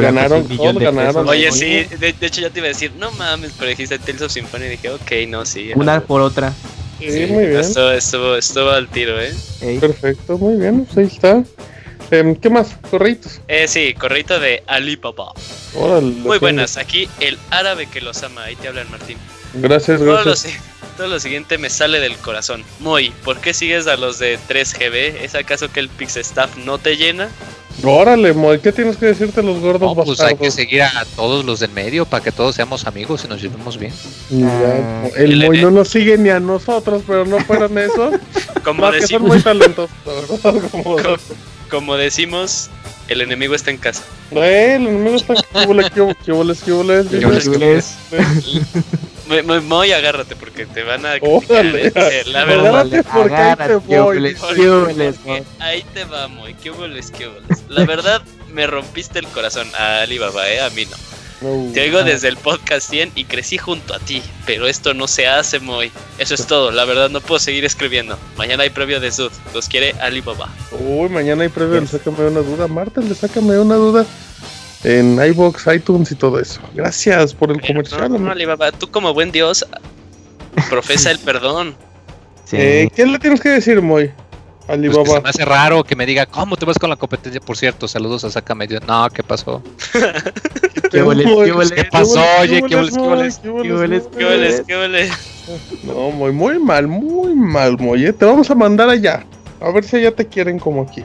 [0.00, 1.26] ganaron, pues un millón todos de ganaron.
[1.26, 1.28] pesos.
[1.28, 4.22] Oye, sí, de, de hecho ya te iba a decir, no mames, pero dijiste Tales
[4.22, 5.72] of Symphony y dije, ok, no, sí.
[5.74, 6.54] Una por otra.
[6.98, 7.60] Sí, muy bien.
[7.60, 9.34] Estuvo, estuvo, estuvo al tiro, eh.
[9.60, 9.78] Ey.
[9.78, 11.44] Perfecto, muy bien, pues ahí está.
[12.10, 12.68] Em, ¿Qué más?
[12.90, 13.42] ¿Correitos?
[13.46, 15.34] Eh, sí, correito de Alibaba.
[16.00, 18.44] Muy buenas, aquí el árabe que los ama.
[18.44, 19.18] Ahí te hablan, Martín.
[19.52, 20.46] Gracias, gracias.
[20.98, 22.64] Todo lo, siguiente me sale del corazón.
[22.80, 25.22] Muy, ¿por qué sigues a los de 3GB?
[25.22, 27.28] ¿Es acaso que el Pixestaff no te llena?
[27.84, 31.44] Órale, Moy, ¿qué tienes que decirte los gordos no, pues hay que seguir a todos
[31.44, 33.92] los del medio para que todos seamos amigos y nos llevemos bien.
[34.44, 38.10] Ah, el Moy no nos sigue ni a nosotros, pero no fueron eso.
[38.64, 39.90] como decimos, muy talentosos,
[40.72, 40.96] como,
[41.70, 42.70] como, decimos,
[43.06, 44.02] el enemigo está en casa.
[44.32, 45.68] Eh, el enemigo está en casa.
[49.28, 49.44] ¿Qué boles, qué boles, qué boles?
[49.44, 53.74] Me, voy, agárrate porque te van a Órale, eh, La verdad, agárrate porque ahí te
[53.74, 55.44] voy.
[55.58, 56.54] Ahí te va, Moy.
[56.54, 57.64] ¿Qué boles, qué boles?
[57.68, 58.22] La verdad,
[58.52, 60.60] me rompiste el corazón a Alibaba, ¿eh?
[60.60, 61.72] A mí no.
[61.72, 65.26] te oigo desde el podcast 100 y crecí junto a ti, pero esto no se
[65.26, 65.92] hace, Moy.
[66.18, 68.18] Eso es todo, la verdad no puedo seguir escribiendo.
[68.36, 70.48] Mañana hay previo de Sud, los quiere Alibaba.
[70.72, 72.66] Uy, mañana hay previo, le sácame una duda.
[72.66, 74.06] Marta, le sácame una duda
[74.84, 76.60] en iBox, iTunes y todo eso.
[76.74, 78.22] Gracias por el comercial.
[78.22, 79.66] No, Alibaba, tú como buen Dios
[80.68, 81.74] profesa el perdón.
[82.52, 84.10] Eh, ¿Qué le tienes que decir, Moy?
[84.68, 85.04] Alibaba.
[85.04, 87.40] Pues me hace raro que me diga, ¿cómo te vas con la competencia?
[87.40, 88.80] Por cierto, saludos a Saca Medio.
[88.86, 89.62] No, ¿qué pasó?
[89.92, 92.22] ¿Qué, ¿Qué, ¿Qué pasó?
[92.40, 93.38] Oye, ¿qué hueles?
[93.42, 94.08] ¿Qué hueles?
[94.16, 94.62] ¿Qué hueles?
[94.66, 95.10] ¿Qué hueles?
[95.82, 98.06] No, muy, muy mal, muy mal, Moy.
[98.06, 98.12] Eh.
[98.12, 99.24] Te vamos a mandar allá.
[99.60, 101.04] A ver si allá te quieren como aquí.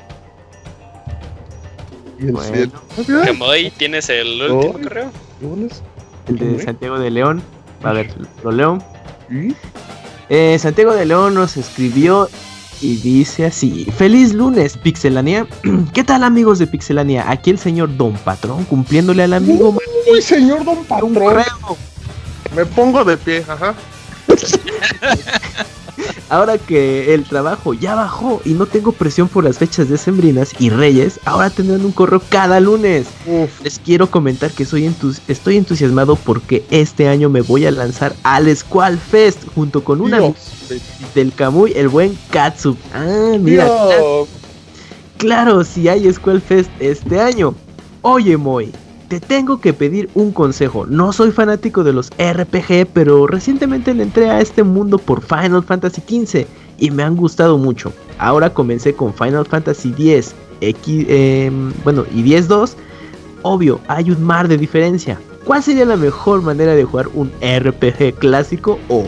[2.23, 5.11] Y ¿tienes el último correo?
[6.27, 7.43] El de Santiago de León.
[7.83, 8.13] A ver,
[8.43, 8.83] lo leo.
[10.29, 12.29] Eh, Santiago de León nos escribió
[12.81, 15.47] y dice así: Feliz lunes, Pixelania.
[15.93, 17.29] ¿Qué tal, amigos de Pixelania?
[17.29, 19.75] Aquí el señor Don Patrón cumpliéndole al amigo.
[20.11, 21.13] Uy, señor Don Patrón.
[22.55, 23.73] Me pongo de pie, ajá.
[26.33, 30.51] ahora que el trabajo ya bajó y no tengo presión por las fechas de Sembrinas
[30.59, 33.05] y Reyes, ahora tendrán un correo cada lunes.
[33.63, 34.91] Les quiero comentar que soy
[35.27, 40.21] estoy entusiasmado porque este año me voy a lanzar al Squall Fest junto con una
[41.13, 42.75] del Kamui, el buen Katsu.
[42.93, 43.69] Ah, mira.
[45.17, 47.53] Claro, si hay Squall Fest este año.
[48.01, 48.71] Oye, Moy,
[49.13, 50.87] te tengo que pedir un consejo.
[50.87, 55.61] No soy fanático de los RPG, pero recientemente le entré a este mundo por Final
[55.61, 56.47] Fantasy XV
[56.79, 57.93] y me han gustado mucho.
[58.17, 62.75] Ahora comencé con Final Fantasy X, em, bueno, y 10-2.
[63.43, 65.19] Obvio, hay un mar de diferencia.
[65.43, 69.05] ¿Cuál sería la mejor manera de jugar un RPG clásico o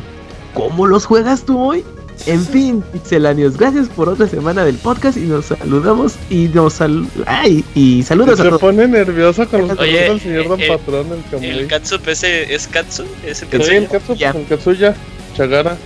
[0.53, 1.83] cómo los juegas tú hoy?
[2.25, 7.07] En fin, pixelanios, gracias por otra semana del podcast y nos saludamos y nos sal
[7.25, 8.59] Ay, y saludos a todos.
[8.59, 11.49] Se pone nervioso con los Oye, del señor Don eh, Patrón, el Kamui.
[11.49, 13.05] ¿El Katsup ese es Katsu?
[13.25, 14.31] ¿Es el Sí, el Katsup, ya.
[14.31, 14.95] el Katsuya,
[15.35, 15.77] Chagara.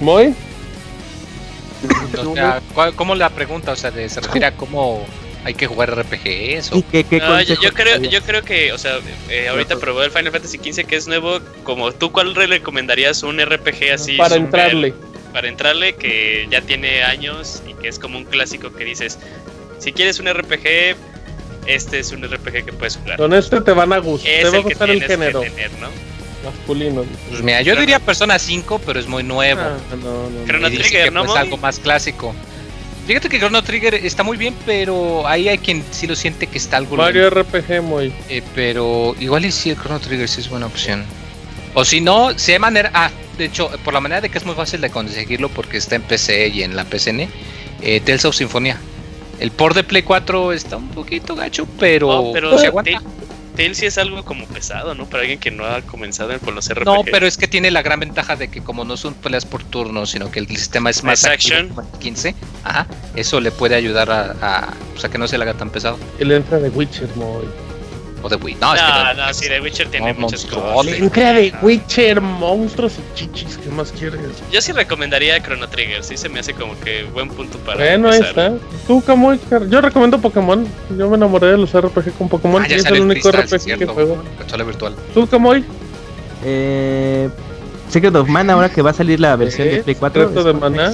[0.00, 0.34] ¿Muy?
[2.24, 2.60] O sea,
[2.94, 3.72] ¿cómo la pregunta?
[3.72, 5.04] O sea, ¿se refiere a cómo
[5.46, 6.72] hay que jugar RPGs.
[6.72, 6.82] ¿o?
[6.90, 8.98] ¿Qué, qué no, yo, creo, yo creo que, o sea,
[9.30, 11.38] eh, ahorita probó el Final Fantasy XV que es nuevo.
[11.62, 14.16] Como tú, ¿cuál recomendarías un RPG así?
[14.16, 14.92] Para entrarle.
[15.32, 19.20] Para entrarle, que ya tiene años y que es como un clásico que dices,
[19.78, 20.96] si quieres un RPG,
[21.68, 23.16] este es un RPG que puedes jugar.
[23.16, 25.44] Con este te van a gustar, te va a gustar el género.
[26.44, 27.04] Masculino.
[27.30, 29.60] Pues mira, yo diría Persona 5, pero es muy nuevo.
[29.60, 31.24] Ah, no, no, Chrono Trigger, ¿no?
[31.24, 32.34] Es algo más clásico.
[33.06, 36.58] Fíjate que Chrono Trigger está muy bien, pero ahí hay quien sí lo siente que
[36.58, 36.96] está algo.
[36.96, 38.12] Mario RPG muy.
[38.28, 41.04] Eh, pero igual y si el Chrono Trigger sí es buena opción.
[41.74, 42.90] O si no, si hay manera.
[42.94, 45.94] Ah, de hecho, por la manera de que es muy fácil de conseguirlo porque está
[45.94, 47.28] en PC y en la PCN,
[47.82, 48.78] eh, Tales of Symphonia.
[49.38, 53.02] El port de Play 4 está un poquito gacho, pero, pero se aguanta.
[53.56, 55.06] Tail sí es algo como pesado, ¿no?
[55.06, 56.84] Para alguien que no ha comenzado con los RPG.
[56.84, 59.64] No, pero es que tiene la gran ventaja de que como no son peleas por
[59.64, 61.74] turno, sino que el sistema es más action.
[61.98, 62.34] 15,
[62.64, 65.70] ajá, eso le puede ayudar a, a, o sea, que no se le haga tan
[65.70, 65.98] pesado.
[66.18, 67.46] El entra de Witcher, muy
[68.22, 68.60] o de Witcher.
[68.60, 70.86] No, es que no, sí, The Witcher tiene muchas cosas.
[70.86, 74.20] de Witcher, monstruos y chichis, ¿qué más quieres?
[74.50, 77.78] Yo sí recomendaría Chrono Trigger, sí se me hace como que buen punto para.
[77.78, 78.54] Bueno, ahí está.
[78.86, 79.02] Tú,
[79.68, 80.66] yo recomiendo Pokémon.
[80.96, 82.62] Yo me enamoré de los RPG con Pokémon.
[82.62, 84.22] Ah, y es el único RPG que juego.
[84.38, 84.94] Consola virtual.
[85.14, 85.28] ¿Tú?
[86.44, 87.28] Eh.
[87.88, 90.28] Secret of Mana, ahora que va a salir la versión de Play 4.
[90.28, 90.92] ¿Secreto de Mana?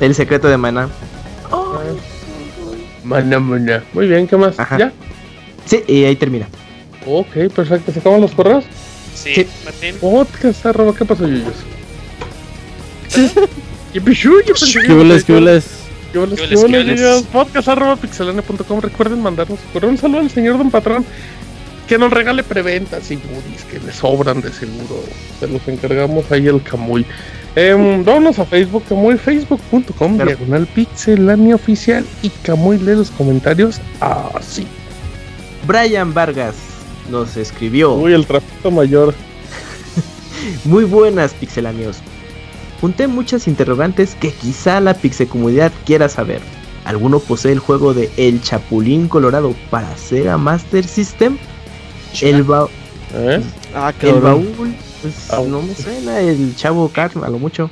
[0.00, 0.88] El secreto de Mana.
[1.50, 1.78] Oh.
[3.02, 3.84] Mana, mana.
[3.92, 4.56] Muy bien, ¿qué más?
[4.78, 4.92] ¿Ya?
[5.66, 6.46] Sí, y ahí termina.
[7.06, 7.92] Ok, perfecto.
[7.92, 8.64] ¿Se acaban los correos?
[9.14, 9.46] Sí, sí.
[9.64, 9.96] Martín.
[10.00, 11.54] Podcast, arroba, ¿qué pasó, Yuyos?
[13.92, 15.64] ¿Qué hules, qué hules?
[16.12, 18.80] ¿Qué hules, Podcast arroba pixelane.com.
[18.80, 19.90] Recuerden mandarnos correo.
[19.90, 21.04] Un saludo al señor Don Patrón.
[21.88, 25.02] Que nos regale preventas y goodies que le sobran de seguro.
[25.38, 27.04] Se los encargamos ahí el Camuy.
[27.56, 34.66] Em, vámonos a Facebook, Camuy, facebook.com, diagonal pixelania oficial y Camuy lee los comentarios así.
[35.66, 36.54] Brian Vargas
[37.10, 37.92] nos escribió.
[37.94, 39.14] Uy, el trapito mayor.
[40.64, 41.98] Muy buenas, pixelanios.
[42.80, 46.40] Junté muchas interrogantes que quizá la pixel comunidad quiera saber.
[46.84, 51.38] ¿Alguno posee el juego de El Chapulín Colorado para Sega Master System?
[52.20, 52.66] El, ba
[53.14, 53.40] ¿Eh?
[53.74, 55.40] Ah, el baúl, pues Ah.
[55.46, 57.70] no me suena, el chavo Car, a lo mucho.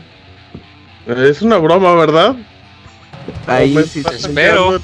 [1.07, 2.37] Es una broma, ¿verdad?
[3.47, 4.81] Ahí No sí, espero.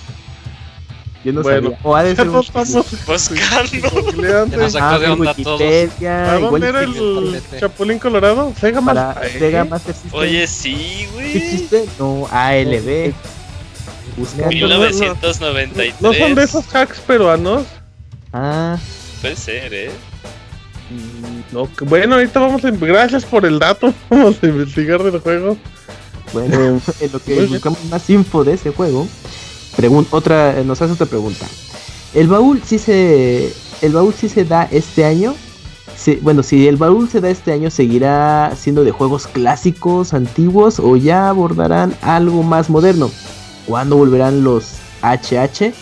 [1.29, 1.79] Yo no Bueno, sabía.
[1.83, 3.91] O ha de Ya ser un- estamos Buscando.
[4.03, 4.57] googleando.
[4.57, 5.61] Ya nos sacó Ah, de de onda todos.
[5.61, 8.53] Wikipedia, ¿A dónde era el Chapulín Colorado?
[8.61, 9.31] Sega para más.
[9.33, 10.21] Sega Master System.
[10.21, 11.37] Oye, sí, ¿Sí güey.
[11.37, 11.85] existe?
[11.99, 13.13] No, ALB.
[14.17, 14.49] Buscando.
[14.49, 15.95] 1993.
[16.01, 17.65] No son de esos hacks peruanos.
[18.33, 18.77] Ah,
[19.21, 19.91] Puede ser, ¿eh?
[20.91, 22.71] Mm, No, que- bueno, ahorita vamos a.
[22.71, 23.93] Gracias por el dato.
[24.11, 25.57] Vamos a investigar del juego.
[26.33, 29.07] bueno, en lo que buscamos más info de ese juego,
[30.11, 31.47] otra, nos hace otra pregunta.
[32.15, 33.53] ¿El baúl sí se,
[33.83, 35.35] el baúl sí se da este año?
[35.97, 40.79] Sí, bueno, si el baúl se da este año, ¿seguirá siendo de juegos clásicos, antiguos
[40.79, 43.11] o ya abordarán algo más moderno?
[43.67, 45.73] ¿Cuándo volverán los HH?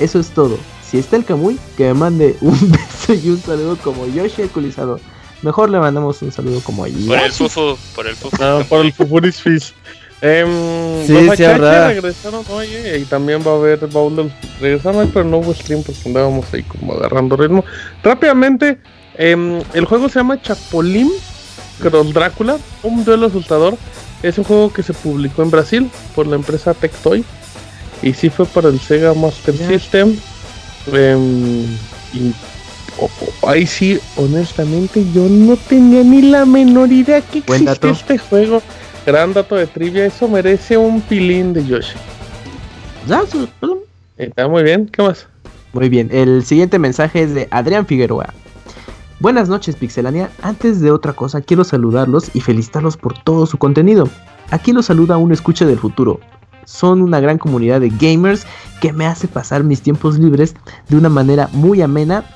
[0.00, 0.58] Eso es todo.
[0.88, 5.00] Si está el Kamui, que me mande un beso y un saludo como Yoshi alcoholizado.
[5.42, 7.30] Mejor le mandamos un saludo como Por el Yoshi.
[7.48, 8.36] fufu, por el fufu.
[8.42, 9.74] No, por el Fufuris.
[10.20, 11.88] Em, Sí, los sí HH habrá.
[11.88, 15.82] regresaron hoy eh, y también va a haber del- regresaron hoy, pero no hubo stream
[15.84, 17.64] porque andábamos ahí como agarrando ritmo.
[18.02, 18.78] Rápidamente,
[19.16, 21.10] em, el juego se llama Chapulín
[21.80, 23.76] Cross Drácula, un duelo asustador.
[24.22, 27.24] Es un juego que se publicó en Brasil por la empresa Tectoy
[28.02, 29.56] y sí fue para el Sega Master.
[29.56, 30.16] System.
[30.92, 31.64] Em,
[32.12, 32.32] y
[32.98, 33.04] o-
[33.42, 38.60] o- ahí sí, honestamente, yo no tenía ni la menor idea que existía este juego.
[39.08, 41.96] Gran dato de trivia, eso merece un pilín de Yoshi.
[43.06, 43.22] Ya,
[43.58, 43.78] perdón.
[44.18, 45.26] Está muy bien, ¿qué más?
[45.72, 48.34] Muy bien, el siguiente mensaje es de Adrián Figueroa.
[49.20, 50.28] Buenas noches, Pixelania.
[50.42, 54.10] Antes de otra cosa, quiero saludarlos y felicitarlos por todo su contenido.
[54.50, 56.20] Aquí los saluda un escucha del futuro.
[56.66, 58.46] Son una gran comunidad de gamers
[58.82, 60.54] que me hace pasar mis tiempos libres
[60.90, 62.26] de una manera muy amena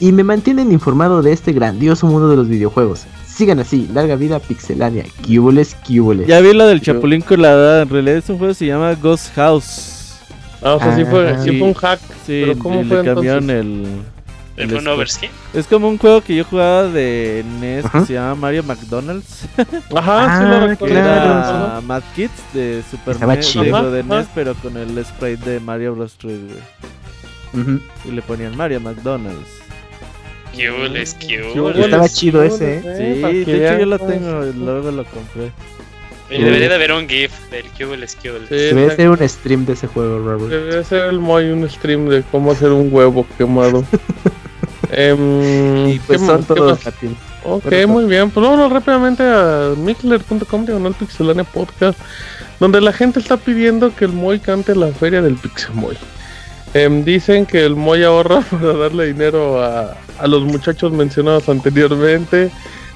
[0.00, 3.06] y me mantienen informado de este grandioso mundo de los videojuegos.
[3.36, 5.04] Sigan así, larga vida Pixelania.
[5.26, 6.26] Cuboles, cuboles.
[6.26, 7.82] Ya vi lo del Chapulín Colorado.
[7.82, 9.92] En realidad es un juego que se llama Ghost House.
[10.62, 11.58] Ah, o sea, sí fue, Ah, sí sí.
[11.58, 12.00] fue un hack.
[12.24, 13.92] Sí, Pero ¿cómo fue le cambiaron entonces?
[14.56, 14.70] el.
[14.70, 15.28] ¿El el overskin?
[15.52, 18.00] Es como un juego que yo jugaba de NES Ajá.
[18.00, 19.44] que se llama Mario McDonald's.
[19.94, 20.96] Ajá, sí lo Ah, recuerdo.
[20.96, 23.64] Era Mad Kids de Super Estaba NES, chido.
[23.64, 24.02] digo, Ajá, de.
[24.02, 26.14] NES, pero con el sprite de Mario Bros.
[26.18, 26.38] 3,
[27.52, 27.80] güey.
[28.06, 29.46] Y le ponían Mario McDonald's.
[30.56, 31.14] Cules.
[31.54, 34.54] Cuboles, Estaba chido ese, eh, Sí, de que hecho yo lo tengo, es.
[34.56, 35.52] luego lo compré.
[36.28, 38.48] Debería de haber un GIF del cules, cules.
[38.48, 38.96] Sí, Debe exacto.
[38.96, 40.50] ser un stream de ese juego, Robert.
[40.50, 43.84] Debe ser el Moy un stream de cómo hacer un huevo quemado.
[44.92, 46.46] Em, Y pues ¿qué son más?
[46.46, 46.80] ¿Qué todos.
[47.44, 48.30] Ok, muy bien.
[48.30, 51.98] Pues vámonos rápidamente a mixler.com diagonal pixelania podcast,
[52.60, 55.96] donde la gente está pidiendo que el Moy cante la feria del Pixemoy.
[56.76, 62.50] Em, dicen que el Moy ahorra para darle dinero a, a los muchachos mencionados anteriormente.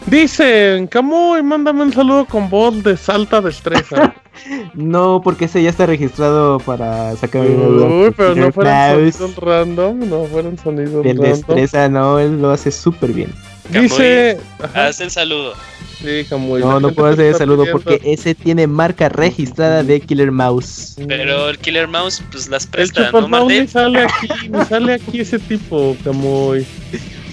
[0.06, 4.14] Dicen, Camuy, mándame un saludo con voz de salta destreza.
[4.72, 8.72] No, porque ese ya está registrado para sacar Uy, pero no fueron
[9.02, 9.14] Mouse.
[9.16, 11.36] sonidos random, no fueron sonidos Del random.
[11.36, 13.34] destreza, no, él lo hace súper bien.
[13.68, 14.38] Dice,
[14.72, 15.52] Haz el saludo.
[16.00, 20.00] sí, Camuy, No, no puedo hacer el saludo pidiendo- porque ese tiene marca registrada de
[20.00, 20.96] Killer Mouse.
[21.06, 23.68] Pero el Killer Mouse, pues las El presta, ¿no, Chupas ni Martín?
[23.68, 26.64] sale aquí, ni sale aquí ese tipo, Camuy.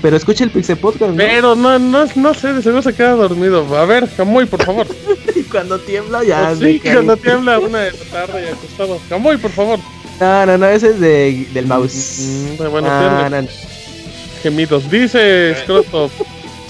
[0.01, 1.17] Pero escucha el Pixel Podcast, ¿no?
[1.17, 3.65] Pero no, no, no sé, de seguro se queda dormido.
[3.77, 4.87] A ver, Camuy, por favor.
[5.35, 6.47] Y cuando tiembla ya.
[6.47, 8.99] Pues sí, cuando tiembla a una de la tarde y acostado.
[9.09, 9.79] Camuy, por favor.
[10.19, 12.19] No, no, no, ese es de, del mouse.
[12.59, 13.47] Mm, bueno, Ah, no, no.
[14.41, 14.89] gemidos.
[14.89, 16.11] Dice Scrotop.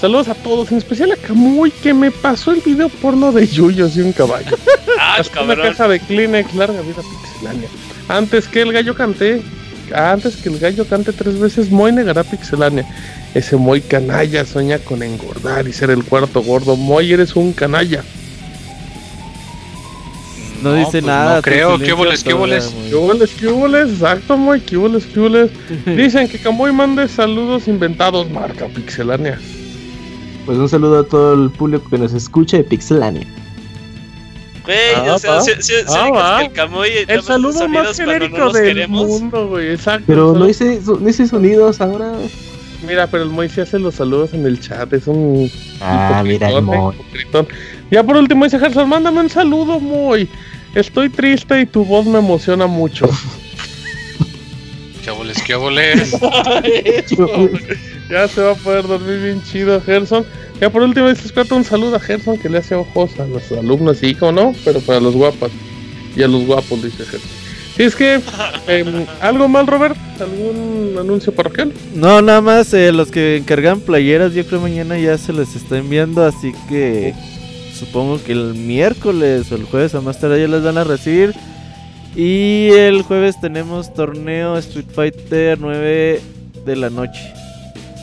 [0.02, 3.96] Saludos a todos, en especial a Camuy, que me pasó el video porno de Yuyos
[3.98, 4.58] y un caballo.
[5.00, 7.70] Ah, Hasta una caja de Kleenex, larga vida pixelánea.
[8.10, 9.44] Antes que el gallo cante,
[9.94, 12.86] antes que el gallo cante tres veces, Moy negará pixelánea.
[13.34, 16.76] Ese Moy canalla sueña con engordar y ser el cuarto gordo.
[16.76, 18.04] Moy, eres un canalla.
[20.62, 21.36] No, dice pues nada.
[21.36, 22.74] No creo, ¿qué boles, qué boles?
[22.74, 23.90] muy- ¿Qué hules, qué hules?
[23.92, 25.50] Exacto, Moy, qué hules, qué.
[25.96, 29.40] Dicen que Camuy mande saludos inventados, marca pixelánea.
[30.46, 33.28] Pues un saludo a todo el público que nos escucha de Pixelania.
[34.68, 38.64] Güey, Ah, o sea, si, si, si Ah, que el saludo más genérico no del
[38.66, 39.08] queremos.
[39.08, 40.04] mundo, güey, exacto.
[40.08, 42.14] Pero no hice, no hice sonidos ahora.
[42.86, 45.50] Mira, pero el Moy sí hace los saludos en el chat, es un...
[45.82, 46.96] Ah, mira el Moy.
[47.90, 50.30] Ya por último dice Gerson, mándame un saludo, Moy.
[50.76, 53.10] Estoy triste y tu voz me emociona mucho.
[55.04, 56.12] ¿Qué boles, qué boles?
[58.10, 60.26] ya se va a poder dormir bien chido, Gerson.
[60.60, 63.98] Ya por último dice un saludo a Gerson que le hace ojos a los alumnos,
[63.98, 65.52] sí, como no, pero para los guapas.
[66.16, 67.30] Y a los guapos, dice Gerson.
[67.76, 68.19] Si es que,
[68.68, 69.95] em, ¿algo mal, Robert?
[70.19, 71.72] ¿Algún anuncio parroquial?
[71.94, 75.77] No, nada más eh, los que encargan playeras, yo creo mañana ya se les está
[75.77, 77.14] enviando, así que
[77.77, 81.36] supongo que el miércoles o el jueves a más tarde ya les van a recibir.
[82.16, 86.19] Y el jueves tenemos torneo Street Fighter 9
[86.66, 87.22] de la noche.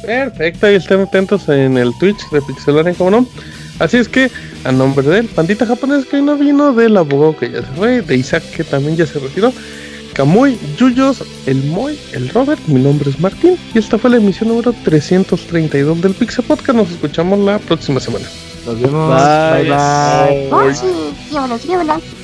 [0.06, 3.26] Perfecto, y estén atentos en el Twitch de Pixelania, como no.
[3.78, 4.30] Así es que,
[4.64, 8.16] a nombre del pandita japonés que no vino, del abogado que ya se fue, de
[8.16, 9.52] Isaac que también ya se retiró,
[10.14, 14.48] Kamui, Yuyos, el Moy, el Robert, mi nombre es Martín y esta fue la emisión
[14.48, 16.78] número 332 del Pixel Podcast.
[16.78, 18.26] Nos escuchamos la próxima semana.
[18.64, 19.10] Nos vemos.
[19.10, 20.48] Bye bye.
[20.50, 21.86] bye.
[21.86, 22.23] bye.